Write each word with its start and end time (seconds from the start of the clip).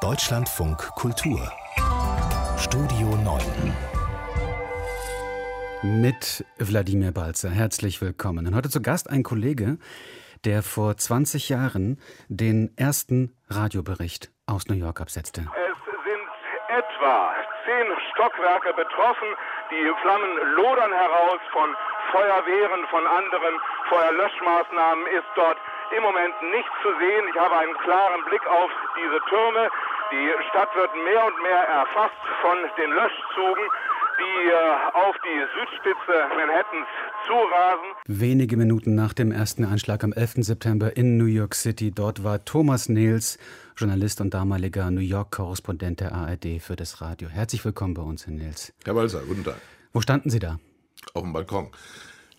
Deutschlandfunk 0.00 0.78
Kultur 0.94 1.52
Studio 2.56 3.08
9 3.22 3.42
mit 6.00 6.42
Wladimir 6.56 7.12
Balzer. 7.12 7.50
Herzlich 7.50 8.00
willkommen. 8.00 8.46
Und 8.46 8.56
heute 8.56 8.70
zu 8.70 8.80
Gast 8.80 9.10
ein 9.10 9.22
Kollege, 9.22 9.76
der 10.46 10.62
vor 10.62 10.96
20 10.96 11.50
Jahren 11.50 12.00
den 12.28 12.72
ersten 12.78 13.36
Radiobericht 13.50 14.30
aus 14.46 14.68
New 14.68 14.74
York 14.74 15.02
absetzte. 15.02 15.42
Es 15.42 15.76
sind 16.08 16.28
etwa 16.78 17.34
zehn 17.66 17.86
Stockwerke 18.14 18.72
betroffen. 18.72 19.28
Die 19.70 19.92
Flammen 20.00 20.30
lodern 20.56 20.92
heraus 20.92 21.40
von 21.52 21.76
Feuerwehren, 22.10 22.86
von 22.90 23.06
anderen 23.06 23.54
Feuerlöschmaßnahmen 23.90 25.06
ist 25.08 25.28
dort 25.36 25.58
im 25.96 26.02
Moment 26.02 26.34
nichts 26.50 26.70
zu 26.82 26.90
sehen. 26.98 27.28
Ich 27.28 27.38
habe 27.38 27.56
einen 27.56 27.76
klaren 27.78 28.24
Blick 28.24 28.44
auf 28.46 28.70
diese 28.96 29.20
Türme. 29.28 29.70
Die 30.12 30.28
Stadt 30.50 30.68
wird 30.74 30.90
mehr 31.04 31.24
und 31.24 31.40
mehr 31.40 31.62
erfasst 31.68 32.18
von 32.42 32.58
den 32.76 32.90
Löschzügen, 32.90 33.64
die 34.18 34.50
äh, 34.50 34.98
auf 34.98 35.14
die 35.22 35.38
Südspitze 35.54 36.26
Manhattans 36.34 36.88
zurasen. 37.28 37.86
Wenige 38.08 38.56
Minuten 38.56 38.96
nach 38.96 39.12
dem 39.12 39.30
ersten 39.30 39.64
Anschlag 39.64 40.02
am 40.02 40.12
11. 40.12 40.38
September 40.38 40.96
in 40.96 41.16
New 41.16 41.26
York 41.26 41.54
City, 41.54 41.92
dort 41.92 42.24
war 42.24 42.44
Thomas 42.44 42.88
Nils, 42.88 43.38
Journalist 43.76 44.20
und 44.20 44.34
damaliger 44.34 44.90
New 44.90 45.00
York-Korrespondent 45.00 46.00
der 46.00 46.12
ARD 46.12 46.60
für 46.60 46.74
das 46.74 47.00
Radio. 47.00 47.28
Herzlich 47.28 47.64
willkommen 47.64 47.94
bei 47.94 48.02
uns, 48.02 48.26
Herr 48.26 48.32
Nils. 48.32 48.72
Herr 48.84 48.96
Walser, 48.96 49.20
guten 49.20 49.44
Tag. 49.44 49.60
Wo 49.92 50.00
standen 50.00 50.30
Sie 50.30 50.40
da? 50.40 50.58
Auf 51.14 51.22
dem 51.22 51.32
Balkon 51.32 51.70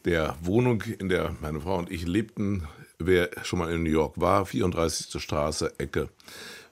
der 0.03 0.35
Wohnung, 0.41 0.81
in 0.99 1.07
der 1.07 1.35
meine 1.39 1.61
Frau 1.61 1.77
und 1.77 1.89
ich 1.89 2.05
lebten. 2.05 2.67
Wer 2.99 3.29
schon 3.43 3.59
mal 3.59 3.71
in 3.71 3.83
New 3.83 3.89
York 3.89 4.19
war, 4.19 4.45
34. 4.45 5.21
Straße, 5.21 5.79
Ecke 5.79 6.09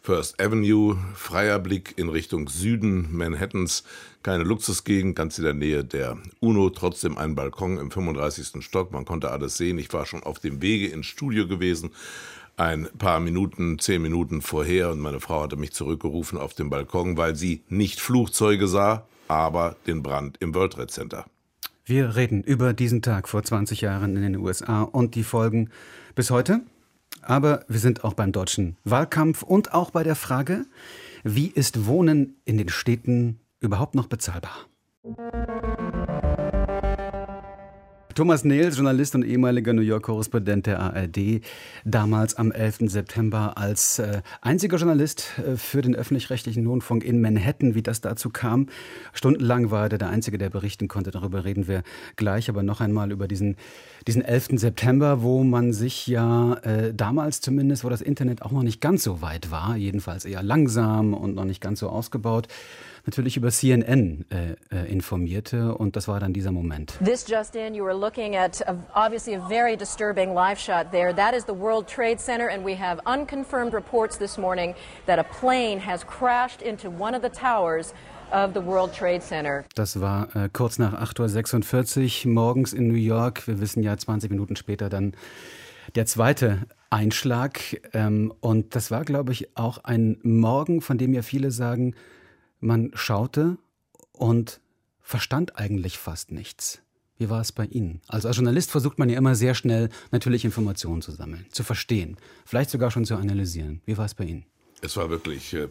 First 0.09 0.41
Avenue, 0.41 0.97
freier 1.13 1.59
Blick 1.59 1.93
in 1.95 2.09
Richtung 2.09 2.47
Süden 2.47 3.15
Manhattans, 3.15 3.83
keine 4.23 4.43
Luxusgegend, 4.43 5.15
ganz 5.15 5.37
in 5.37 5.43
der 5.43 5.53
Nähe 5.53 5.83
der 5.83 6.17
UNO, 6.39 6.71
trotzdem 6.71 7.15
ein 7.15 7.35
Balkon 7.35 7.77
im 7.77 7.91
35. 7.91 8.65
Stock, 8.65 8.91
man 8.91 9.05
konnte 9.05 9.29
alles 9.29 9.57
sehen. 9.57 9.77
Ich 9.77 9.93
war 9.93 10.07
schon 10.07 10.23
auf 10.23 10.39
dem 10.39 10.63
Wege 10.63 10.87
ins 10.87 11.05
Studio 11.05 11.47
gewesen, 11.47 11.91
ein 12.57 12.87
paar 12.97 13.19
Minuten, 13.19 13.77
zehn 13.77 14.01
Minuten 14.01 14.41
vorher 14.41 14.89
und 14.89 14.99
meine 14.99 15.19
Frau 15.19 15.43
hatte 15.43 15.57
mich 15.57 15.73
zurückgerufen 15.73 16.39
auf 16.39 16.55
dem 16.55 16.71
Balkon, 16.71 17.15
weil 17.15 17.35
sie 17.35 17.61
nicht 17.69 18.01
Flugzeuge 18.01 18.67
sah, 18.67 19.05
aber 19.27 19.75
den 19.85 20.01
Brand 20.01 20.37
im 20.39 20.55
World 20.55 20.73
Trade 20.73 20.87
Center. 20.87 21.25
Wir 21.85 22.15
reden 22.15 22.41
über 22.41 22.73
diesen 22.73 23.03
Tag 23.03 23.29
vor 23.29 23.43
20 23.43 23.81
Jahren 23.81 24.15
in 24.15 24.23
den 24.23 24.37
USA 24.37 24.81
und 24.81 25.13
die 25.13 25.23
Folgen 25.23 25.69
bis 26.15 26.31
heute. 26.31 26.61
Aber 27.29 27.63
wir 27.67 27.79
sind 27.79 28.03
auch 28.03 28.15
beim 28.15 28.31
deutschen 28.31 28.75
Wahlkampf 28.83 29.43
und 29.43 29.71
auch 29.71 29.91
bei 29.91 30.01
der 30.03 30.15
Frage, 30.15 30.65
wie 31.23 31.45
ist 31.45 31.85
Wohnen 31.85 32.37
in 32.43 32.57
den 32.57 32.69
Städten 32.69 33.39
überhaupt 33.59 33.93
noch 33.93 34.07
bezahlbar? 34.07 34.65
Thomas 38.19 38.43
Nehls, 38.43 38.75
Journalist 38.75 39.15
und 39.15 39.23
ehemaliger 39.23 39.71
New 39.71 39.81
York-Korrespondent 39.81 40.65
der 40.65 40.81
ARD, 40.81 41.39
damals 41.85 42.35
am 42.35 42.51
11. 42.51 42.79
September 42.91 43.57
als 43.57 43.99
äh, 43.99 44.21
einziger 44.41 44.75
Journalist 44.75 45.39
äh, 45.39 45.55
für 45.55 45.81
den 45.81 45.95
öffentlich-rechtlichen 45.95 46.67
Rundfunk 46.67 47.05
in 47.05 47.21
Manhattan, 47.21 47.75
wie 47.75 47.81
das 47.81 48.01
dazu 48.01 48.29
kam. 48.29 48.67
Stundenlang 49.13 49.71
war 49.71 49.83
er 49.83 49.97
der 49.97 50.09
Einzige, 50.09 50.37
der 50.37 50.49
berichten 50.49 50.89
konnte. 50.89 51.11
Darüber 51.11 51.45
reden 51.45 51.69
wir 51.69 51.81
gleich, 52.17 52.49
aber 52.49 52.61
noch 52.61 52.81
einmal 52.81 53.13
über 53.13 53.25
diesen, 53.25 53.55
diesen 54.05 54.21
11. 54.21 54.59
September, 54.59 55.21
wo 55.21 55.45
man 55.45 55.71
sich 55.71 56.05
ja 56.05 56.55
äh, 56.55 56.93
damals 56.93 57.39
zumindest, 57.39 57.85
wo 57.85 57.89
das 57.89 58.01
Internet 58.01 58.41
auch 58.41 58.51
noch 58.51 58.63
nicht 58.63 58.81
ganz 58.81 59.01
so 59.01 59.21
weit 59.21 59.49
war, 59.49 59.77
jedenfalls 59.77 60.25
eher 60.25 60.43
langsam 60.43 61.13
und 61.13 61.35
noch 61.35 61.45
nicht 61.45 61.61
ganz 61.61 61.79
so 61.79 61.87
ausgebaut, 61.87 62.49
natürlich 63.09 63.37
über 63.37 63.49
CNN 63.49 64.25
äh, 64.29 64.55
äh, 64.75 64.91
informierte 64.91 65.75
und 65.75 65.95
das 65.95 66.07
war 66.07 66.19
dann 66.19 66.31
dieser 66.31 66.51
Moment. 66.51 66.93
This 67.03 67.25
just 67.27 67.55
in, 67.55 67.73
you 67.73 67.83
were 67.83 67.97
looking 67.97 68.35
at 68.35 68.61
a, 68.67 68.75
obviously 68.93 69.35
a 69.35 69.47
very 69.47 69.75
disturbing 69.75 70.35
live 70.35 70.59
shot 70.59 70.91
there. 70.91 71.11
That 71.13 71.33
is 71.33 71.45
the 71.45 71.55
World 71.55 71.87
Trade 71.87 72.19
Center 72.19 72.49
and 72.49 72.63
we 72.63 72.77
have 72.77 73.01
unconfirmed 73.07 73.73
reports 73.73 74.17
this 74.19 74.37
morning 74.37 74.75
that 75.07 75.17
a 75.17 75.23
plane 75.23 75.79
has 75.79 76.03
crashed 76.05 76.61
into 76.61 76.91
one 76.91 77.15
of 77.15 77.23
the 77.23 77.29
towers 77.29 77.93
of 78.31 78.53
the 78.53 78.63
World 78.63 78.93
Trade 78.93 79.21
Center. 79.21 79.65
Das 79.73 79.99
war 79.99 80.35
äh, 80.35 80.49
kurz 80.53 80.77
nach 80.77 80.93
8.46 80.93 82.27
Uhr 82.27 82.31
morgens 82.31 82.73
in 82.73 82.87
New 82.87 82.93
York. 82.93 83.47
Wir 83.47 83.59
wissen 83.59 83.81
ja 83.81 83.97
20 83.97 84.29
Minuten 84.29 84.55
später 84.55 84.89
dann 84.89 85.13
der 85.95 86.05
zweite 86.05 86.67
Einschlag. 86.89 87.59
Ähm, 87.93 88.33
und 88.39 88.75
das 88.75 88.91
war, 88.91 89.03
glaube 89.03 89.31
ich, 89.31 89.57
auch 89.57 89.79
ein 89.83 90.17
Morgen, 90.21 90.81
von 90.81 90.97
dem 90.97 91.13
ja 91.13 91.21
viele 91.21 91.51
sagen, 91.51 91.95
man 92.59 92.91
schaute 92.93 93.57
und 94.11 94.59
verstand 95.01 95.57
eigentlich 95.57 95.97
fast 95.97 96.31
nichts. 96.31 96.81
Wie 97.17 97.29
war 97.29 97.41
es 97.41 97.51
bei 97.51 97.65
Ihnen? 97.65 98.01
Also 98.07 98.27
als 98.27 98.37
Journalist 98.37 98.71
versucht 98.71 98.97
man 98.97 99.09
ja 99.09 99.17
immer 99.17 99.35
sehr 99.35 99.53
schnell 99.53 99.89
natürlich 100.11 100.45
Informationen 100.45 101.01
zu 101.01 101.11
sammeln, 101.11 101.45
zu 101.51 101.63
verstehen, 101.63 102.17
vielleicht 102.45 102.69
sogar 102.69 102.91
schon 102.91 103.05
zu 103.05 103.15
analysieren. 103.15 103.81
Wie 103.85 103.97
war 103.97 104.05
es 104.05 104.13
bei 104.13 104.23
Ihnen? 104.23 104.45
Es 104.81 104.95
war 104.95 105.09
wirklich 105.09 105.53
äh, 105.53 105.67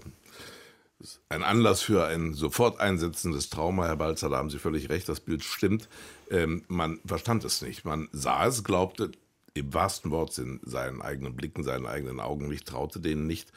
ein 1.31 1.43
Anlass 1.43 1.81
für 1.81 2.07
ein 2.07 2.35
sofort 2.35 2.81
einsetzendes 2.81 3.49
Trauma, 3.49 3.87
Herr 3.87 3.97
Balzer, 3.97 4.29
da 4.29 4.37
haben 4.37 4.51
Sie 4.51 4.59
völlig 4.59 4.91
recht, 4.91 5.09
das 5.09 5.21
Bild 5.21 5.43
stimmt. 5.43 5.89
Ähm, 6.31 6.65
man 6.69 7.01
verstand 7.07 7.45
es 7.45 7.63
nicht. 7.63 7.85
Man 7.85 8.09
sah 8.13 8.47
es, 8.47 8.65
glaubte 8.65 9.13
im 9.55 9.73
wahrsten 9.73 10.11
Wortsinn 10.11 10.61
seinen 10.65 11.01
eigenen 11.01 11.35
Blicken, 11.35 11.63
seinen 11.63 11.87
eigenen 11.87 12.21
Augen 12.21 12.49
nicht, 12.49 12.67
traute 12.67 13.01
denen 13.01 13.27
nicht 13.27 13.53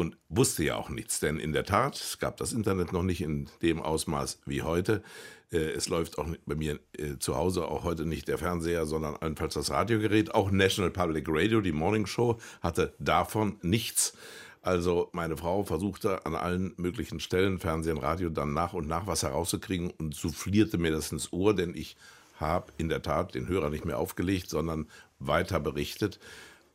und 0.00 0.16
wusste 0.30 0.64
ja 0.64 0.76
auch 0.76 0.88
nichts. 0.88 1.20
Denn 1.20 1.38
in 1.38 1.52
der 1.52 1.64
Tat, 1.64 1.94
es 1.96 2.18
gab 2.18 2.38
das 2.38 2.52
Internet 2.52 2.92
noch 2.92 3.02
nicht 3.02 3.20
in 3.20 3.50
dem 3.60 3.80
Ausmaß 3.82 4.40
wie 4.46 4.62
heute. 4.62 5.02
Äh, 5.52 5.58
es 5.58 5.88
läuft 5.88 6.18
auch 6.18 6.26
bei 6.46 6.54
mir 6.54 6.80
äh, 6.96 7.18
zu 7.18 7.36
Hause 7.36 7.68
auch 7.68 7.84
heute 7.84 8.06
nicht 8.06 8.26
der 8.28 8.38
Fernseher, 8.38 8.86
sondern 8.86 9.16
allenfalls 9.16 9.54
das 9.54 9.70
Radiogerät. 9.70 10.34
Auch 10.34 10.50
National 10.50 10.90
Public 10.90 11.26
Radio, 11.28 11.60
die 11.60 11.72
Morning 11.72 12.06
Show, 12.06 12.38
hatte 12.62 12.94
davon 12.98 13.58
nichts. 13.60 14.14
Also 14.62 15.08
meine 15.12 15.36
Frau 15.36 15.64
versuchte 15.64 16.24
an 16.26 16.34
allen 16.34 16.72
möglichen 16.76 17.20
Stellen, 17.20 17.58
Fernsehen, 17.58 17.98
Radio, 17.98 18.30
dann 18.30 18.52
nach 18.52 18.72
und 18.74 18.88
nach 18.88 19.06
was 19.06 19.22
herauszukriegen 19.22 19.90
und 19.90 20.14
soufflierte 20.14 20.76
mir 20.78 20.92
das 20.92 21.12
ins 21.12 21.32
Ohr, 21.32 21.54
denn 21.54 21.74
ich 21.74 21.96
habe 22.36 22.72
in 22.78 22.88
der 22.88 23.02
Tat 23.02 23.34
den 23.34 23.48
Hörer 23.48 23.70
nicht 23.70 23.84
mehr 23.84 23.98
aufgelegt, 23.98 24.50
sondern 24.50 24.86
weiter 25.18 25.60
berichtet. 25.60 26.18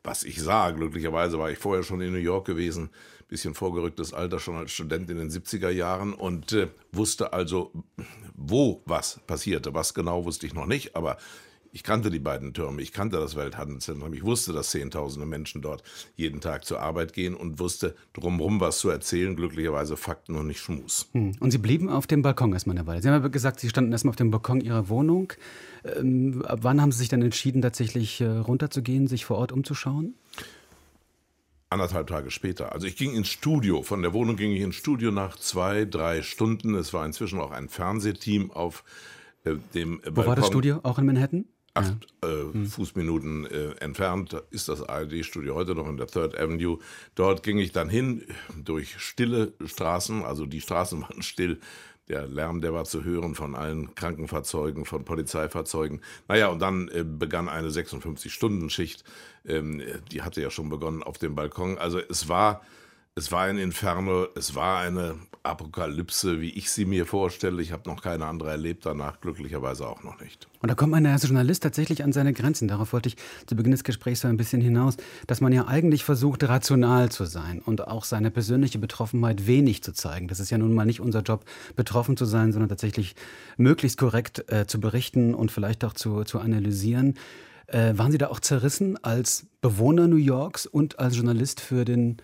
Was 0.03 0.24
ich 0.24 0.42
sah, 0.42 0.72
glücklicherweise 0.72 1.40
war 1.40 1.50
ich 1.50 1.57
vorher 1.57 1.84
schon 1.84 2.02
in 2.02 2.12
New 2.12 2.19
York 2.19 2.46
gewesen, 2.46 2.90
bisschen 3.28 3.53
vorgerücktes 3.53 4.13
Alter 4.13 4.40
schon 4.40 4.56
als 4.56 4.72
Student 4.72 5.09
in 5.09 5.18
den 5.18 5.30
70er 5.30 5.69
Jahren 5.69 6.13
und 6.13 6.53
äh, 6.53 6.68
wusste 6.91 7.34
also, 7.34 7.72
wo 8.36 8.81
was 8.86 9.19
passierte. 9.25 9.74
Was 9.74 9.94
genau 9.94 10.25
wusste 10.25 10.46
ich 10.46 10.53
noch 10.53 10.68
nicht, 10.68 10.96
aber 10.96 11.18
ich 11.75 11.84
kannte 11.84 12.09
die 12.09 12.19
beiden 12.19 12.53
Türme, 12.53 12.81
ich 12.81 12.94
kannte 12.94 13.18
das 13.18 13.36
Welthandelszentrum, 13.36 14.13
ich 14.13 14.24
wusste, 14.24 14.53
dass 14.53 14.69
Zehntausende 14.69 15.25
Menschen 15.25 15.62
dort 15.62 15.84
jeden 16.16 16.40
Tag 16.40 16.63
zur 16.63 16.80
Arbeit 16.80 17.12
gehen 17.12 17.36
und 17.36 17.59
wusste 17.59 17.96
drumherum 18.13 18.62
was 18.62 18.78
zu 18.78 18.90
erzählen, 18.90 19.36
glücklicherweise 19.36 19.97
Fakten 19.97 20.38
und 20.38 20.47
nicht 20.47 20.62
Schmus. 20.62 21.09
Hm. 21.12 21.34
Und 21.42 21.52
Sie 21.52 21.57
blieben 21.57 21.90
auf 21.90 22.07
dem 22.07 22.22
Balkon 22.22 22.53
erstmal 22.53 22.78
eine 22.78 22.88
Weile. 22.88 23.02
Sie 23.02 23.09
haben 23.09 23.16
aber 23.16 23.30
gesagt, 23.30 23.59
Sie 23.59 23.68
standen 23.68 23.92
erstmal 23.92 24.12
auf 24.12 24.16
dem 24.16 24.31
Balkon 24.31 24.62
Ihrer 24.62 24.88
Wohnung. 24.88 25.34
Ähm, 25.84 26.44
ab 26.46 26.59
wann 26.62 26.81
haben 26.81 26.94
Sie 26.94 27.00
sich 27.00 27.09
dann 27.09 27.22
entschieden, 27.22 27.62
tatsächlich 27.62 28.22
äh, 28.22 28.25
runterzugehen, 28.25 29.07
sich 29.07 29.25
vor 29.25 29.38
Ort 29.38 29.52
umzuschauen? 29.52 30.16
Anderthalb 31.75 32.08
Tage 32.08 32.31
später. 32.31 32.72
Also 32.72 32.88
ich 32.88 32.96
ging 32.96 33.13
ins 33.13 33.28
Studio. 33.28 33.84
Von 33.84 34.02
der 34.02 34.13
Wohnung 34.13 34.36
ging 34.36 34.52
ich 34.52 34.62
ins 34.62 34.75
Studio 34.75 35.12
nach 35.12 35.38
zwei, 35.38 35.86
drei 35.86 36.22
Stunden. 36.22 36.74
Es 36.75 36.94
war 36.94 37.06
inzwischen 37.06 37.40
auch 37.40 37.52
ein 37.52 37.69
Fernsehteam 37.69 38.50
auf 38.52 38.84
äh, 39.44 39.56
dem 39.74 40.00
Wo 40.03 40.12
Balkon. 40.12 40.25
war 40.25 40.36
das 40.36 40.47
Studio? 40.47 40.80
Auch 40.84 40.97
in 40.97 41.06
Manhattan? 41.06 41.46
Acht 41.74 42.08
ja. 42.24 42.30
äh, 42.30 42.53
hm. 42.53 42.68
Fußminuten 42.68 43.46
äh, 43.46 43.72
entfernt 43.81 44.41
ist 44.50 44.69
das 44.69 44.81
ARD-Studio 44.81 45.56
heute 45.56 45.75
noch 45.75 45.90
in 45.90 45.97
der 45.97 46.08
Third 46.08 46.40
Avenue. 46.40 46.80
Dort 47.16 47.44
ging 47.44 47.59
ich 47.59 47.74
dann 47.74 47.90
hin 47.90 48.24
durch 48.56 48.98
stille 48.98 49.51
Straßen, 49.63 50.24
also 50.24 50.45
die 50.45 50.62
Straßen 50.62 51.01
waren 51.04 51.21
still, 51.21 51.60
der 52.07 52.28
Lärm, 52.28 52.62
der 52.62 52.74
war 52.74 52.86
zu 52.86 53.04
hören 53.04 53.36
von 53.36 53.56
allen 53.56 53.96
Krankenfahrzeugen, 53.96 54.86
von 54.86 55.06
Polizeifahrzeugen. 55.06 56.02
Naja, 56.28 56.48
und 56.48 56.60
dann 56.60 56.88
äh, 56.90 57.04
begann 57.04 57.50
eine 57.50 57.69
56-Stunden-Schicht. 57.69 59.04
Ähm, 59.46 59.81
die 60.12 60.22
hatte 60.22 60.42
ja 60.42 60.50
schon 60.50 60.69
begonnen 60.69 61.04
auf 61.04 61.18
dem 61.18 61.36
Balkon. 61.36 61.78
Also 61.78 62.00
es 62.00 62.30
war 62.30 62.62
es 63.17 63.31
war 63.31 63.44
ein 63.44 63.57
Inferno, 63.57 64.27
es 64.35 64.56
war 64.56 64.81
eine 64.81 65.15
Apokalypse, 65.41 66.41
wie 66.41 66.50
ich 66.50 66.69
sie 66.69 66.83
mir 66.83 67.06
vorstelle. 67.06 67.62
Ich 67.62 67.71
habe 67.71 67.89
noch 67.89 68.01
keine 68.01 68.25
andere 68.25 68.50
erlebt, 68.51 68.85
danach 68.85 69.21
glücklicherweise 69.21 69.88
auch 69.88 70.03
noch 70.03 70.19
nicht. 70.19 70.50
Und 70.62 70.69
da 70.69 70.75
kommt 70.75 70.91
man 70.91 71.06
als 71.06 71.23
Journalist 71.23 71.63
tatsächlich 71.63 72.03
an 72.03 72.12
seine 72.12 72.33
Grenzen. 72.33 72.67
Darauf 72.67 72.91
wollte 72.91 73.07
ich 73.07 73.15
zu 73.45 73.56
Beginn 73.56 73.71
des 73.71 73.85
Gesprächs 73.85 74.19
so 74.19 74.27
ein 74.27 74.35
bisschen 74.35 74.59
hinaus, 74.59 74.97
dass 75.27 75.39
man 75.39 75.53
ja 75.53 75.65
eigentlich 75.65 76.03
versucht, 76.03 76.44
rational 76.44 77.09
zu 77.09 77.23
sein 77.23 77.62
und 77.65 77.88
auch 77.88 78.03
seine 78.03 78.31
persönliche 78.31 78.79
Betroffenheit 78.79 79.47
wenig 79.47 79.81
zu 79.81 79.94
zeigen. 79.94 80.27
Das 80.27 80.41
ist 80.41 80.50
ja 80.50 80.57
nun 80.57 80.73
mal 80.73 80.85
nicht 80.85 81.00
unser 81.00 81.21
Job, 81.21 81.45
betroffen 81.77 82.18
zu 82.18 82.25
sein, 82.25 82.51
sondern 82.51 82.68
tatsächlich 82.68 83.15
möglichst 83.56 83.97
korrekt 83.97 84.51
äh, 84.51 84.68
zu 84.68 84.81
berichten 84.81 85.33
und 85.33 85.53
vielleicht 85.53 85.85
auch 85.85 85.94
zu, 85.94 86.25
zu 86.25 86.39
analysieren. 86.39 87.13
Äh, 87.68 87.97
waren 87.97 88.11
Sie 88.11 88.18
da 88.18 88.27
auch 88.27 88.41
zerrissen 88.41 89.01
als 89.03 89.45
Bewohner 89.61 90.09
New 90.09 90.18
Yorks 90.18 90.65
und 90.65 91.00
als 91.00 91.15
Journalist 91.15 91.61
für 91.61 91.85
den 91.85 92.18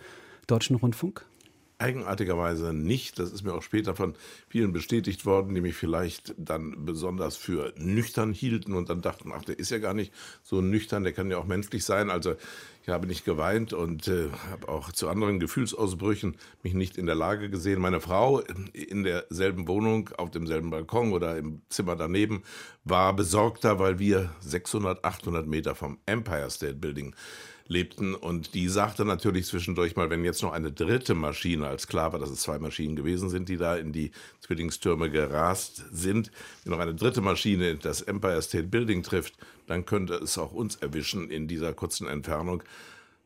Deutschen 0.46 0.76
Rundfunk? 0.76 1.24
eigenartigerweise 1.82 2.72
nicht. 2.72 3.18
Das 3.18 3.32
ist 3.32 3.42
mir 3.42 3.52
auch 3.52 3.62
später 3.62 3.94
von 3.94 4.14
vielen 4.48 4.72
bestätigt 4.72 5.26
worden, 5.26 5.54
die 5.54 5.60
mich 5.60 5.74
vielleicht 5.74 6.34
dann 6.38 6.84
besonders 6.86 7.36
für 7.36 7.74
nüchtern 7.76 8.32
hielten 8.32 8.74
und 8.74 8.88
dann 8.88 9.02
dachten, 9.02 9.32
ach, 9.34 9.44
der 9.44 9.58
ist 9.58 9.70
ja 9.70 9.78
gar 9.78 9.92
nicht 9.92 10.12
so 10.42 10.60
nüchtern, 10.60 11.02
der 11.02 11.12
kann 11.12 11.30
ja 11.30 11.38
auch 11.38 11.46
menschlich 11.46 11.84
sein. 11.84 12.08
Also 12.08 12.36
ich 12.82 12.88
habe 12.88 13.06
nicht 13.06 13.24
geweint 13.24 13.72
und 13.72 14.08
äh, 14.08 14.28
habe 14.50 14.68
auch 14.68 14.92
zu 14.92 15.08
anderen 15.08 15.40
Gefühlsausbrüchen 15.40 16.36
mich 16.62 16.74
nicht 16.74 16.96
in 16.96 17.06
der 17.06 17.14
Lage 17.14 17.50
gesehen. 17.50 17.80
Meine 17.80 18.00
Frau 18.00 18.40
in 18.72 19.02
derselben 19.02 19.66
Wohnung, 19.68 20.10
auf 20.16 20.30
demselben 20.30 20.70
Balkon 20.70 21.12
oder 21.12 21.36
im 21.36 21.62
Zimmer 21.68 21.96
daneben 21.96 22.42
war 22.84 23.14
besorgter, 23.14 23.78
weil 23.78 23.98
wir 23.98 24.30
600, 24.40 25.04
800 25.04 25.46
Meter 25.46 25.74
vom 25.74 25.98
Empire 26.06 26.50
State 26.50 26.76
Building 26.76 27.14
lebten. 27.66 28.14
Und 28.14 28.54
die 28.54 28.68
sagte 28.68 29.04
natürlich 29.04 29.46
zwischendurch 29.46 29.96
mal, 29.96 30.10
wenn 30.10 30.24
jetzt 30.24 30.42
noch 30.42 30.52
eine 30.52 30.72
dritte 30.72 31.14
Maschine, 31.14 31.66
als 31.66 31.86
klar 31.86 32.12
war, 32.12 32.18
dass 32.18 32.30
es 32.30 32.40
zwei 32.40 32.58
Maschinen 32.58 32.96
gewesen 32.96 33.28
sind, 33.28 33.48
die 33.48 33.56
da 33.56 33.76
in 33.76 33.92
die 33.92 34.12
Zwillingstürme 34.40 35.10
gerast 35.10 35.84
sind, 35.92 36.30
wenn 36.64 36.72
noch 36.72 36.80
eine 36.80 36.94
dritte 36.94 37.20
Maschine 37.20 37.76
das 37.76 38.02
Empire 38.02 38.42
State 38.42 38.68
Building 38.68 39.02
trifft, 39.02 39.34
dann 39.66 39.86
könnte 39.86 40.14
es 40.14 40.38
auch 40.38 40.52
uns 40.52 40.76
erwischen 40.76 41.30
in 41.30 41.48
dieser 41.48 41.72
kurzen 41.72 42.06
Entfernung. 42.06 42.62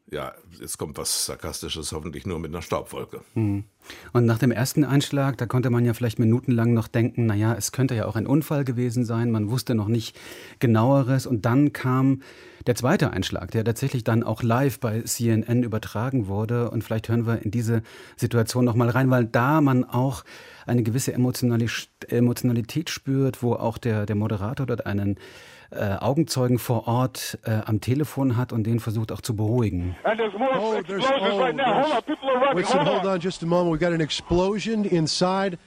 Ja, 0.08 0.34
jetzt 0.60 0.78
kommt 0.78 0.98
was 0.98 1.26
Sarkastisches, 1.26 1.90
hoffentlich 1.90 2.26
nur 2.26 2.38
mit 2.38 2.52
einer 2.52 2.62
Staubwolke. 2.62 3.22
Mhm. 3.34 3.64
Und 4.12 4.24
nach 4.24 4.38
dem 4.38 4.52
ersten 4.52 4.84
Einschlag, 4.84 5.36
da 5.36 5.46
konnte 5.46 5.68
man 5.68 5.84
ja 5.84 5.94
vielleicht 5.94 6.20
minutenlang 6.20 6.72
noch 6.74 6.86
denken, 6.86 7.26
naja, 7.26 7.54
es 7.54 7.72
könnte 7.72 7.96
ja 7.96 8.06
auch 8.06 8.14
ein 8.14 8.28
Unfall 8.28 8.64
gewesen 8.64 9.04
sein, 9.04 9.32
man 9.32 9.50
wusste 9.50 9.74
noch 9.74 9.88
nicht 9.88 10.16
genaueres. 10.60 11.26
Und 11.26 11.44
dann 11.44 11.72
kam 11.72 12.22
der 12.66 12.74
zweite 12.74 13.12
Einschlag, 13.12 13.50
der 13.52 13.64
tatsächlich 13.64 14.02
dann 14.04 14.22
auch 14.22 14.42
live 14.42 14.80
bei 14.80 15.00
CNN 15.00 15.62
übertragen 15.62 16.26
wurde. 16.26 16.70
Und 16.70 16.82
vielleicht 16.82 17.08
hören 17.08 17.26
wir 17.26 17.42
in 17.42 17.50
diese 17.50 17.82
Situation 18.16 18.64
nochmal 18.64 18.90
rein, 18.90 19.10
weil 19.10 19.24
da 19.24 19.60
man 19.60 19.84
auch 19.84 20.24
eine 20.66 20.82
gewisse 20.82 21.12
Emotionalität 21.12 22.90
spürt, 22.90 23.42
wo 23.42 23.54
auch 23.54 23.78
der, 23.78 24.06
der 24.06 24.16
Moderator 24.16 24.66
dort 24.66 24.86
einen 24.86 25.16
äh, 25.70 25.94
Augenzeugen 25.96 26.58
vor 26.58 26.88
Ort 26.88 27.38
äh, 27.44 27.60
am 27.64 27.80
Telefon 27.80 28.36
hat 28.36 28.52
und 28.52 28.64
den 28.64 28.80
versucht 28.80 29.12
auch 29.12 29.20
zu 29.20 29.36
beruhigen. 29.36 29.96
And 30.04 30.19
there's 30.19 30.32
more 30.38 30.50
oh, 30.58 30.82
there's, 30.82 31.04
oh, 31.04 31.40
right 31.40 31.56
now. 31.56 31.82
Hold 31.82 31.92
on, 31.92 32.02
people 32.02 32.28
are 32.30 32.40
running. 32.40 32.56
Wait, 32.56 32.66
hold, 32.66 32.86
hold 32.86 33.06
on. 33.06 33.20
just 33.20 33.42
a 33.42 33.46
moment. 33.46 33.80
Got 33.80 33.92
an 33.92 34.00
explosion 34.00 34.84
inside. 34.84 35.58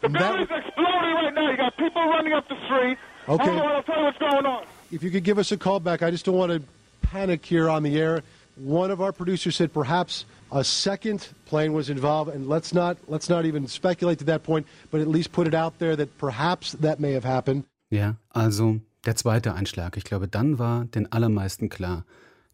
The 0.00 0.08
building's 0.08 0.50
exploding 0.50 1.14
right 1.14 1.34
now. 1.34 1.50
You 1.50 1.56
got 1.56 1.76
people 1.76 2.02
running 2.02 2.32
up 2.32 2.48
the 2.48 2.56
street. 2.66 2.98
Okay. 3.28 3.44
Hold 3.44 3.58
on, 3.58 3.72
I'll 3.72 3.82
tell 3.82 3.98
you 3.98 4.04
what's 4.04 4.18
going 4.18 4.46
on. 4.46 4.64
If 4.90 5.02
you 5.02 5.10
could 5.10 5.24
give 5.24 5.38
us 5.38 5.52
a 5.52 5.56
call 5.56 5.80
back, 5.80 6.02
I 6.02 6.10
just 6.10 6.24
don't 6.24 6.36
want 6.36 6.52
to 6.52 6.62
panic 7.02 7.44
here 7.44 7.68
on 7.68 7.82
the 7.82 7.98
air. 7.98 8.22
One 8.56 8.90
of 8.90 9.00
our 9.00 9.12
producers 9.12 9.56
said 9.56 9.72
perhaps 9.72 10.24
a 10.50 10.64
second 10.64 11.28
plane 11.46 11.72
was 11.72 11.90
involved, 11.90 12.34
and 12.34 12.48
let's 12.48 12.72
not 12.72 12.96
let's 13.06 13.28
not 13.28 13.44
even 13.44 13.68
speculate 13.68 14.18
to 14.18 14.24
that 14.24 14.42
point, 14.42 14.66
but 14.90 15.00
at 15.00 15.08
least 15.08 15.32
put 15.32 15.46
it 15.46 15.54
out 15.54 15.78
there 15.78 15.94
that 15.96 16.16
perhaps 16.18 16.72
that 16.80 16.98
may 16.98 17.12
have 17.12 17.24
happened. 17.24 17.64
Ja, 17.90 18.14
also 18.34 18.80
Der 19.06 19.14
zweite 19.14 19.54
Einschlag, 19.54 19.96
ich 19.96 20.04
glaube, 20.04 20.28
dann 20.28 20.58
war 20.58 20.84
den 20.86 21.10
allermeisten 21.10 21.68
klar, 21.68 22.04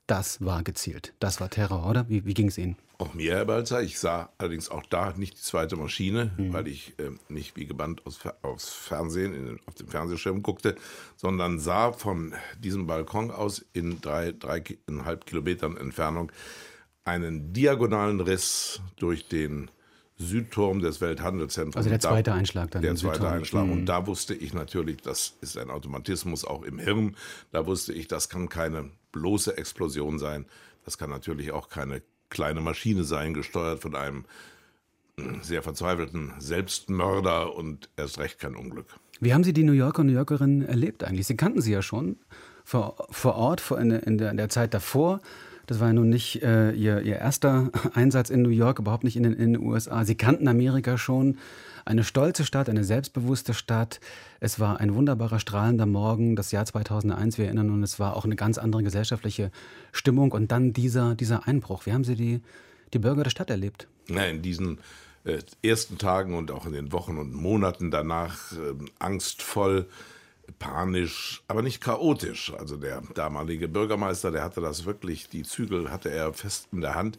das 0.07 0.45
war 0.45 0.63
gezielt. 0.63 1.15
Das 1.19 1.41
war 1.41 1.51
Terror, 1.51 1.89
oder? 1.89 2.09
Wie, 2.09 2.25
wie 2.25 2.35
ging 2.35 2.49
es 2.49 2.59
Ihnen? 2.59 2.77
Auch 2.99 3.15
mir, 3.15 3.35
Herr 3.35 3.45
Balzer. 3.45 3.83
Ich 3.83 3.99
sah 3.99 4.31
allerdings 4.39 4.71
auch 4.71 4.85
da 4.89 5.13
nicht 5.17 5.37
die 5.37 5.43
zweite 5.43 5.77
Maschine, 5.77 6.33
mhm. 6.37 6.53
weil 6.53 6.69
ich 6.69 6.99
äh, 6.99 7.11
nicht 7.29 7.57
wie 7.57 7.67
gebannt 7.67 8.07
aus, 8.07 8.21
aufs 8.43 8.69
Fernsehen, 8.69 9.35
in, 9.35 9.61
auf 9.67 9.75
dem 9.75 9.89
Fernsehschirm 9.89 10.43
guckte, 10.43 10.77
sondern 11.17 11.59
sah 11.59 11.93
von 11.93 12.35
diesem 12.59 12.87
Balkon 12.87 13.31
aus 13.31 13.65
in 13.73 14.01
drei, 14.01 14.33
dreieinhalb 14.33 15.27
Kilometern 15.27 15.77
Entfernung 15.77 16.31
einen 17.05 17.53
diagonalen 17.53 18.21
Riss 18.21 18.81
durch 18.97 19.29
den 19.29 19.71
Südturm 20.17 20.81
des 20.81 21.01
Welthandelszentrums. 21.01 21.77
Also 21.77 21.89
der 21.89 22.01
zweite 22.01 22.31
da, 22.31 22.37
Einschlag 22.37 22.71
dann. 22.71 22.83
Der 22.83 22.95
zweite 22.95 23.17
Südturm. 23.17 23.33
Einschlag. 23.33 23.67
Mhm. 23.67 23.73
Und 23.73 23.87
da 23.87 24.07
wusste 24.07 24.35
ich 24.35 24.55
natürlich, 24.55 24.99
das 24.99 25.35
ist 25.41 25.59
ein 25.59 25.71
Automatismus 25.71 26.45
auch 26.45 26.63
im 26.63 26.79
Hirn. 26.79 27.17
Da 27.51 27.67
wusste 27.67 27.93
ich, 27.93 28.07
das 28.07 28.29
kann 28.29 28.49
keine 28.49 28.91
bloße 29.13 29.57
Explosion 29.57 30.19
sein. 30.19 30.47
Das 30.85 30.99
kann 30.99 31.11
natürlich 31.11 31.53
auch 31.53 31.69
keine 31.69 32.03
kleine 32.31 32.61
Maschine 32.61 33.05
sein, 33.05 33.35
gesteuert 33.35 33.81
von 33.81 33.97
einem 33.97 34.25
hm, 35.19 35.43
sehr 35.43 35.63
verzweifelten 35.63 36.33
Selbstmörder 36.39 37.55
und 37.55 37.89
erst 37.97 38.19
recht 38.19 38.39
kein 38.39 38.55
Unglück. 38.55 38.87
Wie 39.21 39.33
haben 39.33 39.45
Sie 39.45 39.53
die 39.53 39.63
New 39.63 39.73
Yorker 39.73 40.01
und 40.01 40.09
New 40.09 40.15
Yorkerinnen 40.15 40.67
erlebt 40.67 41.05
eigentlich? 41.05 41.27
Sie 41.27 41.37
kannten 41.37 41.61
sie 41.61 41.73
ja 41.73 41.83
schon 41.83 42.17
vor, 42.65 43.07
vor 43.11 43.37
Ort, 43.37 43.61
vor 43.61 43.81
in, 43.81 43.91
der, 43.91 44.07
in 44.07 44.19
der 44.19 44.49
Zeit 44.49 44.75
davor. 44.75 45.21
Das 45.67 45.81
war 45.81 45.89
ja 45.89 45.93
nun 45.93 46.09
nicht 46.09 46.43
äh, 46.43 46.73
ihr, 46.73 47.01
ihr 47.03 47.17
erster 47.17 47.71
Einsatz 47.95 48.31
in 48.31 48.43
New 48.43 48.51
York, 48.51 48.79
überhaupt 48.79 49.05
nicht 49.05 49.17
in 49.17 49.23
den, 49.23 49.33
in 49.33 49.55
den 49.55 49.63
USA. 49.63 50.05
Sie 50.05 50.15
kannten 50.15 50.49
Amerika 50.49 50.99
schon. 50.99 51.39
Eine 51.87 52.03
stolze 52.03 52.45
Stadt, 52.45 52.71
eine 52.71 52.83
selbstbewusste 52.83 53.53
Stadt. 53.53 54.01
Es 54.41 54.59
war 54.59 54.81
ein 54.81 54.95
wunderbarer, 54.95 55.39
strahlender 55.39 55.85
Morgen, 55.85 56.35
das 56.35 56.51
Jahr 56.51 56.65
2001, 56.65 57.37
wir 57.37 57.45
erinnern 57.45 57.69
uns, 57.71 57.93
es 57.93 58.01
war 58.01 58.17
auch 58.17 58.25
eine 58.25 58.37
ganz 58.37 58.57
andere 58.57 58.83
gesellschaftliche 58.83 59.51
Stimmung. 59.93 60.33
Und 60.33 60.51
dann 60.51 60.73
dieser, 60.73 61.15
dieser 61.15 61.47
Einbruch. 61.47 61.85
Wie 61.85 61.93
haben 61.93 62.05
Sie 62.05 62.15
die, 62.15 62.41
die 62.95 62.99
Bürger 62.99 63.25
der 63.25 63.31
Stadt 63.31 63.51
erlebt? 63.51 63.87
Ja, 64.09 64.25
in 64.25 64.41
diesen 64.41 64.79
äh, 65.25 65.39
ersten 65.63 65.99
Tagen 65.99 66.35
und 66.35 66.51
auch 66.51 66.67
in 66.67 66.73
den 66.73 66.93
Wochen 66.93 67.19
und 67.19 67.35
Monaten 67.35 67.91
danach 67.91 68.53
äh, 68.53 68.75
angstvoll 68.99 69.87
panisch, 70.59 71.43
aber 71.49 71.63
nicht 71.63 71.81
chaotisch. 71.81 72.53
Also 72.59 72.77
der 72.77 73.03
damalige 73.15 73.69
Bürgermeister, 73.69 74.31
der 74.31 74.45
hatte 74.45 74.61
das 74.61 74.85
wirklich, 74.85 75.29
die 75.29 75.43
Zügel 75.43 75.91
hatte 75.91 76.11
er 76.11 76.33
fest 76.33 76.69
in 76.73 76.81
der 76.81 76.95
Hand. 76.95 77.19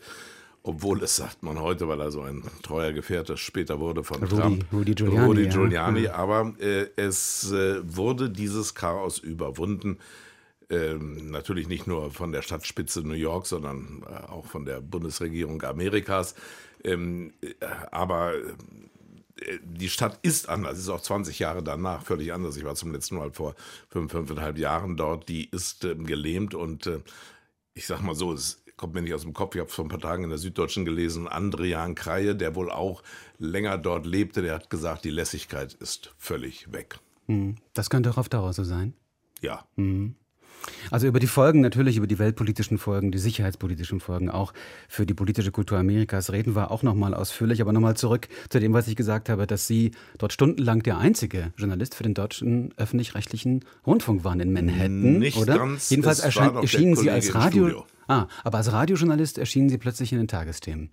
Obwohl 0.67 1.03
es 1.03 1.15
sagt 1.15 1.43
man 1.43 1.59
heute, 1.59 1.87
weil 1.87 2.01
er 2.01 2.09
so 2.09 2.21
ein 2.21 2.43
treuer 2.63 2.91
Gefährte 2.91 3.37
später 3.37 3.79
wurde 3.79 4.03
von 4.03 4.23
Rudy, 4.23 4.35
Trump. 4.35 4.65
Rudy 4.73 4.95
Giuliani. 4.95 5.25
Rudy 5.25 5.47
Giuliani. 5.47 5.99
Ja. 6.05 6.15
Aber 6.15 6.53
äh, 6.59 6.87
es 6.95 7.51
äh, 7.51 7.81
wurde 7.83 8.31
dieses 8.31 8.73
Chaos 8.73 9.19
überwunden. 9.19 9.99
Ähm, 10.71 11.29
natürlich 11.29 11.67
nicht 11.67 11.85
nur 11.85 12.09
von 12.09 12.31
der 12.31 12.41
Stadtspitze 12.41 13.01
New 13.01 13.13
York, 13.13 13.45
sondern 13.45 14.03
äh, 14.09 14.31
auch 14.31 14.47
von 14.47 14.65
der 14.65 14.81
Bundesregierung 14.81 15.61
Amerikas. 15.61 16.33
Ähm, 16.83 17.33
äh, 17.41 17.53
aber 17.91 18.33
äh, 18.33 18.53
die 19.63 19.89
Stadt 19.89 20.19
ist 20.21 20.49
anders, 20.49 20.79
ist 20.79 20.89
auch 20.89 21.01
20 21.01 21.39
Jahre 21.39 21.61
danach 21.63 22.03
völlig 22.03 22.33
anders. 22.33 22.55
Ich 22.57 22.63
war 22.63 22.75
zum 22.75 22.91
letzten 22.91 23.17
Mal 23.17 23.31
vor 23.31 23.55
fünf, 23.89 24.11
fünfeinhalb 24.11 24.57
Jahren 24.57 24.95
dort. 24.95 25.27
Die 25.27 25.49
ist 25.49 25.83
äh, 25.83 25.95
gelähmt 25.95 26.55
und 26.55 26.87
äh, 26.87 26.99
ich 27.73 27.85
sag 27.85 28.01
mal 28.01 28.15
so, 28.15 28.31
es 28.31 28.63
kommt 28.77 28.93
mir 28.93 29.01
nicht 29.01 29.13
aus 29.13 29.23
dem 29.23 29.33
Kopf. 29.33 29.55
Ich 29.55 29.61
habe 29.61 29.69
vor 29.69 29.85
ein 29.85 29.89
paar 29.89 29.99
Tagen 29.99 30.23
in 30.23 30.29
der 30.29 30.39
Süddeutschen 30.39 30.85
gelesen, 30.85 31.27
Andrian 31.27 31.95
Kreie, 31.95 32.35
der 32.35 32.55
wohl 32.55 32.71
auch 32.71 33.03
länger 33.37 33.77
dort 33.77 34.05
lebte, 34.05 34.41
der 34.41 34.55
hat 34.55 34.69
gesagt, 34.69 35.05
die 35.05 35.09
Lässigkeit 35.09 35.73
ist 35.73 36.13
völlig 36.17 36.71
weg. 36.71 36.99
Hm. 37.27 37.55
Das 37.73 37.89
könnte 37.89 38.09
auch 38.11 38.17
auf 38.17 38.29
Dauer 38.29 38.53
so 38.53 38.63
sein. 38.63 38.93
Ja. 39.41 39.65
Mhm. 39.75 40.15
Also 40.91 41.07
über 41.07 41.19
die 41.19 41.27
Folgen, 41.27 41.61
natürlich 41.61 41.97
über 41.97 42.07
die 42.07 42.19
weltpolitischen 42.19 42.77
Folgen, 42.77 43.11
die 43.11 43.17
sicherheitspolitischen 43.17 43.99
Folgen, 43.99 44.29
auch 44.29 44.53
für 44.87 45.05
die 45.05 45.13
politische 45.13 45.51
Kultur 45.51 45.77
Amerikas 45.77 46.31
reden 46.31 46.55
wir 46.55 46.71
auch 46.71 46.83
nochmal 46.83 47.13
ausführlich. 47.13 47.61
Aber 47.61 47.73
nochmal 47.73 47.97
zurück 47.97 48.27
zu 48.49 48.59
dem, 48.59 48.73
was 48.73 48.87
ich 48.87 48.95
gesagt 48.95 49.29
habe, 49.29 49.47
dass 49.47 49.67
Sie 49.67 49.91
dort 50.17 50.33
stundenlang 50.33 50.83
der 50.83 50.97
einzige 50.97 51.53
Journalist 51.57 51.95
für 51.95 52.03
den 52.03 52.13
deutschen 52.13 52.73
öffentlich-rechtlichen 52.77 53.65
Rundfunk 53.85 54.23
waren 54.23 54.39
in 54.39 54.53
Manhattan, 54.53 55.19
Nicht 55.19 55.37
oder? 55.37 55.57
Ganz, 55.57 55.89
Jedenfalls 55.89 56.19
erschein, 56.19 56.55
erschienen 56.55 56.95
Sie 56.95 57.09
als 57.09 57.33
Radio. 57.33 57.85
Ah, 58.07 58.27
aber 58.43 58.59
als 58.59 58.71
Radiojournalist 58.71 59.39
erschienen 59.39 59.69
Sie 59.69 59.77
plötzlich 59.79 60.11
in 60.11 60.19
den 60.19 60.27
Tagesthemen 60.27 60.91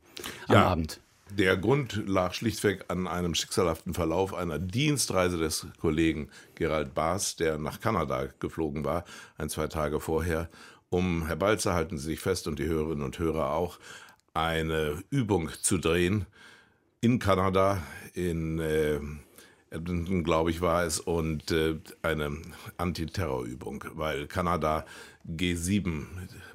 am 0.49 0.55
ja. 0.55 0.67
Abend. 0.67 1.02
Der 1.39 1.57
Grund 1.57 2.07
lag 2.07 2.35
schlichtweg 2.35 2.85
an 2.89 3.07
einem 3.07 3.35
schicksalhaften 3.35 3.95
Verlauf 3.95 4.35
einer 4.35 4.59
Dienstreise 4.59 5.39
des 5.39 5.67
Kollegen 5.81 6.29
Gerald 6.57 6.93
Baas, 6.93 7.37
der 7.37 7.57
nach 7.57 7.81
Kanada 7.81 8.29
geflogen 8.39 8.85
war, 8.85 9.07
ein, 9.39 9.49
zwei 9.49 9.67
Tage 9.67 9.99
vorher, 9.99 10.51
um, 10.91 11.27
Herr 11.27 11.37
Balzer, 11.37 11.73
halten 11.73 11.97
Sie 11.97 12.05
sich 12.05 12.21
fest 12.21 12.47
und 12.49 12.59
die 12.59 12.67
Hörerinnen 12.67 13.03
und 13.03 13.19
Hörer 13.19 13.53
auch, 13.53 13.79
eine 14.35 15.03
Übung 15.09 15.49
zu 15.63 15.79
drehen. 15.79 16.27
In 17.01 17.19
Kanada, 17.19 17.83
in 18.13 18.59
äh, 18.59 19.01
Edmonton, 19.71 20.25
glaube 20.25 20.51
ich, 20.51 20.61
war 20.61 20.85
es, 20.85 21.01
und 21.01 21.51
äh, 21.51 21.79
eine 22.03 22.37
Antiterrorübung, 22.77 23.85
weil 23.95 24.27
Kanada 24.27 24.85
G7 25.27 26.05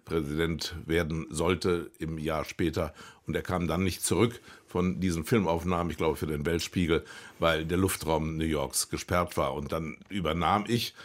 Präsident 0.07 0.73
werden 0.85 1.27
sollte 1.29 1.91
im 1.99 2.17
Jahr 2.17 2.45
später. 2.45 2.93
Und 3.25 3.35
er 3.35 3.41
kam 3.41 3.67
dann 3.67 3.83
nicht 3.83 4.03
zurück 4.03 4.39
von 4.65 5.01
diesen 5.01 5.25
Filmaufnahmen, 5.25 5.91
ich 5.91 5.97
glaube 5.97 6.15
für 6.15 6.27
den 6.27 6.45
Weltspiegel, 6.45 7.03
weil 7.39 7.65
der 7.65 7.77
Luftraum 7.77 8.37
New 8.37 8.45
Yorks 8.45 8.89
gesperrt 8.89 9.35
war. 9.35 9.53
Und 9.53 9.73
dann 9.73 9.97
übernahm 10.07 10.63
ich 10.67 10.95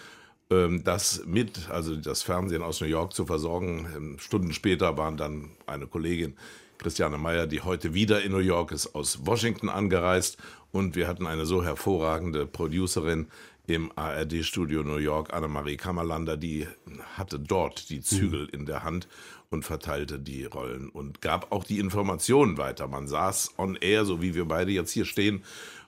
ähm, 0.51 0.85
das 0.85 1.25
mit, 1.27 1.69
also 1.69 1.97
das 1.97 2.23
Fernsehen 2.23 2.63
aus 2.63 2.81
New 2.81 2.87
York 2.87 3.13
zu 3.13 3.27
versorgen. 3.27 3.89
Ähm, 3.97 4.19
Stunden 4.21 4.53
später 4.53 4.97
waren 4.97 5.17
dann 5.17 5.51
eine 5.67 5.89
Kollegin, 5.89 6.37
Christiane 6.79 7.19
Meyer, 7.19 7.49
die 7.49 7.63
heute 7.63 7.95
wieder 7.95 8.23
in 8.23 8.31
New 8.31 8.39
York 8.39 8.71
ist, 8.71 8.95
aus 8.95 9.27
Washington 9.27 9.69
angereist. 9.69 10.39
Und 10.71 10.95
wir 10.95 11.09
hatten 11.09 11.27
eine 11.27 11.45
so 11.45 11.65
hervorragende 11.65 12.47
Producerin, 12.47 13.27
im 13.73 13.91
ARD-Studio 13.97 14.83
New 14.83 14.97
York, 14.97 15.33
Annemarie 15.33 15.77
Kammerlander, 15.77 16.37
die 16.37 16.67
hatte 17.15 17.41
dort 17.41 17.89
die 17.89 18.01
Zügel 18.01 18.43
mhm. 18.43 18.61
in 18.61 18.67
der 18.67 18.85
Hand 18.85 19.09
und 19.51 19.65
verteilte 19.65 20.19
die 20.19 20.45
Rollen 20.45 20.89
und 20.89 21.21
gab 21.21 21.53
auch 21.53 21.65
die 21.65 21.79
Informationen 21.79 22.59
weiter. 22.59 22.87
Man 22.87 23.09
saß 23.09 23.55
on 23.59 23.77
air, 23.77 24.05
so 24.05 24.21
wie 24.21 24.35
wir 24.35 24.45
beide 24.45 24.73
jetzt 24.73 24.93
hier 24.93 25.05
stehen 25.05 25.43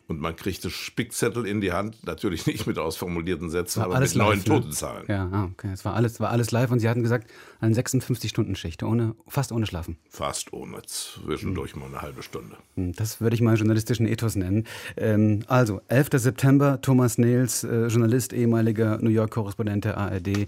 und 0.06 0.20
man 0.20 0.36
kriegte 0.36 0.70
Spickzettel 0.70 1.46
in 1.46 1.60
die 1.60 1.72
Hand, 1.72 2.04
natürlich 2.04 2.46
nicht 2.46 2.66
mit 2.66 2.78
ausformulierten 2.78 3.48
Sätzen, 3.50 3.82
aber 3.82 3.98
mit 4.00 4.14
neuen 4.14 4.38
ne? 4.38 4.44
Totenzahlen. 4.44 5.04
Ja, 5.08 5.28
ah, 5.32 5.48
okay. 5.52 5.70
Es 5.72 5.84
war 5.84 5.94
alles, 5.94 6.20
war 6.20 6.30
alles 6.30 6.50
live 6.50 6.70
und 6.70 6.80
Sie 6.80 6.88
hatten 6.88 7.02
gesagt, 7.02 7.30
eine 7.60 7.74
56-Stunden-Schicht, 7.74 8.82
ohne, 8.82 9.14
fast 9.28 9.52
ohne 9.52 9.66
Schlafen. 9.66 9.96
Fast 10.08 10.52
ohne, 10.52 10.82
zwischendurch 10.82 11.72
hm. 11.72 11.80
mal 11.80 11.86
eine 11.86 12.02
halbe 12.02 12.22
Stunde. 12.22 12.56
Hm, 12.76 12.92
das 12.92 13.20
würde 13.20 13.34
ich 13.34 13.40
mal 13.40 13.56
journalistischen 13.56 14.06
Ethos 14.06 14.36
nennen. 14.36 14.64
Ähm, 14.96 15.44
also, 15.46 15.80
11. 15.88 16.08
September, 16.14 16.80
Thomas 16.82 17.16
Nels, 17.18 17.64
äh, 17.64 17.86
Journalist, 17.86 18.32
ehemaliger 18.32 18.98
New 18.98 19.10
York-Korrespondent 19.10 19.86
der 19.86 19.96
ARD. 19.96 20.46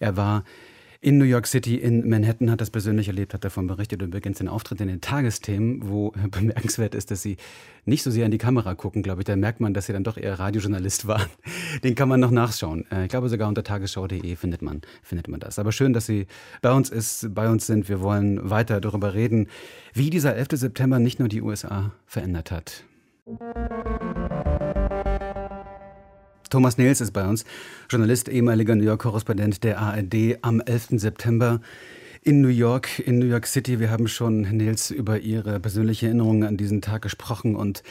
Er 0.00 0.16
war 0.16 0.44
in 1.00 1.18
New 1.18 1.24
York 1.24 1.46
City, 1.46 1.76
in 1.76 2.08
Manhattan, 2.08 2.50
hat 2.50 2.60
das 2.60 2.70
persönlich 2.70 3.08
erlebt, 3.08 3.34
hat 3.34 3.44
davon 3.44 3.66
berichtet 3.66 4.02
und 4.02 4.08
übrigens 4.08 4.38
den 4.38 4.48
Auftritt 4.48 4.80
in 4.80 4.88
den 4.88 5.00
Tagesthemen, 5.00 5.88
wo 5.88 6.12
bemerkenswert 6.30 6.94
ist, 6.94 7.10
dass 7.10 7.22
sie 7.22 7.36
nicht 7.84 8.02
so 8.02 8.10
sehr 8.10 8.24
in 8.24 8.30
die 8.30 8.38
Kamera 8.38 8.74
gucken, 8.74 9.02
glaube 9.02 9.20
ich. 9.20 9.24
Da 9.24 9.36
merkt 9.36 9.60
man, 9.60 9.74
dass 9.74 9.86
sie 9.86 9.92
dann 9.92 10.04
doch 10.04 10.16
eher 10.16 10.38
Radiojournalist 10.38 11.06
waren. 11.06 11.28
Den 11.84 11.94
kann 11.94 12.08
man 12.08 12.20
noch 12.20 12.30
nachschauen. 12.30 12.84
Äh, 12.90 13.04
ich 13.04 13.08
glaube, 13.08 13.28
sogar 13.28 13.48
unter 13.48 13.64
tagesschau.de 13.64 14.36
findet 14.36 14.62
man, 14.62 14.82
findet 15.02 15.28
man 15.28 15.40
das. 15.40 15.58
Aber 15.58 15.72
schön, 15.72 15.92
dass 15.92 16.06
Sie 16.06 16.26
bei 16.62 16.72
uns 16.72 16.90
ist, 16.90 17.34
bei 17.34 17.48
uns 17.48 17.66
sind. 17.66 17.88
Wir 17.88 18.00
wollen 18.00 18.50
weiter 18.50 18.80
darüber 18.80 19.14
reden, 19.14 19.48
wie 19.92 20.10
dieser 20.10 20.34
11. 20.34 20.48
September 20.52 20.98
nicht 20.98 21.18
nur 21.18 21.28
die 21.28 21.42
USA 21.42 21.92
verändert 22.06 22.50
hat. 22.50 22.84
Thomas 26.50 26.78
Nils 26.78 27.00
ist 27.00 27.12
bei 27.12 27.26
uns, 27.26 27.44
Journalist, 27.90 28.28
ehemaliger 28.28 28.74
New 28.74 28.84
York-Korrespondent 28.84 29.64
der 29.64 29.78
ARD 29.78 30.38
am 30.42 30.60
11. 30.60 31.00
September 31.00 31.60
in 32.22 32.40
New 32.40 32.48
York, 32.48 33.00
in 33.00 33.18
New 33.18 33.26
York 33.26 33.46
City. 33.46 33.80
Wir 33.80 33.90
haben 33.90 34.06
schon, 34.06 34.42
Nils, 34.42 34.90
über 34.90 35.18
Ihre 35.18 35.58
persönliche 35.58 36.06
Erinnerungen 36.06 36.44
an 36.44 36.56
diesen 36.56 36.82
Tag 36.82 37.02
gesprochen 37.02 37.56
und 37.56 37.82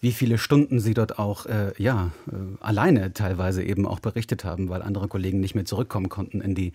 wie 0.00 0.12
viele 0.12 0.36
Stunden 0.36 0.80
Sie 0.80 0.94
dort 0.94 1.20
auch 1.20 1.46
äh, 1.46 1.72
ja, 1.78 2.10
äh, 2.26 2.34
alleine 2.60 3.12
teilweise 3.12 3.62
eben 3.62 3.86
auch 3.86 4.00
berichtet 4.00 4.44
haben, 4.44 4.68
weil 4.68 4.82
andere 4.82 5.06
Kollegen 5.06 5.38
nicht 5.38 5.54
mehr 5.54 5.64
zurückkommen 5.64 6.08
konnten 6.08 6.40
in 6.40 6.56
die, 6.56 6.72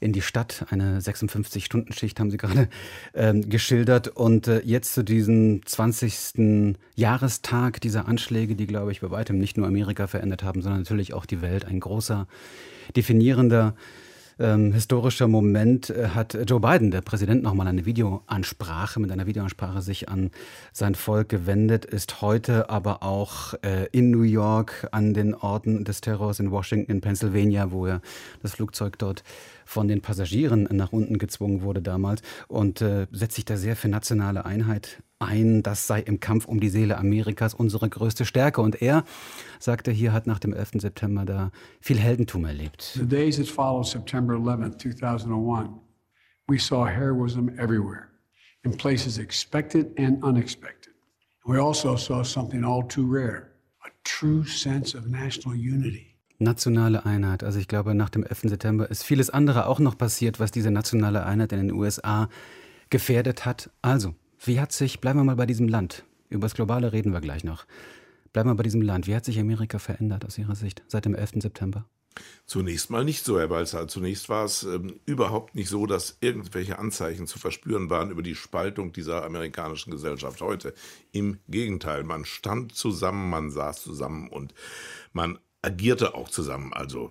in 0.00 0.12
die 0.12 0.22
Stadt. 0.22 0.66
Eine 0.70 1.00
56-Stunden-Schicht 1.00 2.18
haben 2.20 2.30
Sie 2.30 2.36
gerade 2.36 2.68
ähm, 3.14 3.48
geschildert. 3.48 4.08
Und 4.08 4.48
äh, 4.48 4.60
jetzt 4.64 4.94
zu 4.94 5.02
diesem 5.02 5.64
20. 5.64 6.76
Jahrestag 6.94 7.80
dieser 7.80 8.08
Anschläge, 8.08 8.54
die, 8.54 8.66
glaube 8.66 8.92
ich, 8.92 9.00
bei 9.00 9.10
weitem 9.10 9.38
nicht 9.38 9.56
nur 9.56 9.66
Amerika 9.66 10.06
verändert 10.06 10.42
haben, 10.42 10.62
sondern 10.62 10.80
natürlich 10.80 11.14
auch 11.14 11.26
die 11.26 11.42
Welt. 11.42 11.64
Ein 11.64 11.80
großer, 11.80 12.26
definierender 12.94 13.74
ähm, 14.38 14.72
historischer 14.72 15.28
Moment 15.28 15.90
äh, 15.90 16.08
hat 16.08 16.36
Joe 16.46 16.60
Biden, 16.60 16.90
der 16.90 17.00
Präsident, 17.00 17.42
nochmal 17.42 17.66
eine 17.66 17.86
Videoansprache, 17.86 19.00
mit 19.00 19.10
einer 19.10 19.26
Videoansprache 19.26 19.82
sich 19.82 20.08
an 20.08 20.30
sein 20.72 20.94
Volk 20.94 21.28
gewendet, 21.28 21.84
ist 21.84 22.20
heute 22.20 22.68
aber 22.68 23.02
auch 23.02 23.54
äh, 23.62 23.86
in 23.92 24.10
New 24.10 24.22
York 24.22 24.88
an 24.92 25.14
den 25.14 25.34
Orten 25.34 25.84
des 25.84 26.00
Terrors 26.00 26.40
in 26.40 26.50
Washington, 26.50 26.90
in 26.90 27.00
Pennsylvania, 27.00 27.70
wo 27.70 27.86
er 27.86 28.00
das 28.42 28.52
Flugzeug 28.52 28.98
dort 28.98 29.22
von 29.64 29.88
den 29.88 30.00
Passagieren 30.00 30.68
nach 30.70 30.92
unten 30.92 31.18
gezwungen 31.18 31.62
wurde 31.62 31.82
damals. 31.82 32.22
Und 32.48 32.82
äh, 32.82 33.06
setzt 33.10 33.36
sich 33.36 33.44
da 33.44 33.56
sehr 33.56 33.76
für 33.76 33.88
nationale 33.88 34.44
Einheit 34.44 35.02
ein. 35.18 35.62
Das 35.62 35.86
sei 35.86 36.00
im 36.00 36.20
Kampf 36.20 36.46
um 36.46 36.60
die 36.60 36.68
Seele 36.68 36.98
Amerikas 36.98 37.54
unsere 37.54 37.88
größte 37.88 38.24
Stärke. 38.24 38.60
Und 38.60 38.80
er, 38.82 39.04
sagte 39.58 39.90
hier, 39.90 40.12
hat 40.12 40.26
nach 40.26 40.38
dem 40.38 40.52
11. 40.52 40.72
September 40.80 41.24
da 41.24 41.50
viel 41.80 41.98
Heldentum 41.98 42.44
erlebt. 42.44 42.82
The 42.94 43.06
days 43.06 43.36
that 43.36 43.48
followed 43.48 43.86
September 43.86 44.34
11, 44.34 44.76
2001, 44.78 45.70
we 46.48 46.58
saw 46.58 46.86
heroism 46.86 47.48
everywhere, 47.58 48.08
in 48.62 48.76
places 48.76 49.18
expected 49.18 49.98
and 49.98 50.22
unexpected. 50.22 50.92
We 51.44 51.60
also 51.60 51.96
saw 51.96 52.24
something 52.24 52.64
all 52.64 52.86
too 52.86 53.06
rare, 53.08 53.52
a 53.84 53.90
true 54.04 54.44
sense 54.44 54.96
of 54.96 55.06
national 55.06 55.56
unity. 55.56 56.16
Nationale 56.38 57.06
Einheit. 57.06 57.42
Also 57.42 57.58
ich 57.58 57.68
glaube, 57.68 57.94
nach 57.94 58.10
dem 58.10 58.22
11. 58.22 58.50
September 58.50 58.90
ist 58.90 59.04
vieles 59.04 59.30
andere 59.30 59.66
auch 59.66 59.78
noch 59.78 59.96
passiert, 59.96 60.38
was 60.38 60.50
diese 60.50 60.70
nationale 60.70 61.24
Einheit 61.24 61.52
in 61.52 61.68
den 61.68 61.72
USA 61.72 62.28
gefährdet 62.90 63.46
hat. 63.46 63.70
Also, 63.80 64.14
wie 64.46 64.60
hat 64.60 64.72
sich, 64.72 65.00
bleiben 65.00 65.18
wir 65.18 65.24
mal 65.24 65.36
bei 65.36 65.46
diesem 65.46 65.68
Land, 65.68 66.04
über 66.28 66.46
das 66.46 66.54
Globale 66.54 66.92
reden 66.92 67.12
wir 67.12 67.20
gleich 67.20 67.44
noch, 67.44 67.66
bleiben 68.32 68.50
wir 68.50 68.54
bei 68.54 68.62
diesem 68.62 68.82
Land, 68.82 69.06
wie 69.06 69.14
hat 69.14 69.24
sich 69.24 69.38
Amerika 69.38 69.78
verändert 69.78 70.24
aus 70.24 70.38
Ihrer 70.38 70.54
Sicht 70.54 70.82
seit 70.88 71.04
dem 71.04 71.14
11. 71.14 71.42
September? 71.42 71.86
Zunächst 72.46 72.90
mal 72.90 73.04
nicht 73.04 73.24
so, 73.24 73.38
Herr 73.38 73.48
Balzer. 73.48 73.88
Zunächst 73.88 74.28
war 74.28 74.44
es 74.44 74.62
ähm, 74.62 75.00
überhaupt 75.04 75.54
nicht 75.54 75.68
so, 75.68 75.86
dass 75.86 76.16
irgendwelche 76.20 76.78
Anzeichen 76.78 77.26
zu 77.26 77.38
verspüren 77.38 77.90
waren 77.90 78.10
über 78.10 78.22
die 78.22 78.34
Spaltung 78.34 78.92
dieser 78.92 79.24
amerikanischen 79.24 79.90
Gesellschaft 79.90 80.40
heute. 80.40 80.72
Im 81.12 81.38
Gegenteil, 81.48 82.04
man 82.04 82.24
stand 82.24 82.74
zusammen, 82.74 83.28
man 83.28 83.50
saß 83.50 83.82
zusammen 83.82 84.28
und 84.28 84.54
man 85.12 85.38
agierte 85.60 86.14
auch 86.14 86.28
zusammen. 86.28 86.72
Also 86.72 87.10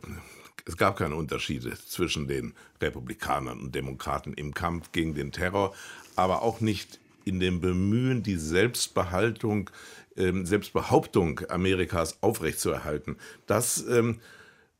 es 0.66 0.78
gab 0.78 0.98
keine 0.98 1.16
Unterschiede 1.16 1.78
zwischen 1.86 2.28
den 2.28 2.54
Republikanern 2.82 3.60
und 3.60 3.76
Demokraten 3.76 4.34
im 4.34 4.54
Kampf 4.54 4.92
gegen 4.92 5.14
den 5.14 5.32
Terror, 5.32 5.76
aber 6.16 6.42
auch 6.42 6.62
nicht 6.62 7.00
in 7.26 7.40
dem 7.40 7.60
Bemühen, 7.60 8.24
die 8.24 8.38
Selbstbehaltung, 8.38 9.70
ähm, 10.16 10.46
Selbstbehauptung 10.46 11.42
Amerikas 11.50 12.22
aufrechtzuerhalten. 12.22 13.18
Das 13.46 13.86
ähm, 13.88 14.20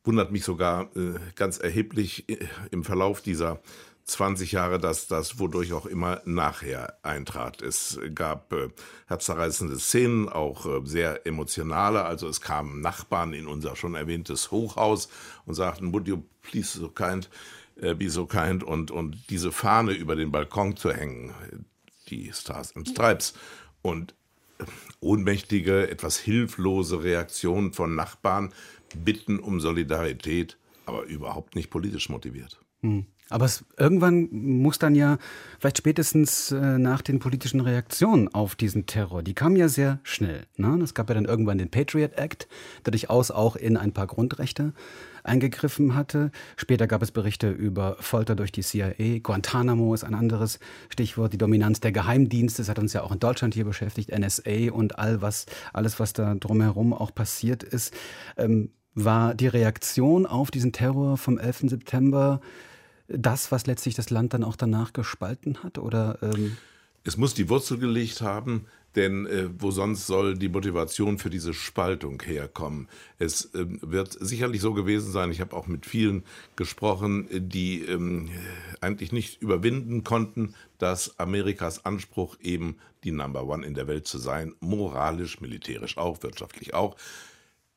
wundert 0.04 0.32
mich 0.32 0.44
sogar 0.44 0.90
äh, 0.96 1.18
ganz 1.34 1.58
erheblich 1.58 2.28
äh, 2.28 2.38
im 2.70 2.84
Verlauf 2.84 3.20
dieser 3.20 3.60
20 4.06 4.52
Jahre, 4.52 4.78
dass 4.78 5.08
das 5.08 5.40
wodurch 5.40 5.72
auch 5.72 5.84
immer 5.84 6.22
nachher 6.24 6.96
eintrat. 7.02 7.60
Es 7.60 7.98
gab 8.14 8.52
äh, 8.52 8.68
herzzerreißende 9.08 9.78
Szenen, 9.78 10.28
auch 10.28 10.64
äh, 10.64 10.80
sehr 10.84 11.26
emotionale. 11.26 12.04
Also 12.04 12.28
es 12.28 12.40
kamen 12.40 12.80
Nachbarn 12.80 13.32
in 13.32 13.48
unser 13.48 13.74
schon 13.74 13.96
erwähntes 13.96 14.52
Hochhaus 14.52 15.08
und 15.44 15.54
sagten, 15.54 15.92
would 15.92 16.06
you 16.06 16.22
please 16.42 16.78
so 16.78 16.88
kind, 16.88 17.28
äh, 17.80 17.94
be 17.94 18.08
so 18.08 18.26
kind 18.26 18.62
und, 18.62 18.92
und 18.92 19.18
diese 19.28 19.50
Fahne 19.50 19.92
über 19.92 20.14
den 20.14 20.30
Balkon 20.30 20.76
zu 20.76 20.92
hängen, 20.92 21.34
die 22.08 22.32
Stars 22.32 22.74
and 22.76 22.88
Stripes. 22.88 23.34
Und 23.82 24.14
ohnmächtige, 25.00 25.88
etwas 25.90 26.18
hilflose 26.18 27.02
Reaktionen 27.02 27.72
von 27.72 27.94
Nachbarn 27.94 28.52
bitten 28.96 29.38
um 29.38 29.60
Solidarität, 29.60 30.56
aber 30.86 31.04
überhaupt 31.04 31.54
nicht 31.54 31.70
politisch 31.70 32.08
motiviert. 32.08 32.60
Hm. 32.82 33.06
Aber 33.28 33.44
es, 33.44 33.64
irgendwann 33.76 34.28
muss 34.30 34.78
dann 34.78 34.94
ja, 34.94 35.18
vielleicht 35.58 35.78
spätestens 35.78 36.52
äh, 36.52 36.78
nach 36.78 37.02
den 37.02 37.18
politischen 37.18 37.60
Reaktionen 37.60 38.32
auf 38.32 38.54
diesen 38.54 38.86
Terror, 38.86 39.24
die 39.24 39.34
kamen 39.34 39.56
ja 39.56 39.68
sehr 39.68 39.98
schnell. 40.04 40.46
Ne? 40.56 40.78
Es 40.82 40.94
gab 40.94 41.08
ja 41.08 41.14
dann 41.16 41.24
irgendwann 41.24 41.58
den 41.58 41.70
Patriot 41.70 42.12
Act, 42.14 42.46
der 42.84 42.92
durchaus 42.92 43.32
auch 43.32 43.56
in 43.56 43.76
ein 43.76 43.92
paar 43.92 44.06
Grundrechte 44.06 44.74
eingegriffen 45.26 45.94
hatte. 45.94 46.30
Später 46.56 46.86
gab 46.86 47.02
es 47.02 47.12
Berichte 47.12 47.50
über 47.50 47.96
Folter 48.00 48.34
durch 48.34 48.52
die 48.52 48.62
CIA. 48.62 49.18
Guantanamo 49.22 49.94
ist 49.94 50.04
ein 50.04 50.14
anderes 50.14 50.58
Stichwort. 50.88 51.32
Die 51.32 51.38
Dominanz 51.38 51.80
der 51.80 51.92
Geheimdienste, 51.92 52.62
das 52.62 52.68
hat 52.68 52.78
uns 52.78 52.92
ja 52.92 53.02
auch 53.02 53.12
in 53.12 53.18
Deutschland 53.18 53.54
hier 53.54 53.64
beschäftigt. 53.64 54.16
NSA 54.16 54.72
und 54.72 54.98
all 54.98 55.22
was, 55.22 55.46
alles, 55.72 56.00
was 56.00 56.12
da 56.12 56.34
drumherum 56.34 56.92
auch 56.92 57.14
passiert 57.14 57.62
ist. 57.62 57.94
Ähm, 58.36 58.70
war 58.94 59.34
die 59.34 59.48
Reaktion 59.48 60.26
auf 60.26 60.50
diesen 60.50 60.72
Terror 60.72 61.18
vom 61.18 61.38
11. 61.38 61.64
September 61.68 62.40
das, 63.08 63.52
was 63.52 63.66
letztlich 63.66 63.94
das 63.94 64.10
Land 64.10 64.34
dann 64.34 64.42
auch 64.42 64.56
danach 64.56 64.92
gespalten 64.92 65.62
hat? 65.62 65.78
Oder, 65.78 66.18
ähm 66.22 66.56
es 67.04 67.16
muss 67.16 67.34
die 67.34 67.48
Wurzel 67.48 67.78
gelegt 67.78 68.20
haben, 68.20 68.66
denn 68.96 69.26
äh, 69.26 69.48
wo 69.58 69.70
sonst 69.70 70.06
soll 70.06 70.36
die 70.36 70.48
Motivation 70.48 71.18
für 71.18 71.30
diese 71.30 71.54
Spaltung 71.54 72.22
herkommen? 72.22 72.88
Es 73.18 73.54
äh, 73.54 73.66
wird 73.82 74.16
sicherlich 74.18 74.60
so 74.60 74.72
gewesen 74.72 75.12
sein, 75.12 75.30
ich 75.30 75.40
habe 75.40 75.54
auch 75.54 75.66
mit 75.66 75.86
vielen 75.86 76.24
gesprochen, 76.56 77.28
die 77.30 77.82
ähm, 77.82 78.30
eigentlich 78.80 79.12
nicht 79.12 79.42
überwinden 79.42 80.02
konnten, 80.02 80.54
dass 80.78 81.18
Amerikas 81.18 81.84
Anspruch 81.84 82.36
eben 82.40 82.76
die 83.04 83.12
Number 83.12 83.46
One 83.46 83.64
in 83.64 83.74
der 83.74 83.86
Welt 83.86 84.06
zu 84.06 84.18
sein, 84.18 84.54
moralisch, 84.60 85.40
militärisch 85.40 85.98
auch, 85.98 86.22
wirtschaftlich 86.22 86.74
auch, 86.74 86.96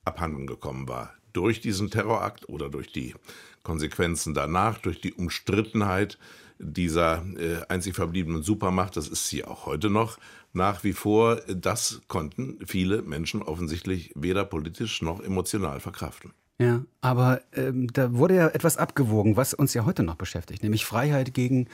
abhanden 0.05 0.47
gekommen 0.47 0.87
war. 0.87 1.13
Durch 1.33 1.61
diesen 1.61 1.91
Terrorakt 1.91 2.49
oder 2.49 2.69
durch 2.69 2.91
die 2.91 3.13
Konsequenzen 3.61 4.33
danach, 4.33 4.79
durch 4.79 5.01
die 5.01 5.13
Umstrittenheit 5.13 6.17
dieser 6.59 7.23
äh, 7.37 7.61
einzig 7.69 7.95
verbliebenen 7.95 8.43
Supermacht, 8.43 8.97
das 8.97 9.07
ist 9.07 9.27
sie 9.27 9.45
auch 9.45 9.65
heute 9.65 9.89
noch, 9.89 10.17
nach 10.53 10.83
wie 10.83 10.93
vor, 10.93 11.37
das 11.47 12.01
konnten 12.07 12.59
viele 12.65 13.01
Menschen 13.01 13.41
offensichtlich 13.41 14.11
weder 14.15 14.45
politisch 14.45 15.01
noch 15.01 15.21
emotional 15.21 15.79
verkraften. 15.79 16.33
Ja, 16.59 16.83
aber 17.01 17.41
ähm, 17.53 17.87
da 17.93 18.13
wurde 18.13 18.35
ja 18.35 18.47
etwas 18.49 18.77
abgewogen, 18.77 19.37
was 19.37 19.53
uns 19.53 19.73
ja 19.73 19.85
heute 19.85 20.03
noch 20.03 20.15
beschäftigt, 20.15 20.61
nämlich 20.61 20.85
Freiheit 20.85 21.33
gegen 21.33 21.67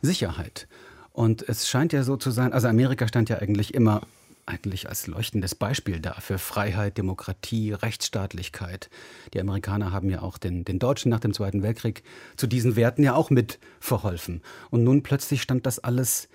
Sicherheit. 0.00 0.66
Und 1.12 1.48
es 1.48 1.68
scheint 1.68 1.92
ja 1.92 2.02
so 2.02 2.16
zu 2.16 2.30
sein, 2.30 2.52
also 2.52 2.66
Amerika 2.66 3.06
stand 3.06 3.28
ja 3.28 3.38
eigentlich 3.38 3.74
immer 3.74 4.02
eigentlich 4.46 4.88
als 4.88 5.06
leuchtendes 5.06 5.54
Beispiel 5.54 6.00
da 6.00 6.14
für 6.14 6.38
Freiheit, 6.38 6.98
Demokratie, 6.98 7.72
Rechtsstaatlichkeit. 7.72 8.90
Die 9.34 9.40
Amerikaner 9.40 9.92
haben 9.92 10.10
ja 10.10 10.22
auch 10.22 10.38
den, 10.38 10.64
den 10.64 10.78
Deutschen 10.78 11.10
nach 11.10 11.20
dem 11.20 11.32
Zweiten 11.32 11.62
Weltkrieg 11.62 12.02
zu 12.36 12.48
diesen 12.48 12.74
Werten 12.74 13.04
ja 13.04 13.14
auch 13.14 13.30
mit 13.30 13.60
verholfen. 13.78 14.42
Und 14.70 14.82
nun 14.82 15.02
plötzlich 15.04 15.42
stand 15.42 15.66
das 15.66 15.78
alles 15.78 16.28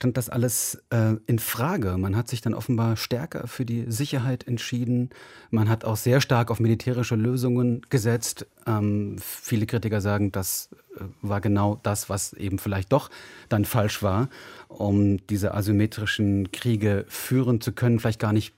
stand 0.00 0.16
das 0.16 0.30
alles 0.30 0.82
äh, 0.88 1.16
in 1.26 1.38
Frage. 1.38 1.98
Man 1.98 2.16
hat 2.16 2.26
sich 2.26 2.40
dann 2.40 2.54
offenbar 2.54 2.96
stärker 2.96 3.46
für 3.46 3.66
die 3.66 3.84
Sicherheit 3.88 4.48
entschieden. 4.48 5.10
Man 5.50 5.68
hat 5.68 5.84
auch 5.84 5.98
sehr 5.98 6.22
stark 6.22 6.50
auf 6.50 6.58
militärische 6.58 7.16
Lösungen 7.16 7.82
gesetzt. 7.90 8.46
Ähm, 8.66 9.16
viele 9.18 9.66
Kritiker 9.66 10.00
sagen, 10.00 10.32
das 10.32 10.70
äh, 10.96 11.04
war 11.20 11.42
genau 11.42 11.78
das, 11.82 12.08
was 12.08 12.32
eben 12.32 12.58
vielleicht 12.58 12.92
doch 12.92 13.10
dann 13.50 13.66
falsch 13.66 14.02
war, 14.02 14.30
um 14.68 15.18
diese 15.26 15.52
asymmetrischen 15.52 16.50
Kriege 16.50 17.04
führen 17.08 17.60
zu 17.60 17.72
können, 17.72 18.00
vielleicht 18.00 18.20
gar 18.20 18.32
nicht 18.32 18.54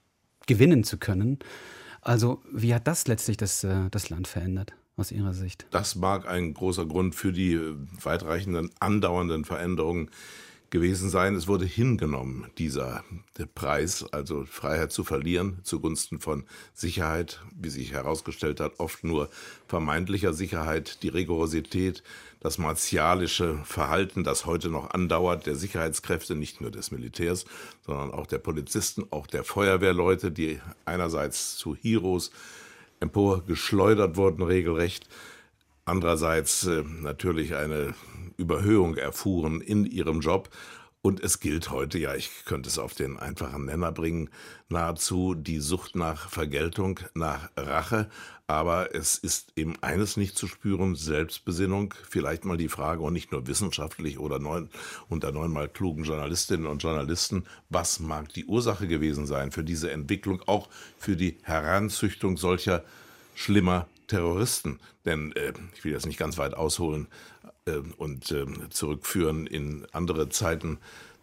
gewinnen 0.47 0.85
zu 0.85 0.97
können. 0.97 1.41
Also 2.03 2.41
wie 2.53 2.73
hat 2.73 2.87
das 2.87 3.09
letztlich 3.09 3.37
das, 3.37 3.65
äh, 3.65 3.91
das 3.91 4.11
Land 4.11 4.29
verändert? 4.29 4.75
aus 4.95 5.11
Ihrer 5.11 5.33
Sicht? 5.33 5.65
Das 5.71 5.95
mag 5.95 6.29
ein 6.29 6.53
großer 6.53 6.85
Grund 6.85 7.15
für 7.15 7.33
die 7.33 7.55
äh, 7.55 7.75
weitreichenden, 8.03 8.71
andauernden 8.79 9.47
Veränderungen 9.47 10.11
gewesen 10.73 11.11
sein. 11.11 11.37
Es 11.37 11.47
wurde 11.47 11.67
hingenommen, 11.67 12.47
dieser 12.59 13.05
Preis, 13.55 14.05
also 14.11 14.45
Freiheit 14.45 14.91
zu 14.91 15.05
verlieren 15.05 15.61
zugunsten 15.63 16.19
von 16.19 16.45
Sicherheit, 16.75 17.41
wie 17.55 17.69
sich 17.69 17.93
herausgestellt 17.93 18.59
hat, 18.59 18.81
oft 18.81 19.05
nur 19.05 19.29
vermeintlicher 19.69 20.33
Sicherheit, 20.33 21.03
die 21.05 21.09
Rigorosität, 21.09 22.03
das 22.41 22.59
martialische 22.59 23.59
Verhalten, 23.65 24.25
das 24.25 24.47
heute 24.47 24.71
noch 24.71 24.91
andauert, 24.91 25.47
der 25.47 25.55
Sicherheitskräfte, 25.55 26.35
nicht 26.35 26.61
nur 26.61 26.73
des 26.73 26.91
Militärs, 26.91 27.45
sondern 27.87 28.11
auch 28.11 28.27
der 28.27 28.39
Polizisten, 28.39 29.05
auch 29.11 29.29
der 29.29 29.45
Feuerwehrleute, 29.45 30.33
die 30.33 30.59
einerseits 30.87 31.57
zu 31.57 31.77
Heroes 31.77 32.33
emporgeschleudert 32.99 34.17
wurden, 34.17 34.43
regelrecht, 34.43 35.07
andererseits 35.85 36.67
äh, 36.67 36.83
natürlich 36.83 37.55
eine 37.55 37.95
Überhöhung 38.37 38.97
erfuhren 38.97 39.61
in 39.61 39.87
ihrem 39.87 40.21
Job. 40.21 40.51
Und 41.05 41.19
es 41.19 41.41
gilt 41.41 41.71
heute, 41.71 41.99
ja, 41.99 42.15
ich 42.15 42.31
könnte 42.45 42.69
es 42.69 42.79
auf 42.79 42.95
den 42.95 43.19
einfachen 43.19 43.65
Nenner 43.65 43.91
bringen, 43.91 44.31
nahezu 44.69 45.35
die 45.35 45.59
Sucht 45.59 45.97
nach 45.97 46.29
Vergeltung, 46.29 47.01
nach 47.15 47.51
Rache. 47.57 48.09
Aber 48.47 48.95
es 48.95 49.19
ist 49.19 49.53
eben 49.57 49.75
eines 49.83 50.17
nicht 50.17 50.39
zu 50.39 50.47
spüren, 50.47 50.95
Selbstbesinnung. 50.95 51.93
Vielleicht 52.09 52.45
mal 52.45 52.57
die 52.57 52.69
Frage, 52.69 53.03
und 53.03 53.15
nicht 53.15 53.33
nur 53.33 53.49
wissenschaftlich 53.49 54.21
oder 54.21 54.39
neun, 54.39 54.69
unter 55.09 55.33
neunmal 55.33 55.69
klugen 55.69 56.05
Journalistinnen 56.05 56.67
und 56.67 56.85
Journalisten, 56.85 57.47
was 57.69 57.99
mag 57.99 58.33
die 58.35 58.45
Ursache 58.45 58.87
gewesen 58.87 59.27
sein 59.27 59.51
für 59.51 59.65
diese 59.65 59.91
Entwicklung, 59.91 60.41
auch 60.47 60.69
für 60.99 61.17
die 61.17 61.39
Heranzüchtung 61.43 62.37
solcher 62.37 62.85
schlimmer 63.35 63.89
Terroristen. 64.13 64.79
Denn 65.05 65.33
äh, 65.33 65.53
ich 65.75 65.85
will 65.85 65.93
jetzt 65.93 66.07
nicht 66.07 66.19
ganz 66.19 66.39
weit 66.39 66.55
ausholen, 66.55 67.09
äh, 67.67 67.83
und 67.97 68.31
äh, 68.33 68.47
zurückführen 68.71 69.47
in 69.47 69.87
andere 69.93 70.29
Zeiten 70.29 70.79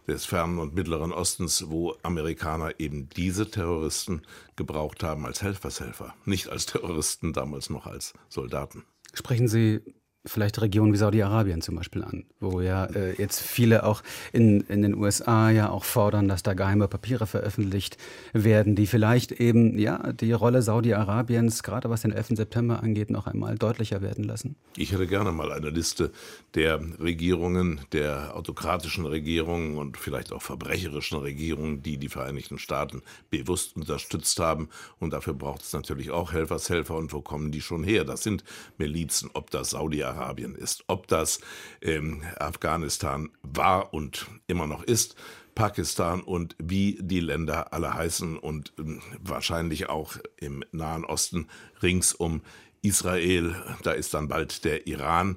des 0.06 0.24
fernen 0.24 0.58
und 0.58 0.74
mittleren 0.74 1.12
Ostens, 1.12 1.66
wo 1.68 1.94
Amerikaner 2.02 2.80
eben 2.80 3.08
diese 3.10 3.50
Terroristen 3.50 4.22
gebraucht 4.56 5.02
haben 5.02 5.26
als 5.26 5.42
Helfershelfer, 5.42 6.14
nicht 6.24 6.48
als 6.48 6.66
Terroristen, 6.66 7.32
damals 7.32 7.70
noch 7.70 7.86
als 7.86 8.14
Soldaten. 8.28 8.84
Sprechen 9.12 9.48
Sie 9.48 9.80
vielleicht 10.26 10.60
Regionen 10.60 10.92
wie 10.92 10.98
Saudi-Arabien 10.98 11.62
zum 11.62 11.76
Beispiel 11.76 12.04
an, 12.04 12.24
wo 12.40 12.60
ja 12.60 12.84
äh, 12.84 13.14
jetzt 13.14 13.40
viele 13.40 13.84
auch 13.84 14.02
in, 14.32 14.60
in 14.62 14.82
den 14.82 14.94
USA 14.94 15.48
ja 15.50 15.70
auch 15.70 15.84
fordern, 15.84 16.28
dass 16.28 16.42
da 16.42 16.52
geheime 16.52 16.88
Papiere 16.88 17.26
veröffentlicht 17.26 17.96
werden, 18.34 18.76
die 18.76 18.86
vielleicht 18.86 19.32
eben 19.32 19.78
ja 19.78 20.12
die 20.12 20.32
Rolle 20.32 20.60
Saudi-Arabiens, 20.60 21.62
gerade 21.62 21.88
was 21.88 22.02
den 22.02 22.12
11. 22.12 22.28
September 22.32 22.82
angeht, 22.82 23.10
noch 23.10 23.26
einmal 23.26 23.56
deutlicher 23.56 24.02
werden 24.02 24.24
lassen? 24.24 24.56
Ich 24.76 24.92
hätte 24.92 25.06
gerne 25.06 25.32
mal 25.32 25.52
eine 25.52 25.70
Liste 25.70 26.12
der 26.54 26.80
Regierungen, 27.00 27.80
der 27.92 28.36
autokratischen 28.36 29.06
Regierungen 29.06 29.78
und 29.78 29.96
vielleicht 29.96 30.32
auch 30.32 30.42
verbrecherischen 30.42 31.18
Regierungen, 31.18 31.82
die 31.82 31.96
die 31.96 32.08
Vereinigten 32.08 32.58
Staaten 32.58 33.02
bewusst 33.30 33.74
unterstützt 33.76 34.38
haben. 34.38 34.68
Und 34.98 35.14
dafür 35.14 35.32
braucht 35.32 35.62
es 35.62 35.72
natürlich 35.72 36.10
auch 36.10 36.32
Helfershelfer. 36.32 36.94
Und 36.94 37.12
wo 37.12 37.22
kommen 37.22 37.52
die 37.52 37.62
schon 37.62 37.84
her? 37.84 38.04
Das 38.04 38.22
sind 38.22 38.44
Milizen, 38.76 39.30
ob 39.32 39.50
das 39.50 39.70
Saudi-Arabien 39.70 40.09
Saudi-Arabien 40.10 40.54
ist. 40.54 40.84
Ob 40.86 41.06
das 41.08 41.40
ähm, 41.82 42.22
Afghanistan 42.38 43.30
war 43.42 43.92
und 43.94 44.26
immer 44.46 44.66
noch 44.66 44.82
ist, 44.82 45.16
Pakistan 45.54 46.20
und 46.20 46.56
wie 46.58 46.98
die 47.00 47.20
Länder 47.20 47.72
alle 47.72 47.92
heißen 47.94 48.38
und 48.38 48.72
ähm, 48.78 49.00
wahrscheinlich 49.20 49.88
auch 49.88 50.14
im 50.36 50.64
Nahen 50.72 51.04
Osten 51.04 51.48
rings 51.82 52.14
um 52.14 52.42
Israel, 52.82 53.54
da 53.82 53.92
ist 53.92 54.14
dann 54.14 54.28
bald 54.28 54.64
der 54.64 54.86
Iran, 54.86 55.36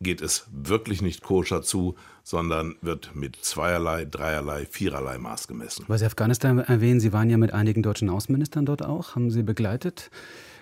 geht 0.00 0.20
es 0.20 0.48
wirklich 0.50 1.00
nicht 1.00 1.22
koscher 1.22 1.62
zu, 1.62 1.94
sondern 2.24 2.74
wird 2.80 3.14
mit 3.14 3.36
zweierlei, 3.36 4.04
dreierlei, 4.04 4.66
viererlei 4.66 5.16
Maß 5.18 5.46
gemessen. 5.46 5.84
Weil 5.86 5.98
Sie 5.98 6.06
Afghanistan 6.06 6.58
erwähnen, 6.58 6.98
Sie 6.98 7.12
waren 7.12 7.30
ja 7.30 7.36
mit 7.36 7.52
einigen 7.52 7.82
deutschen 7.82 8.10
Außenministern 8.10 8.66
dort 8.66 8.84
auch, 8.84 9.14
haben 9.14 9.30
Sie 9.30 9.44
begleitet, 9.44 10.10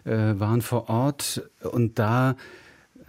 äh, 0.05 0.35
waren 0.39 0.61
vor 0.61 0.91
Ort 0.91 1.49
und 1.63 1.99
da 1.99 2.37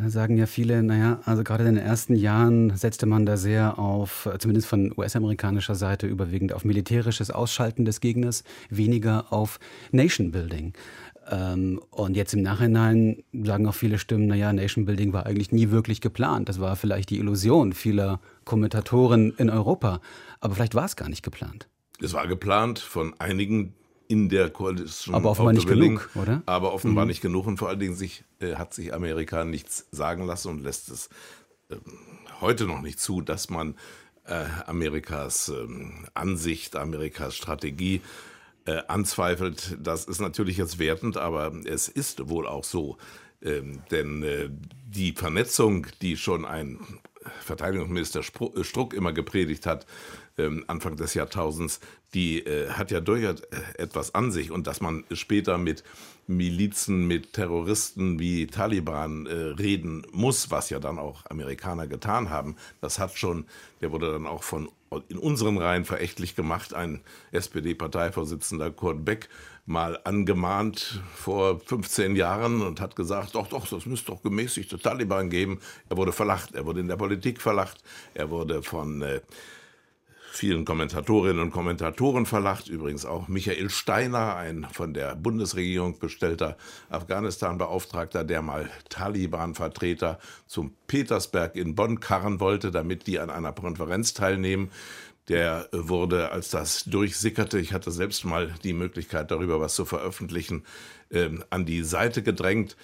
sagen 0.10 0.38
ja 0.38 0.46
viele, 0.46 0.82
naja, 0.84 1.20
also 1.26 1.44
gerade 1.44 1.68
in 1.68 1.76
den 1.76 1.84
ersten 1.84 2.16
Jahren 2.16 2.76
setzte 2.76 3.06
man 3.06 3.26
da 3.26 3.38
sehr 3.38 3.80
auf, 3.80 4.30
zumindest 4.40 4.68
von 4.68 4.94
US-amerikanischer 4.98 5.76
Seite, 5.76 6.08
überwiegend 6.08 6.54
auf 6.54 6.66
militärisches 6.66 7.32
Ausschalten 7.32 7.86
des 7.86 8.02
Gegners, 8.02 8.44
weniger 8.70 9.32
auf 9.32 9.60
Nation 9.92 10.32
Building. 10.32 10.74
Ähm, 11.30 11.80
und 11.92 12.16
jetzt 12.16 12.34
im 12.34 12.42
Nachhinein 12.42 13.24
sagen 13.32 13.68
auch 13.68 13.76
viele 13.76 14.00
Stimmen, 14.00 14.28
naja, 14.28 14.52
Nation 14.54 14.86
Building 14.86 15.14
war 15.14 15.26
eigentlich 15.26 15.52
nie 15.52 15.70
wirklich 15.70 16.02
geplant. 16.02 16.50
Das 16.50 16.60
war 16.60 16.76
vielleicht 16.76 17.10
die 17.10 17.20
Illusion 17.20 17.74
vieler 17.74 18.20
Kommentatoren 18.44 19.34
in 19.38 19.50
Europa. 19.50 20.02
Aber 20.40 20.56
vielleicht 20.56 20.76
war 20.76 20.86
es 20.86 20.96
gar 20.96 21.10
nicht 21.10 21.24
geplant. 21.24 21.68
Es 22.02 22.14
war 22.14 22.28
geplant 22.28 22.80
von 22.80 23.14
einigen 23.20 23.76
in 24.12 24.28
der 24.28 24.50
Koalition. 24.50 25.16
Aber 25.16 25.32
offenbar 25.32 25.54
nicht 25.54 25.68
genug, 25.68 26.10
oder? 26.16 26.44
Aber 26.46 26.74
offenbar 26.74 27.06
mhm. 27.06 27.10
nicht 27.10 27.22
genug 27.22 27.48
und 27.48 27.58
vor 27.58 27.70
allen 27.70 27.80
Dingen 27.80 27.96
sich, 27.96 28.26
äh, 28.42 28.56
hat 28.56 28.74
sich 28.74 28.94
Amerika 28.94 29.46
nichts 29.46 29.88
sagen 29.92 30.26
lassen 30.26 30.50
und 30.50 30.64
lässt 30.64 30.90
es 30.90 31.10
äh, 31.70 31.78
heute 32.42 32.66
noch 32.66 32.82
nicht 32.82 33.00
zu, 33.00 33.22
dass 33.22 33.50
man 33.50 33.76
äh, 34.26 34.44
Amerikas 34.68 35.48
ähm, 35.48 36.06
Ansicht, 36.14 36.76
Amerikas 36.76 37.38
Strategie 37.38 38.02
äh, 38.66 38.82
anzweifelt. 38.90 39.78
Das 39.82 40.04
ist 40.04 40.20
natürlich 40.20 40.58
jetzt 40.58 40.78
wertend, 40.78 41.16
aber 41.16 41.54
es 41.64 41.88
ist 41.88 42.28
wohl 42.28 42.46
auch 42.46 42.66
so. 42.66 42.98
Ähm, 43.42 43.82
denn 43.92 44.24
äh, 44.24 44.50
die 44.90 45.14
Vernetzung, 45.14 45.88
die 46.02 46.18
schon 46.18 46.44
ein 46.44 46.80
Verteidigungsminister 47.40 48.24
Struck 48.24 48.94
immer 48.94 49.14
gepredigt 49.14 49.66
hat, 49.66 49.86
ähm, 50.38 50.64
Anfang 50.68 50.96
des 50.96 51.14
Jahrtausends, 51.14 51.80
die 52.14 52.40
äh, 52.40 52.70
hat 52.70 52.92
ja 52.92 53.00
durchaus 53.00 53.42
äh, 53.42 53.58
etwas 53.78 54.16
an 54.16 54.32
sich. 54.32 54.52
Und 54.52 54.68
dass 54.68 54.82
man 54.82 55.04
später 55.12 55.58
mit 55.58 55.84
Milizen, 56.28 57.08
mit 57.08 57.34
Terroristen 57.34 58.20
wie 58.20 58.48
Taliban 58.48 59.26
äh, 59.26 59.34
reden 59.34 60.06
muss, 60.12 60.52
was 60.52 60.70
ja 60.70 60.80
dann 60.80 61.00
auch 61.00 61.24
Amerikaner 61.30 61.88
getan 61.88 62.30
haben, 62.30 62.56
das 62.80 63.00
hat 63.00 63.18
schon, 63.18 63.46
der 63.82 63.92
wurde 63.92 64.12
dann 64.12 64.28
auch 64.28 64.44
von 64.44 64.70
in 65.08 65.18
unseren 65.18 65.58
Reihen 65.58 65.86
verächtlich 65.86 66.36
gemacht, 66.36 66.74
ein 66.74 67.02
SPD-Parteivorsitzender 67.32 68.72
Kurt 68.72 69.06
Beck 69.06 69.30
mal 69.66 69.98
angemahnt 70.04 71.02
vor 71.16 71.62
15 71.62 72.16
Jahren 72.16 72.62
und 72.62 72.82
hat 72.82 72.98
gesagt, 72.98 73.36
doch, 73.36 73.48
doch, 73.48 73.68
das 73.68 73.86
müsste 73.86 74.12
doch 74.12 74.22
gemäßigte 74.22 74.78
Taliban 74.80 75.30
geben. 75.30 75.60
Er 75.88 75.96
wurde 75.96 76.12
verlacht, 76.12 76.56
er 76.56 76.66
wurde 76.66 76.82
in 76.82 76.90
der 76.90 76.98
Politik 76.98 77.42
verlacht, 77.42 77.82
er 78.14 78.30
wurde 78.30 78.64
von 78.64 79.02
äh, 79.02 79.22
vielen 80.32 80.64
Kommentatorinnen 80.64 81.40
und 81.42 81.52
Kommentatoren 81.52 82.26
verlacht, 82.26 82.70
übrigens 82.70 83.06
auch 83.06 83.28
Michael 83.28 83.70
Steiner, 83.70 84.36
ein 84.38 84.66
von 84.72 84.94
der 84.94 85.16
Bundesregierung 85.16 86.00
bestellter 86.00 86.58
Afghanistan-Beauftragter, 86.90 88.24
der 88.24 88.42
mal 88.42 88.70
Taliban-Vertreter 88.90 90.20
zum 90.48 90.74
Petersberg 90.88 91.56
in 91.56 91.76
Bonn 91.76 92.00
karren 92.00 92.40
wollte, 92.40 92.72
damit 92.72 93.08
die 93.08 93.20
an 93.20 93.30
einer 93.30 93.52
Konferenz 93.52 94.14
teilnehmen. 94.14 94.72
Der 95.28 95.68
wurde, 95.74 96.32
als 96.32 96.50
das 96.50 96.86
durchsickerte, 96.86 97.60
ich 97.60 97.74
hatte 97.74 97.92
selbst 97.92 98.24
mal 98.24 98.56
die 98.64 98.74
Möglichkeit, 98.74 99.32
darüber 99.32 99.60
was 99.60 99.76
zu 99.76 99.86
veröffentlichen, 99.86 100.64
äh, 101.10 101.30
an 101.50 101.66
die 101.66 101.84
Seite 101.84 102.24
gedrängt. 102.24 102.78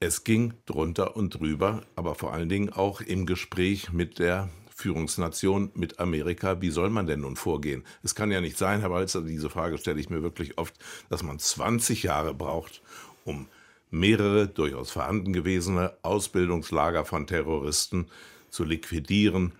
Es 0.00 0.24
ging 0.24 0.54
drunter 0.64 1.14
und 1.14 1.38
drüber, 1.38 1.82
aber 1.94 2.14
vor 2.14 2.32
allen 2.32 2.48
Dingen 2.48 2.72
auch 2.72 3.02
im 3.02 3.26
Gespräch 3.26 3.92
mit 3.92 4.18
der 4.18 4.48
Führungsnation 4.80 5.70
mit 5.74 6.00
Amerika. 6.00 6.60
Wie 6.60 6.70
soll 6.70 6.90
man 6.90 7.06
denn 7.06 7.20
nun 7.20 7.36
vorgehen? 7.36 7.84
Es 8.02 8.14
kann 8.14 8.30
ja 8.30 8.40
nicht 8.40 8.58
sein, 8.58 8.80
Herr 8.80 8.90
Walzer, 8.90 9.22
diese 9.22 9.50
Frage 9.50 9.78
stelle 9.78 10.00
ich 10.00 10.10
mir 10.10 10.22
wirklich 10.22 10.58
oft, 10.58 10.74
dass 11.08 11.22
man 11.22 11.38
20 11.38 12.02
Jahre 12.02 12.34
braucht, 12.34 12.82
um 13.24 13.46
mehrere 13.90 14.48
durchaus 14.48 14.90
vorhanden 14.90 15.32
gewesene 15.32 15.92
Ausbildungslager 16.02 17.04
von 17.04 17.26
Terroristen 17.26 18.06
zu 18.48 18.64
liquidieren, 18.64 19.52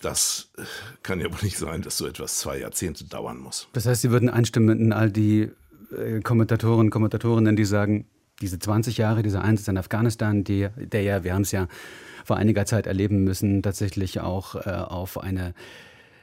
das 0.00 0.50
kann 1.02 1.20
ja 1.20 1.26
wohl 1.26 1.42
nicht 1.42 1.58
sein, 1.58 1.82
dass 1.82 1.96
so 1.96 2.06
etwas 2.06 2.38
zwei 2.38 2.58
Jahrzehnte 2.58 3.04
dauern 3.04 3.38
muss. 3.38 3.68
Das 3.72 3.86
heißt, 3.86 4.02
Sie 4.02 4.10
würden 4.10 4.28
einstimmen 4.28 4.80
in 4.80 4.92
all 4.92 5.10
die 5.10 5.50
äh, 5.96 6.20
Kommentatoren, 6.20 6.90
Kommentatorinnen, 6.90 7.56
die 7.56 7.64
sagen, 7.64 8.06
diese 8.40 8.58
20 8.58 8.98
Jahre, 8.98 9.22
dieser 9.22 9.42
Einsatz 9.42 9.68
in 9.68 9.78
Afghanistan, 9.78 10.44
die, 10.44 10.68
der 10.76 11.02
ja, 11.02 11.24
wir 11.24 11.34
haben 11.34 11.42
es 11.42 11.52
ja 11.52 11.66
vor 12.28 12.36
einiger 12.36 12.66
Zeit 12.66 12.86
erleben 12.86 13.24
müssen, 13.24 13.62
tatsächlich 13.62 14.20
auch 14.20 14.54
äh, 14.54 14.70
auf 14.70 15.18
eine 15.18 15.54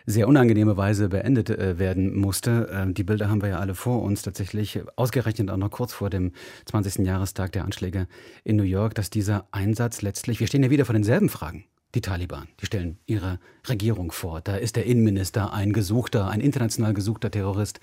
sehr 0.05 0.27
unangenehme 0.27 0.77
Weise 0.77 1.09
beendet 1.09 1.49
äh, 1.49 1.79
werden 1.79 2.15
musste. 2.15 2.69
Ähm, 2.71 2.93
die 2.93 3.03
Bilder 3.03 3.27
haben 3.27 3.41
wir 3.41 3.49
ja 3.49 3.59
alle 3.59 3.73
vor 3.73 4.03
uns, 4.03 4.21
tatsächlich 4.21 4.79
ausgerechnet 4.95 5.49
auch 5.49 5.57
noch 5.57 5.71
kurz 5.71 5.93
vor 5.93 6.11
dem 6.11 6.31
20. 6.65 7.05
Jahrestag 7.07 7.53
der 7.53 7.65
Anschläge 7.65 8.07
in 8.43 8.55
New 8.55 8.63
York, 8.63 8.93
dass 8.93 9.09
dieser 9.09 9.47
Einsatz 9.49 10.03
letztlich, 10.03 10.39
wir 10.39 10.45
stehen 10.45 10.61
ja 10.61 10.69
wieder 10.69 10.85
vor 10.85 10.93
denselben 10.93 11.27
Fragen. 11.27 11.65
Die 11.95 12.01
Taliban, 12.01 12.47
die 12.61 12.67
stellen 12.67 12.99
ihre 13.07 13.39
Regierung 13.67 14.11
vor. 14.11 14.41
Da 14.41 14.57
ist 14.57 14.75
der 14.75 14.85
Innenminister 14.85 15.53
ein 15.53 15.73
gesuchter, 15.73 16.29
ein 16.29 16.41
international 16.41 16.93
gesuchter 16.93 17.31
Terrorist. 17.31 17.79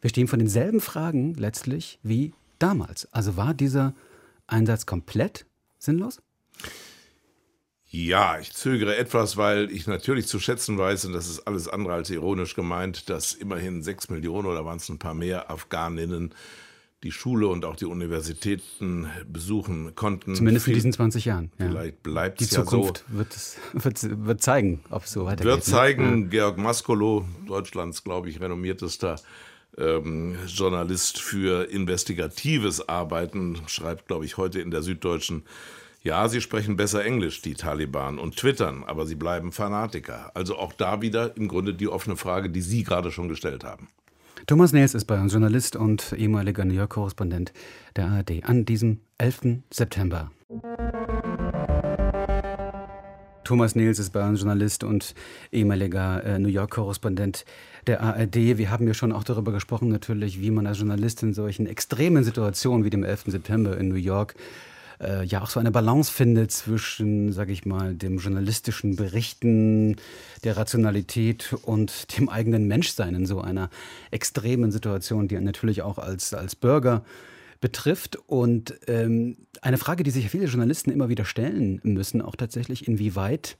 Wir 0.00 0.10
stehen 0.10 0.26
vor 0.26 0.38
denselben 0.38 0.80
Fragen 0.80 1.34
letztlich 1.34 2.00
wie 2.02 2.32
damals. 2.58 3.06
Also 3.12 3.36
war 3.36 3.54
dieser 3.54 3.94
Einsatz 4.48 4.86
komplett 4.86 5.46
sinnlos? 5.78 6.20
Ja, 7.92 8.38
ich 8.38 8.52
zögere 8.52 8.96
etwas, 8.96 9.36
weil 9.36 9.68
ich 9.72 9.88
natürlich 9.88 10.28
zu 10.28 10.38
schätzen 10.38 10.78
weiß, 10.78 11.06
und 11.06 11.12
das 11.12 11.28
ist 11.28 11.40
alles 11.40 11.66
andere 11.68 11.94
als 11.94 12.08
ironisch 12.10 12.54
gemeint, 12.54 13.10
dass 13.10 13.32
immerhin 13.32 13.82
sechs 13.82 14.08
Millionen 14.08 14.46
oder 14.46 14.64
waren 14.64 14.76
es 14.76 14.88
ein 14.88 15.00
paar 15.00 15.14
mehr 15.14 15.50
Afghaninnen 15.50 16.32
die 17.02 17.10
Schule 17.10 17.48
und 17.48 17.64
auch 17.64 17.76
die 17.76 17.86
Universitäten 17.86 19.08
besuchen 19.26 19.94
konnten. 19.96 20.34
Zumindest 20.36 20.68
in 20.68 20.74
diesen 20.74 20.92
20 20.92 21.24
Jahren. 21.24 21.50
Ja. 21.58 21.68
Vielleicht 21.68 22.02
bleibt 22.02 22.40
es 22.42 22.50
ja 22.50 22.58
so. 22.58 22.62
Die 22.62 22.70
Zukunft 22.70 23.04
wird, 23.08 23.58
wird, 23.72 24.26
wird, 24.26 24.42
zeigen, 24.42 24.80
ob 24.90 25.04
es 25.04 25.12
so 25.12 25.24
weitergeht. 25.24 25.46
Wird 25.46 25.56
ne? 25.56 25.62
zeigen, 25.62 26.22
ja. 26.24 26.28
Georg 26.28 26.58
Maskolo, 26.58 27.26
Deutschlands, 27.46 28.04
glaube 28.04 28.28
ich, 28.28 28.40
renommiertester 28.40 29.16
ähm, 29.78 30.36
Journalist 30.46 31.20
für 31.20 31.70
investigatives 31.70 32.88
Arbeiten, 32.88 33.62
schreibt, 33.66 34.06
glaube 34.06 34.26
ich, 34.26 34.36
heute 34.36 34.60
in 34.60 34.70
der 34.70 34.82
Süddeutschen 34.82 35.44
ja, 36.02 36.28
sie 36.28 36.40
sprechen 36.40 36.76
besser 36.76 37.04
Englisch, 37.04 37.42
die 37.42 37.54
Taliban, 37.54 38.18
und 38.18 38.36
twittern, 38.36 38.84
aber 38.86 39.06
sie 39.06 39.16
bleiben 39.16 39.52
Fanatiker. 39.52 40.30
Also 40.34 40.56
auch 40.56 40.72
da 40.72 41.02
wieder 41.02 41.36
im 41.36 41.46
Grunde 41.46 41.74
die 41.74 41.88
offene 41.88 42.16
Frage, 42.16 42.48
die 42.48 42.62
Sie 42.62 42.84
gerade 42.84 43.10
schon 43.10 43.28
gestellt 43.28 43.64
haben. 43.64 43.88
Thomas 44.46 44.72
Nels 44.72 44.94
ist 44.94 45.04
bei 45.04 45.20
uns 45.20 45.32
Journalist 45.32 45.76
und 45.76 46.14
ehemaliger 46.16 46.64
New 46.64 46.74
York-Korrespondent 46.74 47.52
der 47.96 48.06
ARD 48.06 48.44
an 48.44 48.64
diesem 48.64 49.00
11. 49.18 49.62
September. 49.70 50.30
Thomas 53.44 53.74
Nils 53.74 53.98
ist 53.98 54.10
bei 54.10 54.26
uns 54.26 54.40
Journalist 54.40 54.84
und 54.84 55.14
ehemaliger 55.52 56.24
äh, 56.24 56.38
New 56.38 56.48
York-Korrespondent 56.48 57.44
der 57.86 58.00
ARD. 58.00 58.36
Wir 58.36 58.70
haben 58.70 58.86
ja 58.86 58.94
schon 58.94 59.12
auch 59.12 59.24
darüber 59.24 59.52
gesprochen, 59.52 59.88
natürlich, 59.88 60.40
wie 60.40 60.50
man 60.50 60.66
als 60.66 60.78
Journalist 60.78 61.22
in 61.22 61.34
solchen 61.34 61.66
extremen 61.66 62.24
Situationen 62.24 62.84
wie 62.84 62.90
dem 62.90 63.04
11. 63.04 63.24
September 63.26 63.76
in 63.76 63.88
New 63.88 63.96
York 63.96 64.34
äh, 65.00 65.24
ja 65.24 65.42
auch 65.42 65.50
so 65.50 65.60
eine 65.60 65.70
Balance 65.70 66.12
findet 66.12 66.52
zwischen, 66.52 67.32
sage 67.32 67.52
ich 67.52 67.64
mal, 67.64 67.94
dem 67.94 68.18
journalistischen 68.18 68.96
Berichten, 68.96 69.96
der 70.44 70.56
Rationalität 70.56 71.54
und 71.62 72.16
dem 72.18 72.28
eigenen 72.28 72.66
Menschsein 72.66 73.14
in 73.14 73.26
so 73.26 73.40
einer 73.40 73.70
extremen 74.10 74.70
Situation, 74.70 75.28
die 75.28 75.38
natürlich 75.40 75.82
auch 75.82 75.98
als, 75.98 76.34
als 76.34 76.54
Bürger 76.54 77.04
betrifft. 77.60 78.16
Und 78.26 78.74
ähm, 78.86 79.36
eine 79.62 79.78
Frage, 79.78 80.02
die 80.02 80.10
sich 80.10 80.28
viele 80.30 80.46
Journalisten 80.46 80.90
immer 80.90 81.08
wieder 81.08 81.24
stellen 81.24 81.80
müssen, 81.82 82.22
auch 82.22 82.36
tatsächlich, 82.36 82.86
inwieweit 82.88 83.56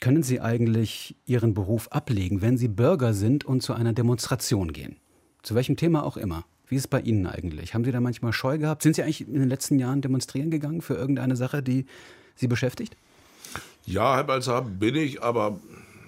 können 0.00 0.22
sie 0.22 0.40
eigentlich 0.40 1.14
ihren 1.26 1.52
Beruf 1.52 1.88
ablegen, 1.88 2.40
wenn 2.40 2.56
sie 2.56 2.68
Bürger 2.68 3.12
sind 3.12 3.44
und 3.44 3.62
zu 3.62 3.74
einer 3.74 3.92
Demonstration 3.92 4.72
gehen? 4.72 4.96
Zu 5.42 5.54
welchem 5.54 5.76
Thema 5.76 6.04
auch 6.04 6.16
immer. 6.16 6.44
Wie 6.70 6.76
ist 6.76 6.82
es 6.82 6.88
bei 6.88 7.00
Ihnen 7.00 7.26
eigentlich? 7.26 7.74
Haben 7.74 7.84
Sie 7.84 7.90
da 7.90 8.00
manchmal 8.00 8.32
Scheu 8.32 8.56
gehabt? 8.56 8.82
Sind 8.82 8.94
Sie 8.94 9.02
eigentlich 9.02 9.26
in 9.26 9.34
den 9.34 9.48
letzten 9.48 9.80
Jahren 9.80 10.02
demonstrieren 10.02 10.50
gegangen 10.52 10.82
für 10.82 10.94
irgendeine 10.94 11.34
Sache, 11.34 11.64
die 11.64 11.84
Sie 12.36 12.46
beschäftigt? 12.46 12.96
Ja, 13.84 14.14
Herr 14.14 14.24
Balzar, 14.24 14.62
bin 14.62 14.94
ich, 14.94 15.20
aber 15.20 15.58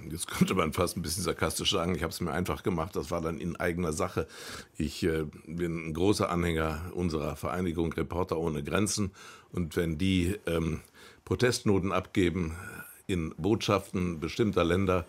jetzt 0.08 0.28
könnte 0.28 0.54
man 0.54 0.72
fast 0.72 0.96
ein 0.96 1.02
bisschen 1.02 1.24
sarkastisch 1.24 1.72
sagen, 1.72 1.96
ich 1.96 2.02
habe 2.02 2.12
es 2.12 2.20
mir 2.20 2.30
einfach 2.30 2.62
gemacht, 2.62 2.94
das 2.94 3.10
war 3.10 3.20
dann 3.20 3.40
in 3.40 3.56
eigener 3.56 3.92
Sache. 3.92 4.28
Ich 4.76 5.02
äh, 5.02 5.24
bin 5.46 5.88
ein 5.88 5.94
großer 5.94 6.30
Anhänger 6.30 6.92
unserer 6.94 7.34
Vereinigung 7.34 7.92
Reporter 7.94 8.38
ohne 8.38 8.62
Grenzen 8.62 9.10
und 9.50 9.74
wenn 9.74 9.98
die 9.98 10.36
ähm, 10.46 10.80
Protestnoten 11.24 11.90
abgeben 11.90 12.54
in 13.08 13.34
Botschaften 13.36 14.20
bestimmter 14.20 14.62
Länder, 14.62 15.06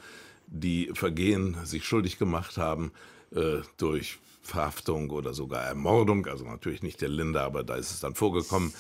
die 0.48 0.90
Vergehen 0.96 1.58
sich 1.64 1.86
schuldig 1.86 2.18
gemacht 2.18 2.58
haben 2.58 2.92
äh, 3.36 3.62
durch 3.78 4.18
Verhaftung 4.44 5.10
oder 5.10 5.34
sogar 5.34 5.64
Ermordung, 5.64 6.26
also 6.28 6.46
natürlich 6.46 6.84
nicht 6.84 7.02
der 7.02 7.10
Linda, 7.10 7.46
aber 7.46 7.64
da 7.64 7.76
ist 7.76 7.92
es 7.92 8.02
dann 8.02 8.14
vorgekommen, 8.14 8.74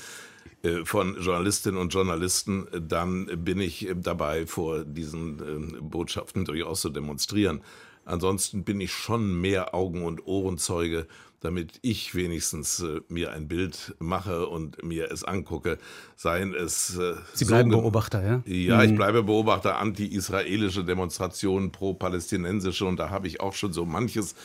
äh, 0.62 0.86
von 0.86 1.20
Journalistinnen 1.20 1.80
und 1.80 1.94
Journalisten, 1.94 2.68
dann 2.88 3.44
bin 3.44 3.60
ich 3.60 3.90
dabei, 3.96 4.46
vor 4.46 4.84
diesen 4.84 5.40
äh, 5.78 5.82
Botschaften 5.82 6.46
durchaus 6.46 6.82
zu 6.82 6.90
demonstrieren. 6.90 7.62
Ansonsten 8.06 8.64
bin 8.64 8.82
ich 8.82 8.92
schon 8.92 9.40
mehr 9.40 9.74
Augen- 9.74 10.06
und 10.06 10.28
Ohrenzeuge, 10.28 11.08
damit 11.40 11.80
ich 11.82 12.16
wenigstens 12.16 12.82
äh, 12.82 13.02
mir 13.08 13.32
ein 13.32 13.48
Bild 13.48 13.96
mache 14.00 14.48
und 14.48 14.84
mir 14.84 15.12
es 15.12 15.24
angucke. 15.24 15.78
Seien 16.16 16.54
es. 16.54 16.98
Äh, 16.98 17.16
Sie 17.34 17.46
bleiben 17.46 17.72
so, 17.72 17.80
Beobachter, 17.80 18.26
ja? 18.26 18.42
Ja, 18.46 18.78
mhm. 18.78 18.84
ich 18.90 18.96
bleibe 18.96 19.24
Beobachter 19.24 19.78
anti-israelische 19.78 20.84
Demonstrationen, 20.84 21.72
pro-palästinensische 21.72 22.86
und 22.86 22.98
da 22.98 23.10
habe 23.10 23.28
ich 23.28 23.40
auch 23.40 23.54
schon 23.54 23.72
so 23.72 23.86
manches 23.86 24.34
äh, 24.34 24.36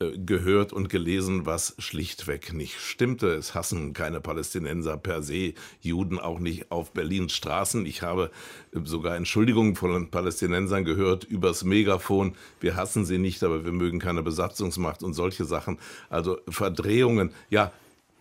gehört 0.00 0.72
und 0.72 0.90
gelesen, 0.90 1.44
was 1.44 1.74
schlichtweg 1.78 2.52
nicht 2.52 2.78
stimmte. 2.78 3.34
Es 3.34 3.56
hassen 3.56 3.94
keine 3.94 4.20
Palästinenser 4.20 4.96
per 4.96 5.22
se, 5.22 5.54
Juden 5.80 6.20
auch 6.20 6.38
nicht 6.38 6.70
auf 6.70 6.92
Berlins 6.92 7.32
Straßen. 7.32 7.84
Ich 7.84 8.02
habe 8.02 8.30
äh, 8.72 8.78
sogar 8.84 9.16
Entschuldigungen 9.16 9.74
von 9.74 10.08
Palästinensern 10.08 10.84
gehört 10.84 11.24
übers 11.24 11.64
Megafon. 11.64 12.36
Wir 12.60 12.76
hassen 12.76 13.04
sie 13.04 13.18
nicht, 13.18 13.42
aber 13.42 13.64
wir 13.64 13.72
mögen 13.72 13.98
keine 13.98 14.22
Besatzungsmacht 14.22 15.02
und 15.02 15.14
solche 15.14 15.44
Sachen. 15.44 15.78
Also 16.10 16.38
Verdrehungen. 16.48 17.32
Ja, 17.50 17.72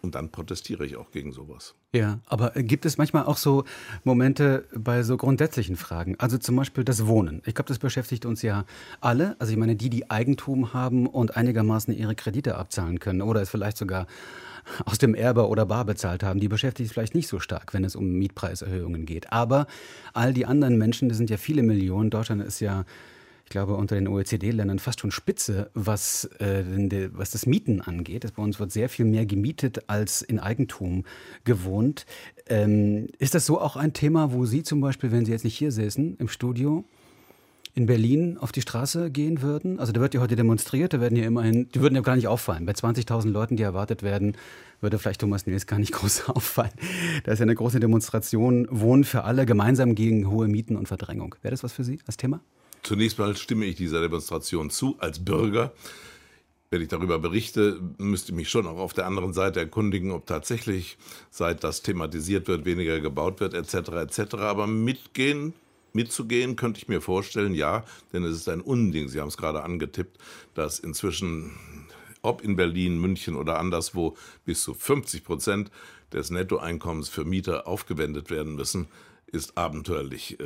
und 0.01 0.15
dann 0.15 0.31
protestiere 0.31 0.85
ich 0.85 0.95
auch 0.95 1.11
gegen 1.11 1.31
sowas. 1.31 1.75
Ja, 1.93 2.19
aber 2.27 2.51
gibt 2.51 2.85
es 2.85 2.97
manchmal 2.97 3.25
auch 3.25 3.37
so 3.37 3.63
Momente 4.03 4.65
bei 4.75 5.03
so 5.03 5.17
grundsätzlichen 5.17 5.75
Fragen? 5.75 6.15
Also 6.19 6.37
zum 6.37 6.55
Beispiel 6.55 6.83
das 6.83 7.07
Wohnen. 7.07 7.41
Ich 7.45 7.55
glaube, 7.55 7.69
das 7.69 7.79
beschäftigt 7.79 8.25
uns 8.25 8.41
ja 8.41 8.65
alle. 9.01 9.35
Also 9.39 9.51
ich 9.53 9.57
meine, 9.57 9.75
die, 9.75 9.89
die 9.89 10.09
Eigentum 10.09 10.73
haben 10.73 11.07
und 11.07 11.35
einigermaßen 11.35 11.93
ihre 11.93 12.15
Kredite 12.15 12.55
abzahlen 12.55 12.99
können 12.99 13.21
oder 13.21 13.41
es 13.41 13.49
vielleicht 13.49 13.77
sogar 13.77 14.07
aus 14.85 14.97
dem 14.97 15.15
Erbe 15.15 15.47
oder 15.47 15.65
Bar 15.65 15.85
bezahlt 15.85 16.23
haben, 16.23 16.39
die 16.39 16.49
beschäftigt 16.49 16.87
es 16.87 16.93
vielleicht 16.93 17.15
nicht 17.15 17.27
so 17.27 17.39
stark, 17.39 17.73
wenn 17.73 17.83
es 17.83 17.95
um 17.95 18.11
Mietpreiserhöhungen 18.11 19.05
geht. 19.05 19.31
Aber 19.31 19.67
all 20.13 20.33
die 20.33 20.45
anderen 20.45 20.77
Menschen, 20.77 21.09
das 21.09 21.17
sind 21.17 21.29
ja 21.29 21.37
viele 21.37 21.63
Millionen. 21.63 22.09
Deutschland 22.09 22.43
ist 22.43 22.59
ja 22.59 22.85
ich 23.47 23.49
glaube, 23.49 23.75
unter 23.75 23.95
den 23.95 24.09
OECD-Ländern 24.09 24.77
fast 24.77 24.99
schon 24.99 25.09
Spitze, 25.09 25.71
was, 25.73 26.25
äh, 26.41 26.65
was 27.13 27.31
das 27.31 27.45
Mieten 27.45 27.79
angeht. 27.79 28.27
Bei 28.35 28.43
uns 28.43 28.59
wird 28.59 28.73
sehr 28.73 28.89
viel 28.89 29.05
mehr 29.05 29.25
gemietet 29.25 29.89
als 29.89 30.21
in 30.21 30.37
Eigentum 30.37 31.05
gewohnt. 31.45 32.05
Ähm, 32.49 33.07
ist 33.19 33.35
das 33.35 33.45
so 33.45 33.61
auch 33.61 33.77
ein 33.77 33.93
Thema, 33.93 34.33
wo 34.33 34.45
Sie 34.45 34.63
zum 34.63 34.81
Beispiel, 34.81 35.13
wenn 35.13 35.23
Sie 35.23 35.31
jetzt 35.31 35.45
nicht 35.45 35.57
hier 35.57 35.71
säßen 35.71 36.17
im 36.17 36.27
Studio, 36.27 36.83
in 37.73 37.85
Berlin 37.85 38.37
auf 38.37 38.51
die 38.51 38.59
Straße 38.59 39.11
gehen 39.11 39.41
würden? 39.41 39.79
Also 39.79 39.93
da 39.93 40.01
wird 40.01 40.13
ja 40.13 40.19
heute 40.19 40.35
demonstriert, 40.35 40.91
da 40.91 40.99
werden 40.99 41.15
ja 41.15 41.23
immerhin, 41.23 41.69
die 41.69 41.79
würden 41.79 41.95
ja 41.95 42.01
gar 42.01 42.17
nicht 42.17 42.27
auffallen. 42.27 42.65
Bei 42.65 42.73
20.000 42.73 43.29
Leuten, 43.29 43.55
die 43.55 43.63
erwartet 43.63 44.03
werden, 44.03 44.35
würde 44.81 44.99
vielleicht 44.99 45.21
Thomas 45.21 45.45
Nils 45.45 45.67
gar 45.67 45.79
nicht 45.79 45.93
groß 45.93 46.27
auffallen. 46.27 46.73
Da 47.23 47.31
ist 47.31 47.39
ja 47.39 47.43
eine 47.43 47.55
große 47.55 47.79
Demonstration, 47.79 48.67
Wohnen 48.71 49.05
für 49.05 49.23
alle, 49.23 49.45
gemeinsam 49.45 49.95
gegen 49.95 50.29
hohe 50.29 50.49
Mieten 50.49 50.75
und 50.75 50.89
Verdrängung. 50.89 51.35
Wäre 51.43 51.51
das 51.51 51.63
was 51.63 51.71
für 51.71 51.85
Sie 51.85 52.01
als 52.05 52.17
Thema? 52.17 52.41
Zunächst 52.83 53.19
mal 53.19 53.35
stimme 53.35 53.65
ich 53.65 53.75
dieser 53.75 54.01
Demonstration 54.01 54.69
zu 54.69 54.95
als 54.99 55.23
Bürger. 55.23 55.73
Wenn 56.69 56.81
ich 56.81 56.89
darüber 56.89 57.17
berichte, 57.17 57.79
müsste 57.97 58.31
ich 58.31 58.35
mich 58.35 58.49
schon 58.49 58.67
auch 58.67 58.77
auf 58.77 58.93
der 58.93 59.05
anderen 59.05 59.31
Seite 59.33 59.59
erkundigen, 59.61 60.11
ob 60.11 60.25
tatsächlich, 60.25 60.97
seit 61.29 61.63
das 61.63 61.81
thematisiert 61.81 62.47
wird, 62.49 62.65
weniger 62.65 62.99
gebaut 62.99 63.39
wird, 63.39 63.53
etc. 63.53 63.89
etc. 63.91 64.35
Aber 64.35 64.67
mitgehen, 64.67 65.53
mitzugehen, 65.93 66.57
könnte 66.57 66.79
ich 66.79 66.89
mir 66.89 66.99
vorstellen, 66.99 67.53
ja, 67.53 67.85
denn 68.11 68.23
es 68.25 68.35
ist 68.35 68.49
ein 68.49 68.61
Unding, 68.61 69.07
Sie 69.07 69.21
haben 69.21 69.29
es 69.29 69.37
gerade 69.37 69.63
angetippt, 69.63 70.17
dass 70.55 70.79
inzwischen, 70.79 71.51
ob 72.21 72.43
in 72.43 72.57
Berlin, 72.57 72.99
München 72.99 73.35
oder 73.37 73.59
anderswo, 73.59 74.17
bis 74.43 74.61
zu 74.61 74.73
50 74.73 75.23
Prozent 75.23 75.71
des 76.11 76.31
Nettoeinkommens 76.31 77.07
für 77.07 77.23
Mieter 77.23 77.65
aufgewendet 77.65 78.29
werden 78.29 78.55
müssen, 78.55 78.87
ist 79.27 79.57
abenteuerlich. 79.57 80.37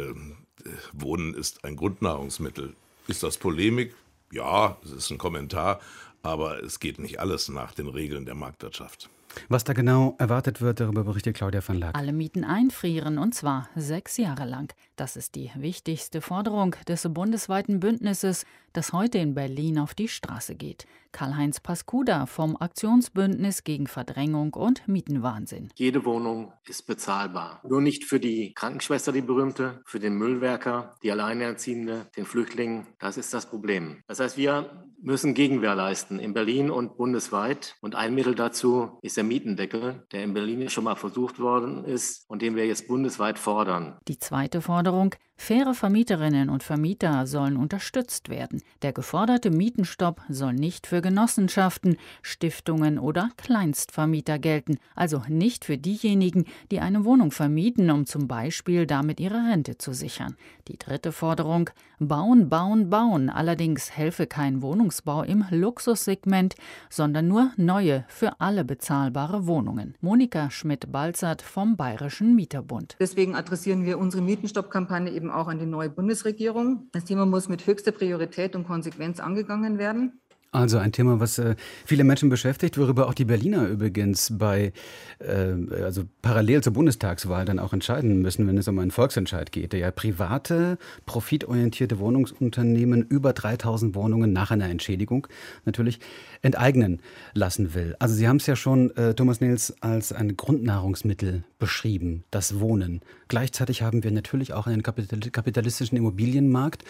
Wohnen 0.94 1.34
ist 1.34 1.64
ein 1.64 1.76
Grundnahrungsmittel. 1.76 2.76
Ist 3.08 3.24
das 3.24 3.38
Polemik? 3.38 3.96
Ja, 4.32 4.78
es 4.84 4.92
ist 4.92 5.12
ein 5.12 5.18
Kommentar, 5.18 5.82
aber 6.24 6.64
es 6.64 6.80
geht 6.80 7.00
nicht 7.00 7.20
alles 7.20 7.50
nach 7.50 7.74
den 7.74 7.88
Regeln 7.88 8.26
der 8.26 8.36
Marktwirtschaft. 8.36 9.10
Was 9.50 9.64
da 9.64 9.74
genau 9.74 10.16
erwartet 10.18 10.62
wird, 10.62 10.80
darüber 10.80 11.04
berichtet 11.04 11.36
Claudia 11.36 11.62
van 11.66 11.78
Lack. 11.78 11.98
Alle 11.98 12.14
Mieten 12.14 12.44
einfrieren 12.44 13.18
und 13.18 13.34
zwar 13.34 13.70
sechs 13.76 14.18
Jahre 14.18 14.46
lang. 14.46 14.74
Das 14.96 15.16
ist 15.16 15.36
die 15.36 15.52
wichtigste 15.56 16.22
Forderung 16.22 16.76
des 16.88 17.08
bundesweiten 17.10 17.80
Bündnisses, 17.80 18.46
das 18.74 18.94
heute 18.94 19.18
in 19.18 19.34
Berlin 19.34 19.80
auf 19.80 19.94
die 19.94 20.08
Straße 20.08 20.56
geht. 20.56 20.86
Karl-Heinz 21.12 21.60
Paskuda 21.60 22.26
vom 22.26 22.56
Aktionsbündnis 22.56 23.64
gegen 23.64 23.88
Verdrängung 23.88 24.54
und 24.54 24.88
Mietenwahnsinn. 24.88 25.70
Jede 25.76 26.06
Wohnung 26.06 26.54
ist 26.66 26.88
bezahlbar. 26.88 27.62
Nur 27.68 27.82
nicht 27.82 28.06
für 28.06 28.20
die 28.20 28.54
Krankenschwester, 28.54 29.12
die 29.12 29.22
berühmte, 29.22 29.82
für 29.86 30.00
den 30.00 30.16
Müllwerker, 30.16 30.96
die 31.04 31.12
Alleinerziehende, 31.12 32.08
den 32.16 32.26
Flüchtling. 32.26 32.88
Das 33.00 33.18
ist 33.18 33.34
das 33.34 33.46
Problem. 33.46 34.04
Das 34.08 34.20
heißt, 34.20 34.38
wir 34.38 34.88
müssen 35.02 35.34
Gegenwehr 35.34 35.76
leisten 35.76 36.20
in 36.20 36.34
Berlin 36.34 36.70
und 36.70 36.98
bundesweit. 36.98 37.76
Und 37.82 37.96
ein 37.96 38.14
Mittel 38.14 38.36
dazu 38.36 39.00
ist 39.02 39.18
der 39.18 39.24
Mietendeckel, 39.24 40.06
der 40.12 40.24
in 40.24 40.34
Berlin 40.34 40.70
schon 40.70 40.84
mal 40.84 40.96
versucht 40.96 41.40
worden 41.40 41.84
ist 41.86 42.30
und 42.30 42.42
den 42.42 42.56
wir 42.56 42.66
jetzt 42.66 42.88
bundesweit 42.88 43.40
fordern. 43.40 43.98
Die 44.08 44.20
zweite 44.20 44.62
Forderung, 44.62 45.16
Faire 45.44 45.74
Vermieterinnen 45.74 46.52
und 46.52 46.62
Vermieter 46.62 47.26
sollen 47.26 47.58
unterstützt 47.58 48.30
werden. 48.30 48.62
Der 48.84 48.94
geforderte 48.94 49.50
Mietenstopp 49.50 50.22
soll 50.30 50.54
nicht 50.54 50.86
für 50.86 51.02
Genossenschaften, 51.02 51.98
Stiftungen 52.22 53.00
oder 53.00 53.32
Kleinstvermieter 53.38 54.38
gelten, 54.38 54.78
also 54.96 55.24
nicht 55.28 55.66
für 55.66 55.80
diejenigen, 55.80 56.46
die 56.70 56.80
eine 56.80 57.06
Wohnung 57.06 57.32
vermieten, 57.32 57.90
um 57.90 58.06
zum 58.06 58.28
Beispiel 58.28 58.86
damit 58.86 59.20
ihre 59.20 59.50
Rente 59.52 59.80
zu 59.80 59.94
sichern. 59.94 60.36
Die 60.68 60.78
dritte 60.78 61.12
Forderung 61.12 61.72
Bauen, 62.04 62.50
bauen, 62.50 62.90
bauen, 62.90 63.30
allerdings 63.30 63.96
helfe 63.96 64.26
kein 64.26 64.64
Wohnungsbau 64.64 65.22
im 65.22 65.46
Luxussegment, 65.52 66.56
sondern 66.90 67.28
nur 67.28 67.52
neue, 67.58 68.06
für 68.08 68.42
alle 68.42 68.66
bezahlbare 68.66 69.46
Wohnungen. 69.46 69.94
Monika 70.02 70.50
Schmidt-Balzert 70.50 71.44
vom 71.44 71.78
Bayerischen 71.78 72.36
Mieterbund. 72.36 72.96
Deswegen 73.00 73.36
adressieren 73.36 73.86
wir 73.86 74.00
unsere 74.00 74.24
Mietenstoppkampagne 74.24 75.12
eben 75.12 75.31
auch 75.32 75.48
an 75.48 75.60
die 75.60 75.66
neue 75.66 75.90
Bundesregierung. 75.90 76.90
Das 76.92 77.06
Thema 77.06 77.26
muss 77.26 77.50
mit 77.50 77.66
höchster 77.66 77.92
Priorität 77.92 78.56
und 78.56 78.66
Konsequenz 78.66 79.20
angegangen 79.20 79.78
werden. 79.78 80.21
Also 80.54 80.80
ein 80.80 80.92
Thema, 80.92 81.22
was 81.22 81.40
äh, 81.40 81.56
viele 81.86 82.04
Menschen 82.04 82.28
beschäftigt, 82.28 82.78
worüber 82.78 83.08
auch 83.08 83.14
die 83.14 83.24
Berliner 83.24 83.68
übrigens 83.68 84.38
bei, 84.38 84.74
äh, 85.20 85.54
also 85.82 86.04
parallel 86.22 86.62
zur 86.62 86.74
Bundestagswahl 86.74 87.46
dann 87.46 87.58
auch 87.58 87.72
entscheiden 87.72 88.22
müssen, 88.22 88.46
wenn 88.48 88.58
es 88.58 88.68
um 88.68 88.78
einen 88.80 88.92
Volksentscheid 88.92 89.54
geht, 89.54 89.72
der 89.72 89.80
ja 89.80 89.92
private, 89.92 90.78
profitorientierte 91.06 92.00
Wohnungsunternehmen 92.00 93.02
über 93.02 93.32
3000 93.32 93.96
Wohnungen 93.96 94.34
nach 94.34 94.52
einer 94.52 94.68
Entschädigung 94.68 95.26
natürlich 95.64 96.02
enteignen 96.42 97.00
lassen 97.34 97.74
will. 97.74 97.96
Also 98.00 98.16
Sie 98.16 98.28
haben 98.28 98.38
es 98.38 98.46
ja 98.46 98.58
schon, 98.58 98.94
äh, 98.98 99.14
Thomas 99.14 99.40
Nils, 99.40 99.74
als 99.80 100.12
ein 100.12 100.36
Grundnahrungsmittel 100.36 101.46
beschrieben, 101.60 102.26
das 102.30 102.60
Wohnen. 102.60 103.00
Gleichzeitig 103.30 103.84
haben 103.84 104.04
wir 104.04 104.12
natürlich 104.12 104.52
auch 104.52 104.68
einen 104.68 104.84
kapitalistischen 104.84 105.98
Immobilienmarkt, 105.98 106.84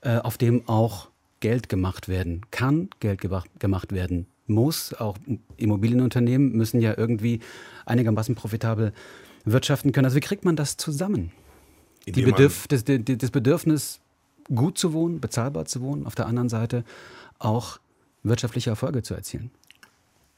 äh, 0.00 0.16
auf 0.16 0.36
dem 0.36 0.68
auch 0.68 1.13
Geld 1.44 1.68
gemacht 1.68 2.08
werden 2.08 2.40
kann, 2.50 2.88
Geld 3.00 3.20
gemacht 3.20 3.92
werden 3.92 4.26
muss. 4.46 4.94
Auch 4.94 5.18
Immobilienunternehmen 5.58 6.52
müssen 6.56 6.80
ja 6.80 6.96
irgendwie 6.96 7.40
einigermaßen 7.84 8.34
profitabel 8.34 8.94
wirtschaften 9.44 9.92
können. 9.92 10.06
Also 10.06 10.16
wie 10.16 10.20
kriegt 10.20 10.46
man 10.46 10.56
das 10.56 10.78
zusammen? 10.78 11.32
Die 12.06 12.22
Bedürf 12.22 12.66
das, 12.68 12.84
das 12.86 13.30
Bedürfnis, 13.30 14.00
gut 14.54 14.78
zu 14.78 14.94
wohnen, 14.94 15.20
bezahlbar 15.20 15.66
zu 15.66 15.82
wohnen, 15.82 16.06
auf 16.06 16.14
der 16.14 16.28
anderen 16.28 16.48
Seite 16.48 16.82
auch 17.38 17.78
wirtschaftliche 18.22 18.70
Erfolge 18.70 19.02
zu 19.02 19.12
erzielen. 19.12 19.50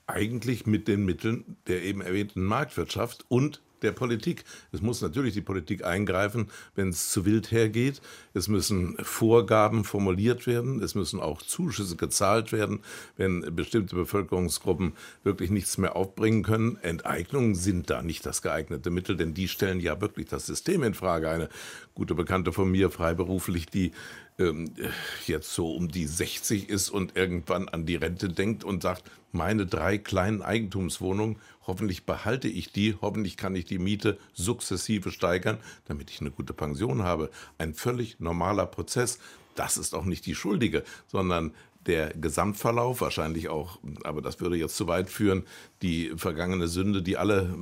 Eigentlich 0.08 0.66
mit 0.66 0.88
den 0.88 1.04
Mitteln 1.04 1.56
der 1.68 1.84
eben 1.84 2.00
erwähnten 2.00 2.42
Marktwirtschaft 2.42 3.24
und 3.28 3.62
der 3.82 3.92
Politik. 3.92 4.44
Es 4.72 4.80
muss 4.80 5.02
natürlich 5.02 5.34
die 5.34 5.40
Politik 5.40 5.84
eingreifen, 5.84 6.48
wenn 6.74 6.88
es 6.88 7.10
zu 7.10 7.24
wild 7.24 7.50
hergeht. 7.50 8.00
Es 8.34 8.48
müssen 8.48 8.96
Vorgaben 9.02 9.84
formuliert 9.84 10.46
werden. 10.46 10.82
Es 10.82 10.94
müssen 10.94 11.20
auch 11.20 11.42
Zuschüsse 11.42 11.96
gezahlt 11.96 12.52
werden, 12.52 12.80
wenn 13.16 13.54
bestimmte 13.54 13.96
Bevölkerungsgruppen 13.96 14.92
wirklich 15.24 15.50
nichts 15.50 15.78
mehr 15.78 15.96
aufbringen 15.96 16.42
können. 16.42 16.78
Enteignungen 16.82 17.54
sind 17.54 17.90
da 17.90 18.02
nicht 18.02 18.26
das 18.26 18.42
geeignete 18.42 18.90
Mittel, 18.90 19.16
denn 19.16 19.34
die 19.34 19.48
stellen 19.48 19.80
ja 19.80 20.00
wirklich 20.00 20.28
das 20.28 20.46
System 20.46 20.82
in 20.82 20.94
Frage. 20.94 21.28
Eine 21.28 21.48
gute 21.94 22.14
Bekannte 22.14 22.52
von 22.52 22.70
mir, 22.70 22.90
freiberuflich, 22.90 23.66
die 23.66 23.92
ähm, 24.38 24.72
jetzt 25.26 25.52
so 25.52 25.74
um 25.74 25.88
die 25.88 26.06
60 26.06 26.68
ist 26.68 26.90
und 26.90 27.16
irgendwann 27.16 27.68
an 27.68 27.86
die 27.86 27.96
Rente 27.96 28.28
denkt 28.28 28.64
und 28.64 28.82
sagt, 28.82 29.04
meine 29.32 29.66
drei 29.66 29.98
kleinen 29.98 30.42
Eigentumswohnungen, 30.42 31.36
hoffentlich 31.66 32.04
behalte 32.04 32.48
ich 32.48 32.72
die, 32.72 32.96
hoffentlich 33.00 33.36
kann 33.36 33.56
ich 33.56 33.64
die 33.64 33.78
Miete 33.78 34.18
sukzessive 34.32 35.10
steigern, 35.10 35.58
damit 35.86 36.10
ich 36.10 36.20
eine 36.20 36.30
gute 36.30 36.52
Pension 36.52 37.02
habe. 37.02 37.30
Ein 37.58 37.74
völlig 37.74 38.20
normaler 38.20 38.66
Prozess. 38.66 39.18
Das 39.54 39.76
ist 39.76 39.94
auch 39.94 40.04
nicht 40.04 40.26
die 40.26 40.34
Schuldige, 40.34 40.84
sondern 41.06 41.52
der 41.86 42.12
Gesamtverlauf, 42.14 43.00
wahrscheinlich 43.00 43.48
auch, 43.48 43.78
aber 44.04 44.20
das 44.20 44.40
würde 44.40 44.56
jetzt 44.56 44.76
zu 44.76 44.86
weit 44.86 45.08
führen, 45.08 45.44
die 45.82 46.12
vergangene 46.16 46.68
Sünde, 46.68 47.02
die 47.02 47.16
alle 47.16 47.54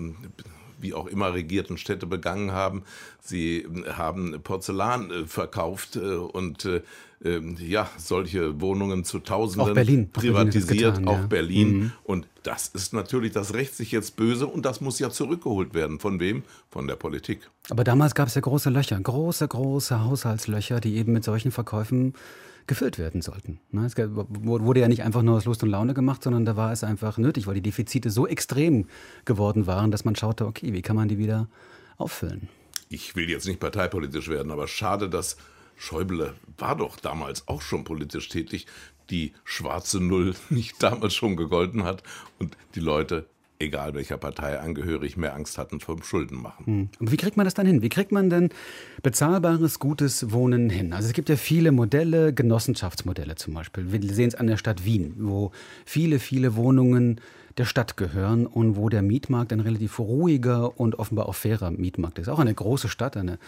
wie 0.84 0.94
auch 0.94 1.08
immer 1.08 1.34
regierten 1.34 1.78
Städte 1.78 2.06
begangen 2.06 2.52
haben. 2.52 2.84
Sie 3.20 3.66
haben 3.96 4.40
Porzellan 4.44 5.10
äh, 5.10 5.26
verkauft 5.26 5.96
äh, 5.96 6.00
und 6.00 6.64
äh, 6.64 6.82
ähm, 7.24 7.56
ja, 7.58 7.88
solche 7.96 8.60
Wohnungen 8.60 9.04
zu 9.04 9.18
Tausenden 9.18 9.70
auch 9.70 9.74
Berlin. 9.74 10.10
privatisiert, 10.12 10.96
getan, 10.96 11.08
auch 11.08 11.20
ja. 11.20 11.26
Berlin. 11.26 11.76
Mhm. 11.76 11.92
Und 12.04 12.28
das 12.42 12.68
ist 12.68 12.92
natürlich, 12.92 13.32
das 13.32 13.54
rächt 13.54 13.74
sich 13.74 13.90
jetzt 13.92 14.16
böse 14.16 14.46
und 14.46 14.66
das 14.66 14.80
muss 14.82 14.98
ja 14.98 15.10
zurückgeholt 15.10 15.72
werden. 15.72 15.98
Von 15.98 16.20
wem? 16.20 16.42
Von 16.70 16.86
der 16.86 16.96
Politik. 16.96 17.40
Aber 17.70 17.82
damals 17.82 18.14
gab 18.14 18.28
es 18.28 18.34
ja 18.34 18.42
große 18.42 18.68
Löcher, 18.68 19.00
große, 19.00 19.48
große 19.48 20.04
Haushaltslöcher, 20.04 20.80
die 20.80 20.96
eben 20.96 21.14
mit 21.14 21.24
solchen 21.24 21.50
Verkäufen 21.50 22.14
gefüllt 22.66 22.98
werden 22.98 23.22
sollten. 23.22 23.60
Ne, 23.70 23.86
es 23.86 23.96
wurde 23.96 24.80
ja 24.80 24.88
nicht 24.88 25.02
einfach 25.02 25.22
nur 25.22 25.36
aus 25.36 25.44
Lust 25.44 25.62
und 25.62 25.70
Laune 25.70 25.94
gemacht, 25.94 26.22
sondern 26.22 26.44
da 26.44 26.56
war 26.56 26.72
es 26.72 26.84
einfach 26.84 27.18
nötig, 27.18 27.46
weil 27.46 27.54
die 27.54 27.62
Defizite 27.62 28.10
so 28.10 28.26
extrem 28.26 28.86
geworden 29.24 29.66
waren, 29.66 29.90
dass 29.90 30.04
man 30.04 30.16
schaute, 30.16 30.46
okay, 30.46 30.72
wie 30.72 30.82
kann 30.82 30.96
man 30.96 31.08
die 31.08 31.18
wieder 31.18 31.48
auffüllen? 31.96 32.48
Ich 32.88 33.16
will 33.16 33.28
jetzt 33.28 33.46
nicht 33.46 33.60
parteipolitisch 33.60 34.28
werden, 34.28 34.50
aber 34.50 34.68
schade, 34.68 35.08
dass 35.08 35.36
Schäuble 35.76 36.34
war 36.58 36.76
doch 36.76 36.96
damals 36.96 37.48
auch 37.48 37.62
schon 37.62 37.84
politisch 37.84 38.28
tätig, 38.28 38.66
die 39.10 39.32
schwarze 39.44 40.00
Null 40.00 40.34
nicht 40.50 40.82
damals 40.82 41.14
schon 41.14 41.36
gegolten 41.36 41.84
hat 41.84 42.02
und 42.38 42.56
die 42.74 42.80
Leute 42.80 43.26
egal 43.58 43.94
welcher 43.94 44.16
Partei 44.16 44.58
angehörig, 44.58 45.16
mehr 45.16 45.34
Angst 45.34 45.58
hatten 45.58 45.80
vom 45.80 46.02
Schuldenmachen. 46.02 46.66
Hm. 46.66 46.88
Und 46.98 47.12
wie 47.12 47.16
kriegt 47.16 47.36
man 47.36 47.44
das 47.44 47.54
dann 47.54 47.66
hin? 47.66 47.82
Wie 47.82 47.88
kriegt 47.88 48.12
man 48.12 48.30
denn 48.30 48.50
bezahlbares, 49.02 49.78
gutes 49.78 50.32
Wohnen 50.32 50.70
hin? 50.70 50.92
Also 50.92 51.08
es 51.08 51.14
gibt 51.14 51.28
ja 51.28 51.36
viele 51.36 51.72
Modelle, 51.72 52.32
Genossenschaftsmodelle 52.32 53.36
zum 53.36 53.54
Beispiel. 53.54 53.92
Wir 53.92 54.12
sehen 54.12 54.28
es 54.28 54.34
an 54.34 54.46
der 54.46 54.56
Stadt 54.56 54.84
Wien, 54.84 55.14
wo 55.18 55.52
viele, 55.84 56.18
viele 56.18 56.56
Wohnungen 56.56 57.20
der 57.56 57.64
Stadt 57.64 57.96
gehören 57.96 58.46
und 58.46 58.76
wo 58.76 58.88
der 58.88 59.02
Mietmarkt 59.02 59.52
ein 59.52 59.60
relativ 59.60 59.98
ruhiger 60.00 60.78
und 60.78 60.98
offenbar 60.98 61.28
auch 61.28 61.36
fairer 61.36 61.70
Mietmarkt 61.70 62.18
ist. 62.18 62.28
Auch 62.28 62.40
eine 62.40 62.54
große 62.54 62.88
Stadt, 62.88 63.16
eine 63.16 63.38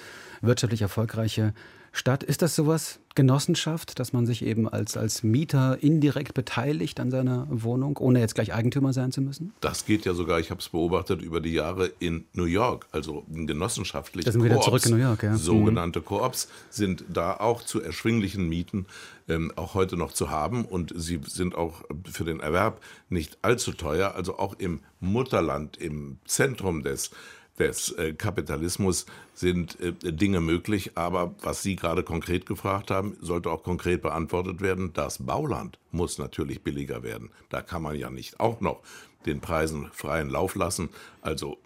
wirtschaftlich 0.40 0.82
erfolgreiche 0.82 1.54
Stadt. 1.96 2.22
Ist 2.22 2.42
das 2.42 2.54
sowas, 2.54 3.00
Genossenschaft, 3.16 3.98
dass 3.98 4.12
man 4.12 4.26
sich 4.26 4.44
eben 4.44 4.68
als, 4.68 4.96
als 4.96 5.24
Mieter 5.24 5.82
indirekt 5.82 6.34
beteiligt 6.34 7.00
an 7.00 7.10
seiner 7.10 7.46
Wohnung, 7.50 7.96
ohne 7.96 8.20
jetzt 8.20 8.34
gleich 8.36 8.52
Eigentümer 8.52 8.92
sein 8.92 9.10
zu 9.10 9.22
müssen? 9.22 9.52
Das 9.60 9.86
geht 9.86 10.04
ja 10.04 10.14
sogar, 10.14 10.38
ich 10.38 10.50
habe 10.50 10.60
es 10.60 10.68
beobachtet, 10.68 11.22
über 11.22 11.40
die 11.40 11.52
Jahre 11.52 11.90
in 11.98 12.26
New 12.34 12.44
York, 12.44 12.86
also 12.92 13.24
genossenschaftliche 13.28 14.26
Da 14.26 14.32
sind 14.32 14.44
wieder 14.44 14.60
zurück 14.60 14.84
in 14.84 14.92
New 14.92 15.02
York, 15.02 15.22
ja. 15.22 15.36
Sogenannte 15.36 16.00
mhm. 16.00 16.04
Koops 16.04 16.48
sind 16.70 17.04
da 17.08 17.34
auch 17.38 17.62
zu 17.62 17.80
erschwinglichen 17.80 18.48
Mieten 18.48 18.86
ähm, 19.28 19.50
auch 19.56 19.74
heute 19.74 19.96
noch 19.96 20.12
zu 20.12 20.30
haben 20.30 20.64
und 20.66 20.92
sie 20.94 21.20
sind 21.26 21.54
auch 21.54 21.84
für 22.04 22.24
den 22.24 22.40
Erwerb 22.40 22.80
nicht 23.08 23.38
allzu 23.42 23.72
teuer. 23.72 24.14
Also 24.14 24.38
auch 24.38 24.54
im 24.58 24.80
Mutterland, 25.00 25.78
im 25.78 26.18
Zentrum 26.26 26.82
des 26.82 27.10
des 27.58 27.92
äh, 27.92 28.12
Kapitalismus 28.12 29.06
sind 29.34 29.78
äh, 29.80 29.92
Dinge 30.12 30.40
möglich, 30.40 30.92
aber 30.94 31.34
was 31.40 31.62
Sie 31.62 31.76
gerade 31.76 32.02
konkret 32.02 32.46
gefragt 32.46 32.90
haben, 32.90 33.16
sollte 33.20 33.50
auch 33.50 33.62
konkret 33.62 34.02
beantwortet 34.02 34.60
werden. 34.60 34.92
Das 34.92 35.24
Bauland 35.24 35.78
muss 35.90 36.18
natürlich 36.18 36.62
billiger 36.62 37.02
werden. 37.02 37.30
Da 37.48 37.62
kann 37.62 37.82
man 37.82 37.96
ja 37.96 38.10
nicht 38.10 38.40
auch 38.40 38.60
noch 38.60 38.82
den 39.24 39.40
Preisen 39.40 39.88
freien 39.92 40.30
Lauf 40.30 40.54
lassen. 40.54 40.88
Also 41.20 41.58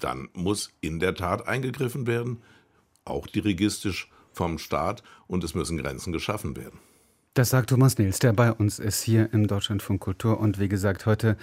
dann 0.00 0.28
muss 0.32 0.72
in 0.80 1.00
der 1.00 1.14
Tat 1.14 1.48
eingegriffen 1.48 2.06
werden, 2.06 2.42
auch 3.04 3.26
dirigistisch 3.26 4.10
vom 4.32 4.58
Staat, 4.58 5.02
und 5.26 5.44
es 5.44 5.54
müssen 5.54 5.78
Grenzen 5.78 6.12
geschaffen 6.12 6.56
werden. 6.56 6.78
Das 7.34 7.50
sagt 7.50 7.70
Thomas 7.70 7.98
Nils, 7.98 8.20
der 8.20 8.32
bei 8.32 8.52
uns 8.52 8.78
ist 8.78 9.02
hier 9.02 9.32
im 9.32 9.48
Deutschlandfunk 9.48 10.00
Kultur 10.00 10.38
und 10.38 10.60
wie 10.60 10.68
gesagt 10.68 11.06
heute 11.06 11.36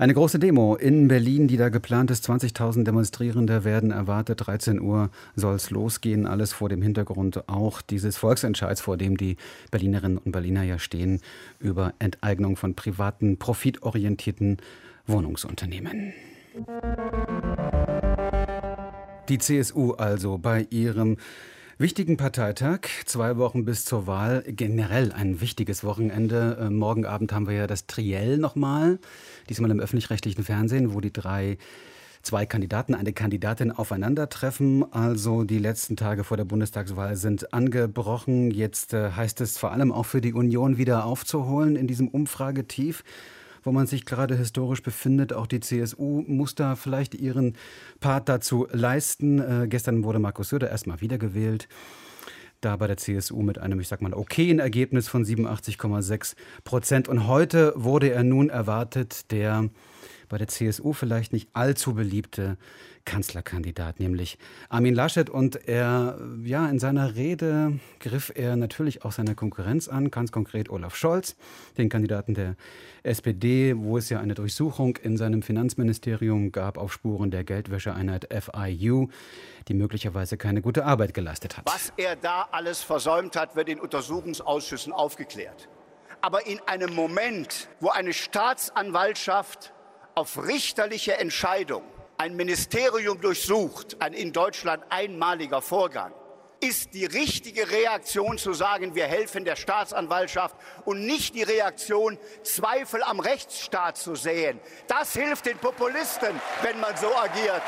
eine 0.00 0.14
große 0.14 0.38
Demo 0.38 0.76
in 0.76 1.08
Berlin, 1.08 1.46
die 1.46 1.58
da 1.58 1.68
geplant 1.68 2.10
ist. 2.10 2.26
20.000 2.26 2.84
Demonstrierende 2.84 3.64
werden 3.64 3.90
erwartet. 3.90 4.46
13 4.46 4.80
Uhr 4.80 5.10
soll 5.36 5.56
es 5.56 5.70
losgehen. 5.70 6.26
Alles 6.26 6.54
vor 6.54 6.70
dem 6.70 6.80
Hintergrund 6.80 7.46
auch 7.50 7.82
dieses 7.82 8.16
Volksentscheids, 8.16 8.80
vor 8.80 8.96
dem 8.96 9.18
die 9.18 9.36
Berlinerinnen 9.70 10.16
und 10.16 10.32
Berliner 10.32 10.62
ja 10.62 10.78
stehen, 10.78 11.20
über 11.58 11.92
Enteignung 11.98 12.56
von 12.56 12.74
privaten, 12.74 13.36
profitorientierten 13.36 14.56
Wohnungsunternehmen. 15.06 16.14
Die 19.28 19.38
CSU 19.38 19.92
also 19.92 20.38
bei 20.38 20.66
ihrem 20.70 21.18
wichtigen 21.80 22.18
Parteitag, 22.18 22.80
zwei 23.06 23.38
Wochen 23.38 23.64
bis 23.64 23.86
zur 23.86 24.06
Wahl, 24.06 24.44
generell 24.46 25.12
ein 25.12 25.40
wichtiges 25.40 25.82
Wochenende. 25.82 26.58
Äh, 26.60 26.68
morgen 26.68 27.06
Abend 27.06 27.32
haben 27.32 27.48
wir 27.48 27.54
ja 27.54 27.66
das 27.66 27.86
Triell 27.86 28.36
nochmal, 28.36 28.98
diesmal 29.48 29.70
im 29.70 29.80
öffentlich-rechtlichen 29.80 30.44
Fernsehen, 30.44 30.92
wo 30.92 31.00
die 31.00 31.10
drei 31.12 31.56
zwei 32.22 32.44
Kandidaten, 32.44 32.94
eine 32.94 33.14
Kandidatin 33.14 33.72
aufeinandertreffen. 33.72 34.92
Also 34.92 35.44
die 35.44 35.56
letzten 35.56 35.96
Tage 35.96 36.22
vor 36.22 36.36
der 36.36 36.44
Bundestagswahl 36.44 37.16
sind 37.16 37.54
angebrochen. 37.54 38.50
Jetzt 38.50 38.92
äh, 38.92 39.12
heißt 39.12 39.40
es 39.40 39.56
vor 39.56 39.72
allem 39.72 39.90
auch 39.90 40.04
für 40.04 40.20
die 40.20 40.34
Union 40.34 40.76
wieder 40.76 41.06
aufzuholen 41.06 41.76
in 41.76 41.86
diesem 41.86 42.08
Umfragetief 42.08 43.04
wo 43.62 43.72
man 43.72 43.86
sich 43.86 44.04
gerade 44.04 44.36
historisch 44.36 44.82
befindet. 44.82 45.32
Auch 45.32 45.46
die 45.46 45.60
CSU 45.60 46.24
muss 46.26 46.54
da 46.54 46.76
vielleicht 46.76 47.14
ihren 47.14 47.56
Part 48.00 48.28
dazu 48.28 48.66
leisten. 48.72 49.38
Äh, 49.38 49.68
gestern 49.68 50.04
wurde 50.04 50.18
Markus 50.18 50.50
Söder 50.50 50.70
erstmal 50.70 51.00
wiedergewählt 51.00 51.68
da 52.60 52.76
bei 52.76 52.86
der 52.86 52.96
CSU 52.96 53.42
mit 53.42 53.58
einem, 53.58 53.80
ich 53.80 53.88
sag 53.88 54.02
mal, 54.02 54.12
okayen 54.14 54.58
Ergebnis 54.58 55.08
von 55.08 55.24
87,6 55.24 56.34
Prozent. 56.64 57.08
Und 57.08 57.26
heute 57.26 57.72
wurde 57.74 58.10
er 58.10 58.22
nun 58.22 58.50
erwartet, 58.50 59.30
der 59.30 59.70
bei 60.28 60.38
der 60.38 60.48
CSU 60.48 60.92
vielleicht 60.92 61.32
nicht 61.32 61.48
allzu 61.54 61.94
beliebte 61.94 62.56
Kanzlerkandidat, 63.04 64.00
nämlich 64.00 64.38
Armin 64.68 64.94
Laschet. 64.94 65.30
Und 65.30 65.68
er, 65.68 66.18
ja, 66.44 66.68
in 66.68 66.78
seiner 66.78 67.14
Rede 67.14 67.78
griff 67.98 68.32
er 68.34 68.56
natürlich 68.56 69.04
auch 69.04 69.12
seine 69.12 69.34
Konkurrenz 69.34 69.88
an, 69.88 70.10
ganz 70.10 70.32
konkret 70.32 70.70
Olaf 70.70 70.94
Scholz, 70.94 71.36
den 71.78 71.88
Kandidaten 71.88 72.34
der 72.34 72.56
SPD, 73.02 73.74
wo 73.76 73.96
es 73.96 74.08
ja 74.10 74.20
eine 74.20 74.34
Durchsuchung 74.34 74.96
in 74.96 75.16
seinem 75.16 75.42
Finanzministerium 75.42 76.52
gab 76.52 76.78
auf 76.78 76.92
Spuren 76.92 77.30
der 77.30 77.44
Geldwäscheeinheit 77.44 78.28
FIU, 78.30 79.08
die 79.68 79.74
möglicherweise 79.74 80.36
keine 80.36 80.62
gute 80.62 80.84
Arbeit 80.84 81.14
geleistet 81.14 81.56
hat. 81.56 81.66
Was 81.66 81.92
er 81.96 82.16
da 82.16 82.48
alles 82.50 82.82
versäumt 82.82 83.36
hat, 83.36 83.56
wird 83.56 83.68
in 83.68 83.80
Untersuchungsausschüssen 83.80 84.92
aufgeklärt. 84.92 85.68
Aber 86.20 86.46
in 86.46 86.60
einem 86.66 86.94
Moment, 86.94 87.68
wo 87.80 87.88
eine 87.88 88.12
Staatsanwaltschaft 88.12 89.72
auf 90.14 90.46
richterliche 90.46 91.16
Entscheidung 91.18 91.82
ein 92.20 92.36
Ministerium 92.36 93.18
durchsucht, 93.18 93.96
ein 93.98 94.12
in 94.12 94.30
Deutschland 94.30 94.82
einmaliger 94.90 95.62
Vorgang, 95.62 96.12
ist 96.60 96.92
die 96.92 97.06
richtige 97.06 97.70
Reaktion 97.70 98.36
zu 98.36 98.52
sagen, 98.52 98.94
wir 98.94 99.06
helfen 99.06 99.46
der 99.46 99.56
Staatsanwaltschaft 99.56 100.54
und 100.84 101.06
nicht 101.06 101.34
die 101.34 101.42
Reaktion, 101.42 102.18
Zweifel 102.42 103.02
am 103.02 103.20
Rechtsstaat 103.20 103.96
zu 103.96 104.16
sehen. 104.16 104.60
Das 104.86 105.14
hilft 105.14 105.46
den 105.46 105.56
Populisten, 105.56 106.38
wenn 106.60 106.78
man 106.78 106.94
so 106.94 107.06
agiert. 107.06 107.62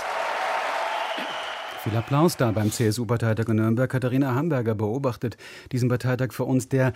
Viel 1.82 1.96
Applaus 1.96 2.36
da 2.36 2.50
beim 2.50 2.70
CSU-Parteitag 2.70 3.48
in 3.48 3.56
Nürnberg. 3.56 3.90
Katharina 3.90 4.34
Hamburger 4.34 4.74
beobachtet 4.74 5.38
diesen 5.72 5.88
Parteitag 5.88 6.32
für 6.32 6.44
uns, 6.44 6.68
der 6.68 6.92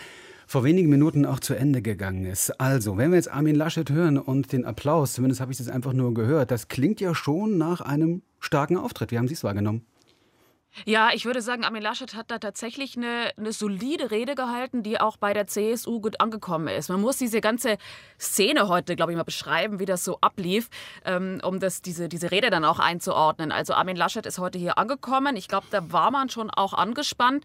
vor 0.47 0.65
wenigen 0.65 0.89
Minuten 0.89 1.27
auch 1.27 1.41
zu 1.41 1.55
Ende 1.55 1.83
gegangen 1.83 2.25
ist. 2.25 2.61
Also, 2.61 2.97
wenn 2.97 3.11
wir 3.11 3.17
jetzt 3.17 3.31
Armin 3.31 3.57
Laschet 3.57 3.91
hören 3.91 4.17
und 4.17 4.53
den 4.53 4.65
Applaus, 4.65 5.15
zumindest 5.15 5.41
habe 5.41 5.53
ich 5.53 5.59
das 5.59 5.69
einfach 5.69 5.93
nur 5.93 6.15
gehört, 6.15 6.51
das 6.51 6.69
klingt 6.69 7.01
ja 7.01 7.15
schon 7.15 7.59
nach 7.59 7.81
einem 7.81 8.23
starken 8.39 8.77
Auftritt. 8.77 9.11
Wie 9.11 9.19
haben 9.19 9.29
Sie 9.29 9.35
es 9.35 9.45
wahrgenommen? 9.45 9.85
Ja, 10.85 11.11
ich 11.15 11.25
würde 11.25 11.41
sagen, 11.41 11.65
Armin 11.65 11.83
Laschet 11.83 12.15
hat 12.15 12.31
da 12.31 12.39
tatsächlich 12.39 12.97
eine, 12.97 13.31
eine, 13.39 13.53
solide 13.53 14.11
Rede 14.11 14.35
gehalten, 14.35 14.83
die 14.83 15.01
auch 15.01 15.17
bei 15.17 15.33
der 15.33 15.47
CSU 15.47 16.01
gut 16.01 16.21
angekommen 16.21 16.69
ist. 16.69 16.91
Man 16.91 17.01
muss 17.01 17.17
diese 17.17 17.41
ganze 17.41 17.79
Szene 18.21 18.69
heute, 18.69 18.95
glaube 18.95 19.13
ich, 19.13 19.17
mal 19.17 19.25
beschreiben, 19.25 19.79
wie 19.79 19.87
das 19.87 20.05
so 20.05 20.19
ablief, 20.21 20.69
ähm, 21.07 21.41
um 21.43 21.61
das, 21.61 21.81
diese, 21.81 22.09
diese 22.09 22.31
Rede 22.31 22.51
dann 22.51 22.65
auch 22.65 22.79
einzuordnen. 22.79 23.53
Also 23.53 23.73
Armin 23.73 23.97
Laschet 23.97 24.27
ist 24.27 24.39
heute 24.39 24.59
hier 24.59 24.77
angekommen. 24.77 25.37
Ich 25.37 25.49
glaube, 25.49 25.67
da 25.71 25.93
war 25.93 26.11
man 26.11 26.29
schon 26.29 26.51
auch 26.51 26.75
angespannt. 26.75 27.45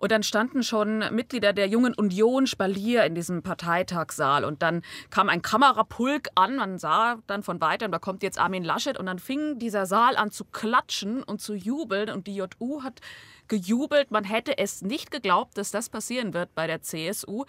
Und 0.00 0.10
dann 0.12 0.22
standen 0.22 0.62
schon 0.62 1.04
Mitglieder 1.14 1.52
der 1.52 1.68
Jungen 1.68 1.92
Union 1.92 2.46
Spalier 2.46 3.04
in 3.04 3.14
diesem 3.14 3.42
Parteitagssaal. 3.42 4.46
Und 4.46 4.62
dann 4.62 4.82
kam 5.10 5.28
ein 5.28 5.42
Kamerapulk 5.42 6.28
an. 6.34 6.56
Man 6.56 6.78
sah 6.78 7.18
dann 7.26 7.42
von 7.42 7.60
weitem, 7.60 7.92
da 7.92 7.98
kommt 7.98 8.22
jetzt 8.22 8.38
Armin 8.38 8.64
Laschet. 8.64 8.98
Und 8.98 9.06
dann 9.06 9.18
fing 9.18 9.58
dieser 9.58 9.84
Saal 9.84 10.16
an 10.16 10.30
zu 10.30 10.46
klatschen 10.46 11.22
und 11.22 11.42
zu 11.42 11.54
jubeln. 11.54 12.08
Und 12.08 12.26
die 12.26 12.34
JU 12.34 12.82
hat 12.82 13.00
gejubelt. 13.48 14.10
Man 14.10 14.24
hätte 14.24 14.56
es 14.56 14.80
nicht 14.80 15.10
geglaubt, 15.10 15.58
dass 15.58 15.70
das 15.70 15.90
passieren 15.90 16.32
wird 16.32 16.54
bei 16.54 16.66
der 16.66 16.80
CSU. 16.80 17.44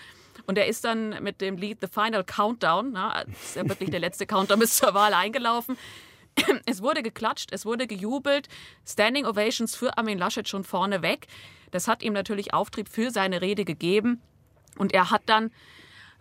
Und 0.45 0.57
er 0.57 0.67
ist 0.67 0.83
dann 0.83 1.23
mit 1.23 1.39
dem 1.39 1.55
Lied 1.55 1.77
The 1.79 1.87
Final 1.87 2.25
Countdown, 2.25 2.91
na, 2.91 3.21
ist 3.21 3.55
ja 3.55 3.67
wirklich 3.67 3.91
der 3.91 4.01
letzte 4.01 4.25
Countdown 4.25 4.59
bis 4.59 4.75
zur 4.75 4.93
Wahl 4.93 5.13
eingelaufen. 5.13 5.77
Es 6.65 6.81
wurde 6.81 7.03
geklatscht, 7.03 7.51
es 7.51 7.65
wurde 7.65 7.87
gejubelt. 7.87 8.47
Standing 8.87 9.25
Ovations 9.25 9.75
für 9.75 9.97
Armin 9.97 10.17
Laschet 10.17 10.47
schon 10.47 10.63
vorneweg. 10.63 11.27
Das 11.71 11.87
hat 11.87 12.03
ihm 12.03 12.13
natürlich 12.13 12.53
Auftrieb 12.53 12.89
für 12.89 13.11
seine 13.11 13.41
Rede 13.41 13.65
gegeben. 13.65 14.21
Und 14.77 14.93
er 14.93 15.11
hat 15.11 15.23
dann 15.25 15.51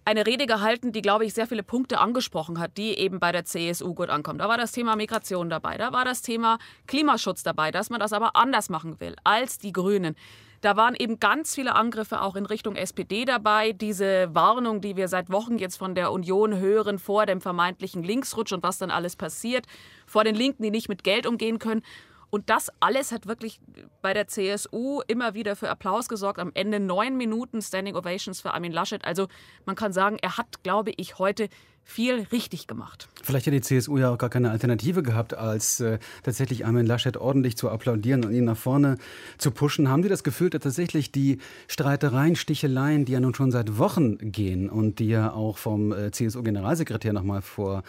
eine 0.04 0.26
Rede 0.26 0.46
gehalten, 0.46 0.92
die, 0.92 1.02
glaube 1.02 1.24
ich, 1.24 1.34
sehr 1.34 1.46
viele 1.46 1.62
Punkte 1.62 1.98
angesprochen 1.98 2.58
hat, 2.58 2.76
die 2.76 2.96
eben 2.98 3.20
bei 3.20 3.32
der 3.32 3.44
CSU 3.44 3.94
gut 3.94 4.08
ankommen. 4.08 4.38
Da 4.38 4.48
war 4.48 4.56
das 4.56 4.72
Thema 4.72 4.96
Migration 4.96 5.50
dabei, 5.50 5.76
da 5.76 5.92
war 5.92 6.04
das 6.04 6.22
Thema 6.22 6.58
Klimaschutz 6.86 7.42
dabei, 7.42 7.70
dass 7.70 7.90
man 7.90 8.00
das 8.00 8.12
aber 8.12 8.34
anders 8.34 8.70
machen 8.70 8.98
will 9.00 9.14
als 9.24 9.58
die 9.58 9.72
Grünen. 9.72 10.16
Da 10.60 10.76
waren 10.76 10.94
eben 10.94 11.18
ganz 11.18 11.54
viele 11.54 11.74
Angriffe 11.74 12.20
auch 12.20 12.36
in 12.36 12.44
Richtung 12.44 12.76
SPD 12.76 13.24
dabei. 13.24 13.72
Diese 13.72 14.34
Warnung, 14.34 14.82
die 14.82 14.94
wir 14.96 15.08
seit 15.08 15.30
Wochen 15.30 15.56
jetzt 15.56 15.76
von 15.76 15.94
der 15.94 16.12
Union 16.12 16.58
hören 16.58 16.98
vor 16.98 17.24
dem 17.24 17.40
vermeintlichen 17.40 18.02
Linksrutsch 18.02 18.52
und 18.52 18.62
was 18.62 18.76
dann 18.76 18.90
alles 18.90 19.16
passiert, 19.16 19.66
vor 20.06 20.24
den 20.24 20.34
Linken, 20.34 20.62
die 20.62 20.70
nicht 20.70 20.90
mit 20.90 21.02
Geld 21.02 21.26
umgehen 21.26 21.58
können. 21.58 21.82
Und 22.30 22.48
das 22.48 22.70
alles 22.80 23.12
hat 23.12 23.26
wirklich 23.26 23.60
bei 24.02 24.14
der 24.14 24.28
CSU 24.28 25.02
immer 25.08 25.34
wieder 25.34 25.56
für 25.56 25.68
Applaus 25.68 26.08
gesorgt. 26.08 26.38
Am 26.38 26.52
Ende 26.54 26.80
neun 26.80 27.16
Minuten 27.16 27.60
Standing 27.60 27.96
Ovations 27.96 28.40
für 28.40 28.54
Armin 28.54 28.72
Laschet. 28.72 29.04
Also 29.04 29.28
man 29.66 29.76
kann 29.76 29.92
sagen, 29.92 30.16
er 30.22 30.36
hat, 30.36 30.62
glaube 30.62 30.92
ich, 30.96 31.18
heute 31.18 31.48
viel 31.82 32.26
richtig 32.30 32.66
gemacht. 32.66 33.08
Vielleicht 33.22 33.46
hätte 33.46 33.56
die 33.56 33.62
CSU 33.62 33.98
ja 33.98 34.12
auch 34.12 34.18
gar 34.18 34.30
keine 34.30 34.50
Alternative 34.50 35.02
gehabt, 35.02 35.34
als 35.34 35.80
äh, 35.80 35.98
tatsächlich 36.22 36.64
Armin 36.64 36.86
Laschet 36.86 37.16
ordentlich 37.16 37.56
zu 37.56 37.68
applaudieren 37.68 38.24
und 38.24 38.32
ihn 38.32 38.44
nach 38.44 38.56
vorne 38.56 38.96
zu 39.38 39.50
pushen. 39.50 39.88
Haben 39.88 40.02
Sie 40.02 40.08
das 40.08 40.22
Gefühl, 40.22 40.50
dass 40.50 40.62
tatsächlich 40.62 41.10
die 41.10 41.38
Streitereien, 41.66 42.36
Sticheleien, 42.36 43.06
die 43.06 43.12
ja 43.12 43.20
nun 43.20 43.34
schon 43.34 43.50
seit 43.50 43.78
Wochen 43.78 44.18
gehen 44.30 44.68
und 44.70 44.98
die 45.00 45.08
ja 45.08 45.32
auch 45.32 45.58
vom 45.58 45.92
äh, 45.92 46.12
CSU-Generalsekretär 46.12 47.12
noch 47.12 47.24
mal 47.24 47.42
vor 47.42 47.82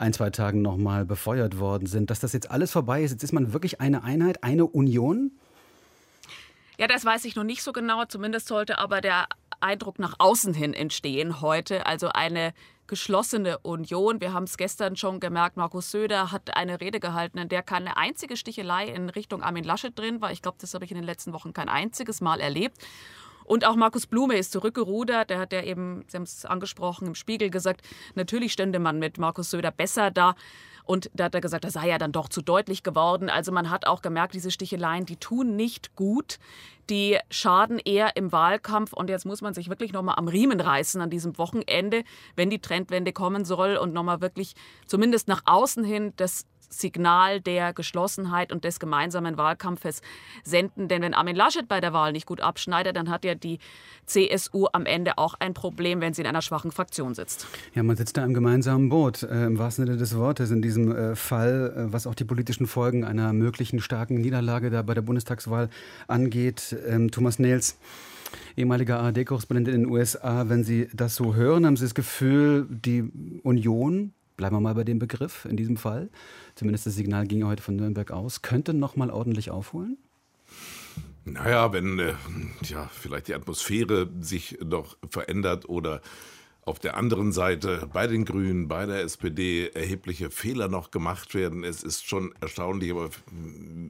ein, 0.00 0.12
zwei 0.12 0.30
Tagen 0.30 0.62
noch 0.62 0.76
mal 0.76 1.04
befeuert 1.04 1.58
worden 1.58 1.86
sind, 1.86 2.10
dass 2.10 2.20
das 2.20 2.32
jetzt 2.32 2.50
alles 2.50 2.72
vorbei 2.72 3.02
ist. 3.02 3.10
Jetzt 3.12 3.22
ist 3.22 3.32
man 3.32 3.52
wirklich 3.52 3.80
eine 3.80 4.02
Einheit, 4.02 4.42
eine 4.42 4.66
Union? 4.66 5.32
Ja, 6.78 6.86
das 6.86 7.04
weiß 7.04 7.24
ich 7.26 7.36
noch 7.36 7.44
nicht 7.44 7.62
so 7.62 7.72
genau. 7.72 8.04
Zumindest 8.06 8.48
sollte 8.48 8.78
aber 8.78 9.00
der 9.00 9.26
Eindruck 9.60 9.98
nach 9.98 10.14
außen 10.18 10.54
hin 10.54 10.72
entstehen 10.72 11.40
heute. 11.40 11.86
Also 11.86 12.08
eine 12.08 12.54
geschlossene 12.86 13.58
Union. 13.58 14.20
Wir 14.20 14.32
haben 14.32 14.44
es 14.44 14.56
gestern 14.56 14.96
schon 14.96 15.20
gemerkt, 15.20 15.56
Markus 15.56 15.92
Söder 15.92 16.32
hat 16.32 16.56
eine 16.56 16.80
Rede 16.80 16.98
gehalten, 16.98 17.38
in 17.38 17.48
der 17.48 17.62
keine 17.62 17.96
einzige 17.96 18.36
Stichelei 18.36 18.88
in 18.88 19.08
Richtung 19.10 19.42
Armin 19.42 19.62
Laschet 19.62 19.96
drin 19.96 20.20
war. 20.20 20.32
Ich 20.32 20.42
glaube, 20.42 20.58
das 20.60 20.74
habe 20.74 20.84
ich 20.84 20.90
in 20.90 20.96
den 20.96 21.04
letzten 21.04 21.32
Wochen 21.32 21.52
kein 21.52 21.68
einziges 21.68 22.20
Mal 22.20 22.40
erlebt. 22.40 22.78
Und 23.50 23.64
auch 23.64 23.74
Markus 23.74 24.06
Blume 24.06 24.36
ist 24.36 24.52
zurückgerudert. 24.52 25.28
Der 25.28 25.40
hat 25.40 25.52
ja 25.52 25.64
eben, 25.64 26.04
Sie 26.06 26.16
haben 26.16 26.22
es 26.22 26.44
angesprochen, 26.44 27.08
im 27.08 27.16
Spiegel 27.16 27.50
gesagt, 27.50 27.84
natürlich 28.14 28.52
stände 28.52 28.78
man 28.78 29.00
mit 29.00 29.18
Markus 29.18 29.50
Söder 29.50 29.72
besser 29.72 30.12
da. 30.12 30.36
Und 30.84 31.10
da 31.14 31.24
hat 31.24 31.34
er 31.34 31.40
gesagt, 31.40 31.64
das 31.64 31.72
sei 31.72 31.88
ja 31.88 31.98
dann 31.98 32.12
doch 32.12 32.28
zu 32.28 32.42
deutlich 32.42 32.84
geworden. 32.84 33.28
Also 33.28 33.50
man 33.50 33.68
hat 33.68 33.88
auch 33.88 34.02
gemerkt, 34.02 34.34
diese 34.34 34.52
Sticheleien, 34.52 35.04
die 35.04 35.16
tun 35.16 35.56
nicht 35.56 35.96
gut. 35.96 36.38
Die 36.90 37.18
schaden 37.28 37.80
eher 37.80 38.16
im 38.16 38.30
Wahlkampf. 38.30 38.92
Und 38.92 39.10
jetzt 39.10 39.26
muss 39.26 39.42
man 39.42 39.52
sich 39.52 39.68
wirklich 39.68 39.92
nochmal 39.92 40.14
am 40.16 40.28
Riemen 40.28 40.60
reißen 40.60 41.00
an 41.00 41.10
diesem 41.10 41.36
Wochenende, 41.36 42.04
wenn 42.36 42.50
die 42.50 42.60
Trendwende 42.60 43.12
kommen 43.12 43.44
soll 43.44 43.76
und 43.78 43.92
nochmal 43.92 44.20
wirklich 44.20 44.54
zumindest 44.86 45.26
nach 45.26 45.42
außen 45.46 45.82
hin 45.82 46.12
das 46.14 46.46
Signal 46.70 47.40
der 47.40 47.72
Geschlossenheit 47.72 48.52
und 48.52 48.64
des 48.64 48.80
gemeinsamen 48.80 49.36
Wahlkampfes 49.36 50.00
senden. 50.44 50.88
Denn 50.88 51.02
wenn 51.02 51.14
Armin 51.14 51.36
Laschet 51.36 51.68
bei 51.68 51.80
der 51.80 51.92
Wahl 51.92 52.12
nicht 52.12 52.26
gut 52.26 52.40
abschneidet, 52.40 52.96
dann 52.96 53.10
hat 53.10 53.24
ja 53.24 53.34
die 53.34 53.58
CSU 54.06 54.66
am 54.72 54.86
Ende 54.86 55.18
auch 55.18 55.34
ein 55.38 55.54
Problem, 55.54 56.00
wenn 56.00 56.14
sie 56.14 56.22
in 56.22 56.28
einer 56.28 56.42
schwachen 56.42 56.72
Fraktion 56.72 57.14
sitzt. 57.14 57.46
Ja, 57.74 57.82
man 57.82 57.96
sitzt 57.96 58.16
da 58.16 58.24
im 58.24 58.34
gemeinsamen 58.34 58.88
Boot, 58.88 59.22
äh, 59.22 59.46
im 59.46 59.58
wahrsten 59.58 59.86
Sinne 59.86 59.98
des 59.98 60.16
Wortes, 60.16 60.50
in 60.50 60.62
diesem 60.62 60.94
äh, 60.94 61.16
Fall, 61.16 61.74
äh, 61.76 61.92
was 61.92 62.06
auch 62.06 62.14
die 62.14 62.24
politischen 62.24 62.66
Folgen 62.66 63.04
einer 63.04 63.32
möglichen 63.32 63.80
starken 63.80 64.20
Niederlage 64.20 64.70
da 64.70 64.82
bei 64.82 64.94
der 64.94 65.02
Bundestagswahl 65.02 65.68
angeht. 66.08 66.76
Ähm, 66.88 67.10
Thomas 67.10 67.38
Nels, 67.38 67.78
ehemaliger 68.56 69.00
ARD-Korrespondent 69.00 69.68
in 69.68 69.82
den 69.82 69.90
USA, 69.90 70.48
wenn 70.48 70.64
Sie 70.64 70.88
das 70.92 71.16
so 71.16 71.34
hören, 71.34 71.66
haben 71.66 71.76
Sie 71.76 71.84
das 71.84 71.94
Gefühl, 71.94 72.66
die 72.68 73.02
Union 73.42 74.12
bleiben 74.40 74.56
wir 74.56 74.60
mal 74.60 74.74
bei 74.74 74.84
dem 74.84 74.98
Begriff 74.98 75.44
in 75.44 75.58
diesem 75.58 75.76
Fall, 75.76 76.08
zumindest 76.54 76.86
das 76.86 76.94
Signal 76.94 77.26
ging 77.26 77.40
ja 77.40 77.46
heute 77.46 77.62
von 77.62 77.76
Nürnberg 77.76 78.10
aus, 78.10 78.40
könnte 78.40 78.72
noch 78.72 78.96
mal 78.96 79.10
ordentlich 79.10 79.50
aufholen? 79.50 79.98
Naja, 81.26 81.74
wenn 81.74 81.98
äh, 81.98 82.14
ja, 82.64 82.88
vielleicht 82.90 83.28
die 83.28 83.34
Atmosphäre 83.34 84.08
sich 84.20 84.58
noch 84.64 84.96
verändert 85.10 85.68
oder 85.68 86.00
auf 86.62 86.78
der 86.78 86.96
anderen 86.96 87.32
Seite 87.32 87.86
bei 87.92 88.06
den 88.06 88.24
Grünen, 88.24 88.66
bei 88.66 88.86
der 88.86 89.02
SPD 89.02 89.68
erhebliche 89.68 90.30
Fehler 90.30 90.68
noch 90.68 90.90
gemacht 90.90 91.34
werden. 91.34 91.62
Es 91.62 91.82
ist 91.82 92.06
schon 92.06 92.34
erstaunlich, 92.40 92.92
aber 92.92 93.10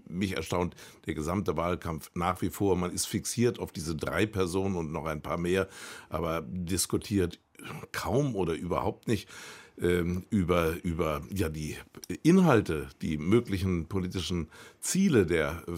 mich 0.09 0.37
erstaunt 0.37 0.75
der 1.07 1.15
gesamte 1.15 1.57
Wahlkampf 1.57 2.11
nach 2.15 2.43
wie 2.43 2.51
vor. 2.51 2.77
Man 2.77 2.91
ist 2.91 3.07
fixiert 3.07 3.61
auf 3.61 3.71
diese 3.71 3.95
drei 3.95 4.27
Personen 4.27 4.75
und 4.77 4.91
noch 4.91 5.07
ein 5.07 5.23
paar 5.23 5.39
mehr, 5.39 5.69
aber 6.09 6.43
diskutiert 6.43 7.39
kaum 7.93 8.35
oder 8.35 8.55
überhaupt 8.55 9.07
nicht 9.07 9.29
ähm, 9.81 10.25
über, 10.31 10.75
über 10.83 11.23
ja, 11.31 11.49
die 11.49 11.77
Inhalte, 12.23 12.89
die 13.03 13.19
möglichen 13.19 13.87
politischen 13.87 14.49
Ziele 14.81 15.27
der 15.27 15.63
äh, 15.67 15.73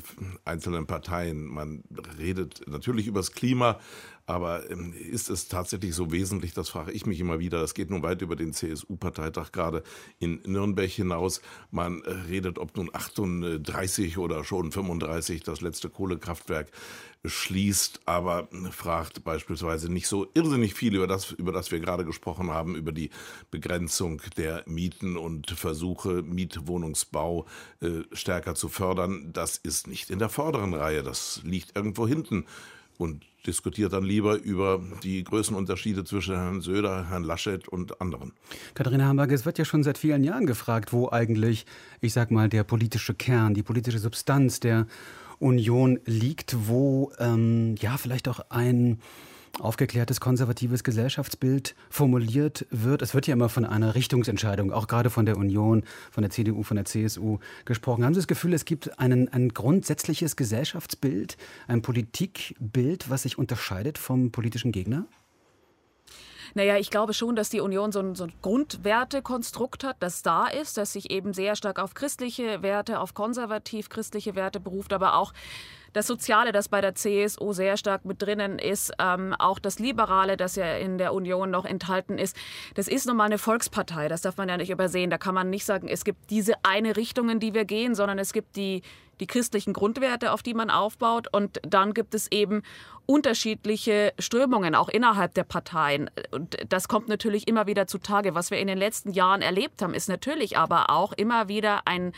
einzelnen 0.44 0.86
Parteien. 0.86 1.46
Man 1.46 1.84
redet 2.18 2.62
natürlich 2.66 3.06
über 3.06 3.20
das 3.20 3.32
Klima, 3.32 3.78
aber 4.26 4.70
ähm, 4.70 4.92
ist 4.92 5.30
es 5.30 5.48
tatsächlich 5.48 5.94
so 5.94 6.12
wesentlich, 6.12 6.54
das 6.54 6.68
frage 6.68 6.92
ich 6.92 7.06
mich 7.06 7.20
immer 7.20 7.38
wieder. 7.38 7.60
Das 7.60 7.74
geht 7.74 7.90
nun 7.90 8.02
weit 8.02 8.22
über 8.22 8.36
den 8.36 8.52
CSU-Parteitag 8.52 9.52
gerade 9.52 9.82
in 10.18 10.40
Nürnberg 10.46 10.90
hinaus. 10.90 11.42
Man 11.70 12.02
äh, 12.02 12.10
redet, 12.10 12.58
ob 12.58 12.76
nun 12.76 12.90
38 12.92 14.18
oder 14.18 14.44
schon 14.44 14.70
35 14.70 15.42
das 15.42 15.60
letzte 15.60 15.90
Kohlekraftwerk 15.90 16.70
schließt, 17.24 18.00
aber 18.04 18.48
fragt 18.72 19.22
beispielsweise 19.22 19.92
nicht 19.92 20.08
so 20.08 20.26
irrsinnig 20.34 20.74
viel 20.74 20.94
über 20.96 21.06
das, 21.06 21.30
über 21.30 21.52
das 21.52 21.70
wir 21.70 21.78
gerade 21.78 22.04
gesprochen 22.04 22.50
haben, 22.50 22.74
über 22.74 22.90
die 22.90 23.10
Begrenzung 23.50 24.20
der 24.36 24.64
Mieten 24.66 25.16
und 25.16 25.50
Versuche, 25.50 26.22
Mietwohnungsbau 26.22 27.46
äh, 27.80 28.02
stärker 28.12 28.54
zu 28.54 28.68
fördern. 28.68 29.32
Das 29.32 29.56
ist 29.56 29.86
nicht 29.86 30.10
in 30.10 30.18
der 30.18 30.30
vorderen 30.30 30.74
Reihe, 30.74 31.02
das 31.02 31.40
liegt 31.44 31.76
irgendwo 31.76 32.08
hinten 32.08 32.44
und 32.98 33.24
diskutiert 33.46 33.92
dann 33.92 34.04
lieber 34.04 34.36
über 34.36 34.80
die 35.02 35.24
Größenunterschiede 35.24 36.04
zwischen 36.04 36.34
Herrn 36.34 36.60
Söder, 36.60 37.08
Herrn 37.08 37.24
Laschet 37.24 37.68
und 37.68 38.00
anderen. 38.00 38.32
Katharina 38.74 39.06
Hamburg, 39.06 39.32
es 39.32 39.44
wird 39.44 39.58
ja 39.58 39.64
schon 39.64 39.82
seit 39.82 39.98
vielen 39.98 40.24
Jahren 40.24 40.46
gefragt, 40.46 40.92
wo 40.92 41.10
eigentlich, 41.10 41.66
ich 42.00 42.12
sag 42.12 42.30
mal, 42.30 42.48
der 42.48 42.64
politische 42.64 43.14
Kern, 43.14 43.54
die 43.54 43.62
politische 43.62 43.98
Substanz 43.98 44.60
der 44.60 44.86
Union 45.38 45.98
liegt, 46.04 46.56
wo 46.68 47.12
ähm, 47.18 47.74
ja 47.80 47.96
vielleicht 47.96 48.28
auch 48.28 48.40
ein 48.48 49.00
aufgeklärtes 49.60 50.20
konservatives 50.20 50.82
Gesellschaftsbild 50.82 51.74
formuliert 51.90 52.66
wird. 52.70 53.02
Es 53.02 53.14
wird 53.14 53.26
ja 53.26 53.34
immer 53.34 53.48
von 53.48 53.64
einer 53.64 53.94
Richtungsentscheidung, 53.94 54.72
auch 54.72 54.86
gerade 54.86 55.10
von 55.10 55.26
der 55.26 55.36
Union, 55.36 55.84
von 56.10 56.22
der 56.22 56.30
CDU, 56.30 56.62
von 56.62 56.76
der 56.76 56.86
CSU 56.86 57.38
gesprochen. 57.64 58.04
Haben 58.04 58.14
Sie 58.14 58.20
das 58.20 58.26
Gefühl, 58.26 58.54
es 58.54 58.64
gibt 58.64 58.98
einen, 58.98 59.28
ein 59.28 59.50
grundsätzliches 59.50 60.36
Gesellschaftsbild, 60.36 61.36
ein 61.68 61.82
Politikbild, 61.82 63.10
was 63.10 63.22
sich 63.22 63.38
unterscheidet 63.38 63.98
vom 63.98 64.30
politischen 64.30 64.72
Gegner? 64.72 65.06
Naja, 66.54 66.76
ich 66.76 66.90
glaube 66.90 67.14
schon, 67.14 67.34
dass 67.34 67.48
die 67.48 67.60
Union 67.60 67.92
so 67.92 68.00
ein, 68.00 68.14
so 68.14 68.24
ein 68.24 68.32
Grundwertekonstrukt 68.42 69.84
hat, 69.84 69.96
das 70.00 70.22
da 70.22 70.46
ist, 70.46 70.76
das 70.76 70.92
sich 70.92 71.10
eben 71.10 71.32
sehr 71.32 71.56
stark 71.56 71.78
auf 71.78 71.94
christliche 71.94 72.62
Werte, 72.62 73.00
auf 73.00 73.14
konservativ-christliche 73.14 74.34
Werte 74.34 74.60
beruft, 74.60 74.92
aber 74.92 75.16
auch 75.16 75.32
das 75.92 76.06
Soziale, 76.06 76.52
das 76.52 76.68
bei 76.68 76.80
der 76.80 76.94
CSU 76.94 77.52
sehr 77.52 77.76
stark 77.76 78.04
mit 78.04 78.22
drinnen 78.22 78.58
ist, 78.58 78.92
ähm, 78.98 79.34
auch 79.38 79.58
das 79.58 79.78
Liberale, 79.78 80.36
das 80.36 80.56
ja 80.56 80.76
in 80.76 80.98
der 80.98 81.14
Union 81.14 81.50
noch 81.50 81.64
enthalten 81.64 82.18
ist, 82.18 82.36
das 82.74 82.88
ist 82.88 83.06
nun 83.06 83.16
mal 83.16 83.24
eine 83.24 83.38
Volkspartei, 83.38 84.08
das 84.08 84.22
darf 84.22 84.36
man 84.36 84.48
ja 84.48 84.56
nicht 84.56 84.70
übersehen. 84.70 85.10
Da 85.10 85.18
kann 85.18 85.34
man 85.34 85.50
nicht 85.50 85.64
sagen, 85.64 85.88
es 85.88 86.04
gibt 86.04 86.30
diese 86.30 86.54
eine 86.62 86.96
Richtung, 86.96 87.28
in 87.28 87.40
die 87.40 87.54
wir 87.54 87.64
gehen, 87.64 87.94
sondern 87.94 88.18
es 88.18 88.32
gibt 88.32 88.56
die, 88.56 88.82
die 89.20 89.26
christlichen 89.26 89.72
Grundwerte, 89.72 90.32
auf 90.32 90.42
die 90.42 90.54
man 90.54 90.70
aufbaut. 90.70 91.28
Und 91.32 91.60
dann 91.62 91.94
gibt 91.94 92.14
es 92.14 92.30
eben 92.30 92.62
unterschiedliche 93.06 94.12
Strömungen, 94.18 94.74
auch 94.74 94.88
innerhalb 94.88 95.34
der 95.34 95.44
Parteien. 95.44 96.10
Und 96.30 96.56
das 96.68 96.88
kommt 96.88 97.08
natürlich 97.08 97.48
immer 97.48 97.66
wieder 97.66 97.86
zutage. 97.86 98.34
Was 98.34 98.50
wir 98.50 98.58
in 98.58 98.68
den 98.68 98.78
letzten 98.78 99.12
Jahren 99.12 99.42
erlebt 99.42 99.82
haben, 99.82 99.94
ist 99.94 100.08
natürlich 100.08 100.56
aber 100.56 100.90
auch 100.90 101.12
immer 101.12 101.48
wieder 101.48 101.82
ein 101.86 102.12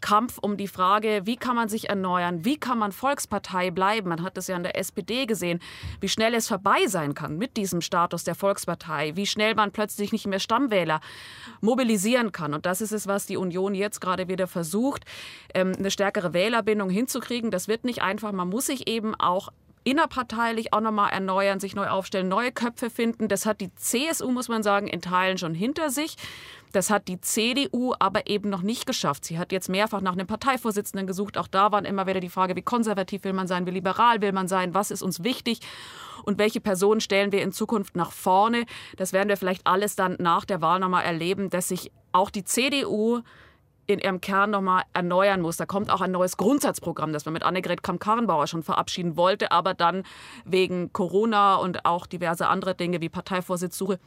Kampf 0.00 0.38
um 0.38 0.56
die 0.56 0.68
Frage, 0.68 1.22
wie 1.24 1.36
kann 1.36 1.56
man 1.56 1.68
sich 1.68 1.88
erneuern, 1.88 2.44
wie 2.44 2.58
kann 2.58 2.78
man 2.78 2.92
Volkspartei 2.92 3.70
bleiben. 3.70 4.08
Man 4.08 4.22
hat 4.22 4.38
es 4.38 4.46
ja 4.46 4.56
an 4.56 4.62
der 4.62 4.78
SPD 4.78 5.26
gesehen, 5.26 5.60
wie 6.00 6.08
schnell 6.08 6.34
es 6.34 6.48
vorbei 6.48 6.86
sein 6.86 7.14
kann 7.14 7.38
mit 7.38 7.56
diesem 7.56 7.80
Status 7.80 8.24
der 8.24 8.34
Volkspartei, 8.34 9.16
wie 9.16 9.26
schnell 9.26 9.54
man 9.54 9.72
plötzlich 9.72 10.12
nicht 10.12 10.26
mehr 10.26 10.40
Stammwähler 10.40 11.00
mobilisieren 11.60 12.32
kann. 12.32 12.54
Und 12.54 12.66
das 12.66 12.80
ist 12.80 12.92
es, 12.92 13.06
was 13.06 13.26
die 13.26 13.36
Union 13.36 13.74
jetzt 13.74 14.00
gerade 14.00 14.28
wieder 14.28 14.46
versucht, 14.46 15.04
ähm, 15.54 15.72
eine 15.78 15.90
stärkere 15.90 16.32
Wählerbindung 16.32 16.90
hinzukriegen. 16.90 17.50
Das 17.50 17.68
wird 17.68 17.84
nicht 17.84 18.02
einfach. 18.02 18.32
Man 18.32 18.48
muss 18.48 18.66
sich 18.66 18.88
eben 18.88 19.14
auch 19.14 19.50
innerparteilich 19.84 20.72
auch 20.72 20.80
nochmal 20.80 21.12
erneuern, 21.12 21.60
sich 21.60 21.74
neu 21.74 21.88
aufstellen, 21.88 22.28
neue 22.28 22.52
Köpfe 22.52 22.90
finden. 22.90 23.28
Das 23.28 23.46
hat 23.46 23.60
die 23.60 23.74
CSU, 23.74 24.30
muss 24.30 24.48
man 24.48 24.62
sagen, 24.62 24.86
in 24.86 25.00
Teilen 25.00 25.38
schon 25.38 25.54
hinter 25.54 25.90
sich. 25.90 26.16
Das 26.72 26.90
hat 26.90 27.08
die 27.08 27.20
CDU 27.20 27.94
aber 27.98 28.28
eben 28.28 28.48
noch 28.48 28.62
nicht 28.62 28.86
geschafft. 28.86 29.24
Sie 29.24 29.38
hat 29.38 29.52
jetzt 29.52 29.68
mehrfach 29.68 30.00
nach 30.00 30.12
einem 30.12 30.26
Parteivorsitzenden 30.26 31.06
gesucht. 31.06 31.36
Auch 31.36 31.48
da 31.48 31.72
war 31.72 31.84
immer 31.84 32.06
wieder 32.06 32.20
die 32.20 32.28
Frage, 32.28 32.54
wie 32.54 32.62
konservativ 32.62 33.24
will 33.24 33.32
man 33.32 33.48
sein, 33.48 33.66
wie 33.66 33.70
liberal 33.70 34.20
will 34.20 34.32
man 34.32 34.46
sein, 34.46 34.74
was 34.74 34.90
ist 34.90 35.02
uns 35.02 35.24
wichtig 35.24 35.60
und 36.24 36.38
welche 36.38 36.60
Personen 36.60 37.00
stellen 37.00 37.32
wir 37.32 37.42
in 37.42 37.52
Zukunft 37.52 37.96
nach 37.96 38.12
vorne. 38.12 38.66
Das 38.96 39.12
werden 39.12 39.28
wir 39.28 39.36
vielleicht 39.36 39.66
alles 39.66 39.96
dann 39.96 40.16
nach 40.20 40.44
der 40.44 40.60
Wahl 40.60 40.78
nochmal 40.78 41.04
erleben, 41.04 41.50
dass 41.50 41.68
sich 41.68 41.90
auch 42.12 42.30
die 42.30 42.44
CDU 42.44 43.22
in 43.92 43.98
ihrem 43.98 44.20
Kern 44.20 44.50
nochmal 44.50 44.82
erneuern 44.92 45.40
muss. 45.40 45.56
Da 45.56 45.66
kommt 45.66 45.90
auch 45.90 46.00
ein 46.00 46.12
neues 46.12 46.36
Grundsatzprogramm, 46.36 47.12
das 47.12 47.24
man 47.24 47.34
mit 47.34 47.42
Annegret 47.42 47.82
Kramp-Karrenbauer 47.82 48.46
schon 48.46 48.62
verabschieden 48.62 49.16
wollte, 49.16 49.52
aber 49.52 49.74
dann 49.74 50.04
wegen 50.44 50.92
Corona 50.92 51.56
und 51.56 51.84
auch 51.84 52.06
diverse 52.06 52.48
andere 52.48 52.74
Dinge 52.74 53.00
wie 53.00 53.08
Parteivorsitzsuche 53.08 53.98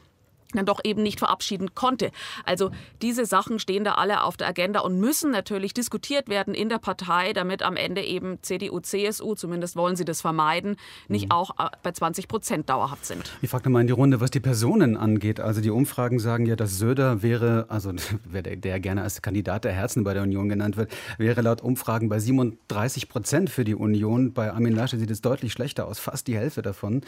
dann 0.57 0.65
doch 0.65 0.79
eben 0.83 1.03
nicht 1.03 1.19
verabschieden 1.19 1.75
konnte. 1.75 2.11
Also 2.45 2.71
diese 3.01 3.25
Sachen 3.25 3.59
stehen 3.59 3.83
da 3.83 3.93
alle 3.95 4.23
auf 4.23 4.37
der 4.37 4.47
Agenda 4.47 4.81
und 4.81 4.99
müssen 4.99 5.31
natürlich 5.31 5.73
diskutiert 5.73 6.29
werden 6.29 6.53
in 6.53 6.69
der 6.69 6.77
Partei, 6.77 7.33
damit 7.33 7.63
am 7.63 7.75
Ende 7.75 8.01
eben 8.01 8.37
CDU, 8.41 8.79
CSU, 8.79 9.35
zumindest 9.35 9.75
wollen 9.75 9.95
sie 9.95 10.05
das 10.05 10.21
vermeiden, 10.21 10.77
nicht 11.07 11.25
mhm. 11.25 11.31
auch 11.31 11.51
äh, 11.59 11.69
bei 11.81 11.91
20 11.91 12.27
Prozent 12.27 12.69
dauerhaft 12.69 13.05
sind. 13.05 13.31
Ich 13.41 13.49
frage 13.49 13.65
nochmal 13.65 13.81
in 13.81 13.87
die 13.87 13.93
Runde, 13.93 14.21
was 14.21 14.31
die 14.31 14.39
Personen 14.39 14.97
angeht. 14.97 15.39
Also 15.39 15.61
die 15.61 15.69
Umfragen 15.69 16.19
sagen 16.19 16.45
ja, 16.45 16.55
dass 16.55 16.77
Söder 16.77 17.23
wäre, 17.23 17.65
also 17.69 17.91
der, 18.33 18.55
der 18.55 18.79
gerne 18.79 19.01
als 19.01 19.21
Kandidat 19.21 19.63
der 19.63 19.73
Herzen 19.73 20.03
bei 20.03 20.13
der 20.13 20.23
Union 20.23 20.49
genannt 20.49 20.77
wird, 20.77 20.91
wäre 21.17 21.41
laut 21.41 21.61
Umfragen 21.61 22.09
bei 22.09 22.19
37 22.19 23.09
Prozent 23.09 23.49
für 23.49 23.63
die 23.63 23.75
Union. 23.75 24.33
Bei 24.33 24.51
Armin 24.51 24.75
Laschet 24.75 24.99
sieht 24.99 25.11
es 25.11 25.21
deutlich 25.21 25.51
schlechter 25.51 25.87
aus, 25.87 25.99
fast 25.99 26.27
die 26.27 26.37
Hälfte 26.37 26.61
davon. 26.61 27.01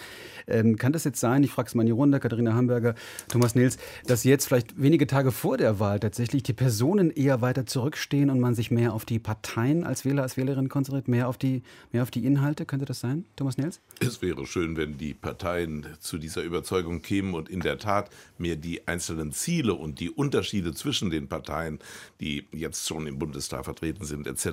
Ähm, 0.47 0.77
kann 0.77 0.93
das 0.93 1.03
jetzt 1.03 1.19
sein, 1.19 1.43
ich 1.43 1.51
frage 1.51 1.67
es 1.67 1.75
mal 1.75 1.83
in 1.83 1.87
die 1.87 1.91
Runde, 1.91 2.19
Katharina 2.19 2.53
Hamburger, 2.53 2.95
Thomas 3.35 3.53
Nils, 3.53 3.77
dass 4.07 4.23
jetzt 4.23 4.47
vielleicht 4.47 4.81
wenige 4.81 5.07
Tage 5.07 5.33
vor 5.33 5.57
der 5.57 5.77
Wahl 5.77 5.99
tatsächlich 5.99 6.41
die 6.43 6.53
Personen 6.53 7.11
eher 7.11 7.41
weiter 7.41 7.65
zurückstehen 7.65 8.29
und 8.29 8.39
man 8.39 8.55
sich 8.55 8.71
mehr 8.71 8.93
auf 8.93 9.03
die 9.03 9.19
Parteien 9.19 9.83
als 9.83 10.05
Wähler, 10.05 10.23
als 10.23 10.37
Wählerin 10.37 10.69
konzentriert, 10.69 11.09
mehr 11.09 11.27
auf 11.27 11.37
die, 11.37 11.61
mehr 11.91 12.03
auf 12.03 12.11
die 12.11 12.25
Inhalte? 12.25 12.65
Könnte 12.65 12.85
das 12.85 13.01
sein, 13.01 13.25
Thomas 13.35 13.57
Nils? 13.57 13.81
Es 13.99 14.21
wäre 14.21 14.45
schön, 14.45 14.77
wenn 14.77 14.97
die 14.97 15.13
Parteien 15.13 15.85
zu 15.99 16.17
dieser 16.17 16.43
Überzeugung 16.43 17.01
kämen 17.01 17.33
und 17.33 17.49
in 17.49 17.59
der 17.59 17.77
Tat 17.77 18.09
mehr 18.37 18.55
die 18.55 18.87
einzelnen 18.87 19.33
Ziele 19.33 19.73
und 19.73 19.99
die 19.99 20.09
Unterschiede 20.09 20.73
zwischen 20.73 21.09
den 21.09 21.27
Parteien, 21.27 21.79
die 22.21 22.47
jetzt 22.53 22.87
schon 22.87 23.05
im 23.05 23.19
Bundestag 23.19 23.65
vertreten 23.65 24.05
sind, 24.05 24.27
etc., 24.27 24.45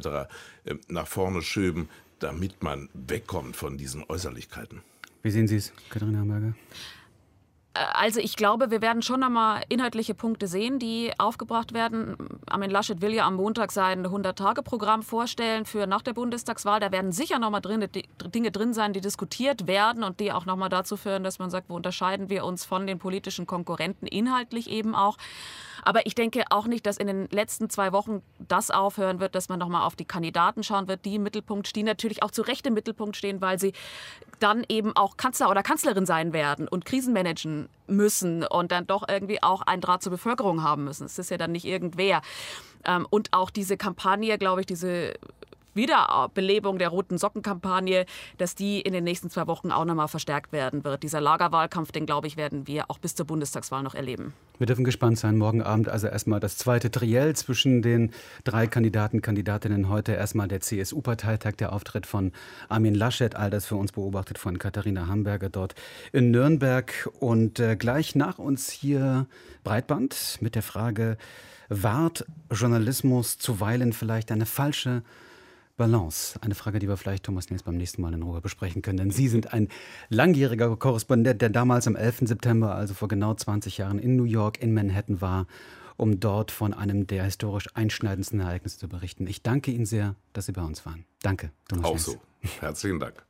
äh, 0.64 0.74
nach 0.88 1.06
vorne 1.06 1.40
schöben, 1.42 1.88
damit 2.18 2.64
man 2.64 2.88
wegkommt 2.94 3.54
von 3.54 3.78
diesen 3.78 4.02
Äußerlichkeiten. 4.08 4.80
Wie 5.22 5.30
sehen 5.30 5.46
Sie 5.46 5.54
es, 5.54 5.72
Katharina 5.88 6.18
Hamburger? 6.18 6.54
Also 7.74 8.20
ich 8.20 8.36
glaube, 8.36 8.70
wir 8.70 8.82
werden 8.82 9.00
schon 9.00 9.22
einmal 9.22 9.62
inhaltliche 9.70 10.14
Punkte 10.14 10.46
sehen, 10.46 10.78
die 10.78 11.10
aufgebracht 11.16 11.72
werden. 11.72 12.16
Armin 12.50 12.70
Laschet 12.70 13.00
will 13.00 13.14
ja 13.14 13.26
am 13.26 13.36
Montag 13.36 13.72
sein 13.72 14.06
100-Tage-Programm 14.06 15.02
vorstellen 15.02 15.64
für 15.64 15.86
nach 15.86 16.02
der 16.02 16.12
Bundestagswahl. 16.12 16.80
Da 16.80 16.92
werden 16.92 17.12
sicher 17.12 17.38
nochmal 17.38 17.62
drin, 17.62 17.88
Dinge 18.34 18.50
drin 18.50 18.74
sein, 18.74 18.92
die 18.92 19.00
diskutiert 19.00 19.66
werden 19.66 20.04
und 20.04 20.20
die 20.20 20.32
auch 20.32 20.44
nochmal 20.44 20.68
dazu 20.68 20.98
führen, 20.98 21.24
dass 21.24 21.38
man 21.38 21.48
sagt, 21.48 21.70
wo 21.70 21.76
unterscheiden 21.76 22.28
wir 22.28 22.44
uns 22.44 22.66
von 22.66 22.86
den 22.86 22.98
politischen 22.98 23.46
Konkurrenten 23.46 24.06
inhaltlich 24.06 24.68
eben 24.68 24.94
auch. 24.94 25.16
Aber 25.82 26.06
ich 26.06 26.14
denke 26.14 26.44
auch 26.50 26.66
nicht, 26.66 26.86
dass 26.86 26.96
in 26.96 27.08
den 27.08 27.28
letzten 27.30 27.68
zwei 27.68 27.92
Wochen 27.92 28.22
das 28.38 28.70
aufhören 28.70 29.18
wird, 29.18 29.34
dass 29.34 29.48
man 29.48 29.58
nochmal 29.58 29.82
auf 29.82 29.96
die 29.96 30.04
Kandidaten 30.04 30.62
schauen 30.62 30.86
wird, 30.88 31.04
die 31.04 31.16
im 31.16 31.24
Mittelpunkt 31.24 31.66
stehen, 31.66 31.86
natürlich 31.86 32.22
auch 32.22 32.30
zu 32.30 32.42
Recht 32.42 32.66
im 32.66 32.74
Mittelpunkt 32.74 33.16
stehen, 33.16 33.40
weil 33.40 33.58
sie 33.58 33.72
dann 34.38 34.64
eben 34.68 34.94
auch 34.94 35.16
Kanzler 35.16 35.50
oder 35.50 35.62
Kanzlerin 35.62 36.06
sein 36.06 36.32
werden 36.32 36.68
und 36.68 36.84
Krisen 36.84 37.12
managen 37.12 37.61
müssen 37.86 38.44
und 38.44 38.72
dann 38.72 38.86
doch 38.86 39.08
irgendwie 39.08 39.42
auch 39.42 39.62
einen 39.62 39.82
Draht 39.82 40.02
zur 40.02 40.12
Bevölkerung 40.12 40.62
haben 40.62 40.84
müssen. 40.84 41.04
Es 41.06 41.18
ist 41.18 41.30
ja 41.30 41.38
dann 41.38 41.52
nicht 41.52 41.64
irgendwer. 41.64 42.22
Ähm, 42.84 43.06
und 43.10 43.32
auch 43.32 43.50
diese 43.50 43.76
Kampagne, 43.76 44.38
glaube 44.38 44.60
ich, 44.60 44.66
diese 44.66 45.14
Wiederbelebung 45.74 46.78
der 46.78 46.88
roten 46.88 47.18
Sockenkampagne, 47.18 48.06
dass 48.38 48.54
die 48.54 48.80
in 48.80 48.92
den 48.92 49.04
nächsten 49.04 49.30
zwei 49.30 49.46
Wochen 49.46 49.70
auch 49.70 49.84
nochmal 49.84 50.08
verstärkt 50.08 50.52
werden 50.52 50.84
wird. 50.84 51.02
Dieser 51.02 51.20
Lagerwahlkampf, 51.20 51.92
den 51.92 52.06
glaube 52.06 52.26
ich, 52.26 52.36
werden 52.36 52.66
wir 52.66 52.90
auch 52.90 52.98
bis 52.98 53.14
zur 53.14 53.26
Bundestagswahl 53.26 53.82
noch 53.82 53.94
erleben. 53.94 54.34
Wir 54.58 54.66
dürfen 54.66 54.84
gespannt 54.84 55.18
sein. 55.18 55.38
Morgen 55.38 55.62
Abend 55.62 55.88
also 55.88 56.06
erstmal 56.06 56.38
das 56.38 56.56
zweite 56.56 56.90
Triell 56.90 57.34
zwischen 57.34 57.82
den 57.82 58.12
drei 58.44 58.66
Kandidaten, 58.66 59.20
Kandidatinnen. 59.20 59.88
Heute 59.88 60.12
erstmal 60.12 60.46
der 60.46 60.60
CSU-Parteitag, 60.60 61.54
der 61.56 61.72
Auftritt 61.72 62.06
von 62.06 62.32
Armin 62.68 62.94
Laschet, 62.94 63.34
all 63.34 63.50
das 63.50 63.66
für 63.66 63.76
uns 63.76 63.92
beobachtet 63.92 64.38
von 64.38 64.58
Katharina 64.58 65.08
Hamburger 65.08 65.48
dort 65.48 65.74
in 66.12 66.30
Nürnberg. 66.30 67.08
Und 67.18 67.58
äh, 67.58 67.76
gleich 67.76 68.14
nach 68.14 68.38
uns 68.38 68.70
hier 68.70 69.26
Breitband 69.64 70.38
mit 70.40 70.54
der 70.54 70.62
Frage, 70.62 71.16
wahrt 71.68 72.26
Journalismus 72.50 73.38
zuweilen 73.38 73.92
vielleicht 73.92 74.30
eine 74.30 74.46
falsche 74.46 75.02
Balance. 75.76 76.38
Eine 76.40 76.54
Frage, 76.54 76.78
die 76.78 76.88
wir 76.88 76.96
vielleicht 76.96 77.24
Thomas 77.24 77.50
Nils 77.50 77.62
beim 77.62 77.76
nächsten 77.76 78.02
Mal 78.02 78.12
in 78.14 78.22
Ruhe 78.22 78.40
besprechen 78.40 78.82
können. 78.82 78.98
Denn 78.98 79.10
Sie 79.10 79.28
sind 79.28 79.52
ein 79.52 79.68
langjähriger 80.08 80.76
Korrespondent, 80.76 81.42
der 81.42 81.50
damals 81.50 81.86
am 81.86 81.96
11. 81.96 82.20
September, 82.22 82.74
also 82.74 82.94
vor 82.94 83.08
genau 83.08 83.34
20 83.34 83.78
Jahren, 83.78 83.98
in 83.98 84.16
New 84.16 84.24
York, 84.24 84.62
in 84.62 84.74
Manhattan 84.74 85.20
war, 85.20 85.46
um 85.96 86.20
dort 86.20 86.50
von 86.50 86.74
einem 86.74 87.06
der 87.06 87.24
historisch 87.24 87.68
einschneidendsten 87.74 88.40
Ereignisse 88.40 88.78
zu 88.78 88.88
berichten. 88.88 89.26
Ich 89.26 89.42
danke 89.42 89.70
Ihnen 89.70 89.86
sehr, 89.86 90.16
dass 90.32 90.46
Sie 90.46 90.52
bei 90.52 90.62
uns 90.62 90.84
waren. 90.84 91.04
Danke, 91.22 91.50
Thomas 91.68 91.84
Auch 91.84 91.92
Nils. 91.92 92.04
so. 92.04 92.20
Herzlichen 92.60 93.00
Dank. 93.00 93.24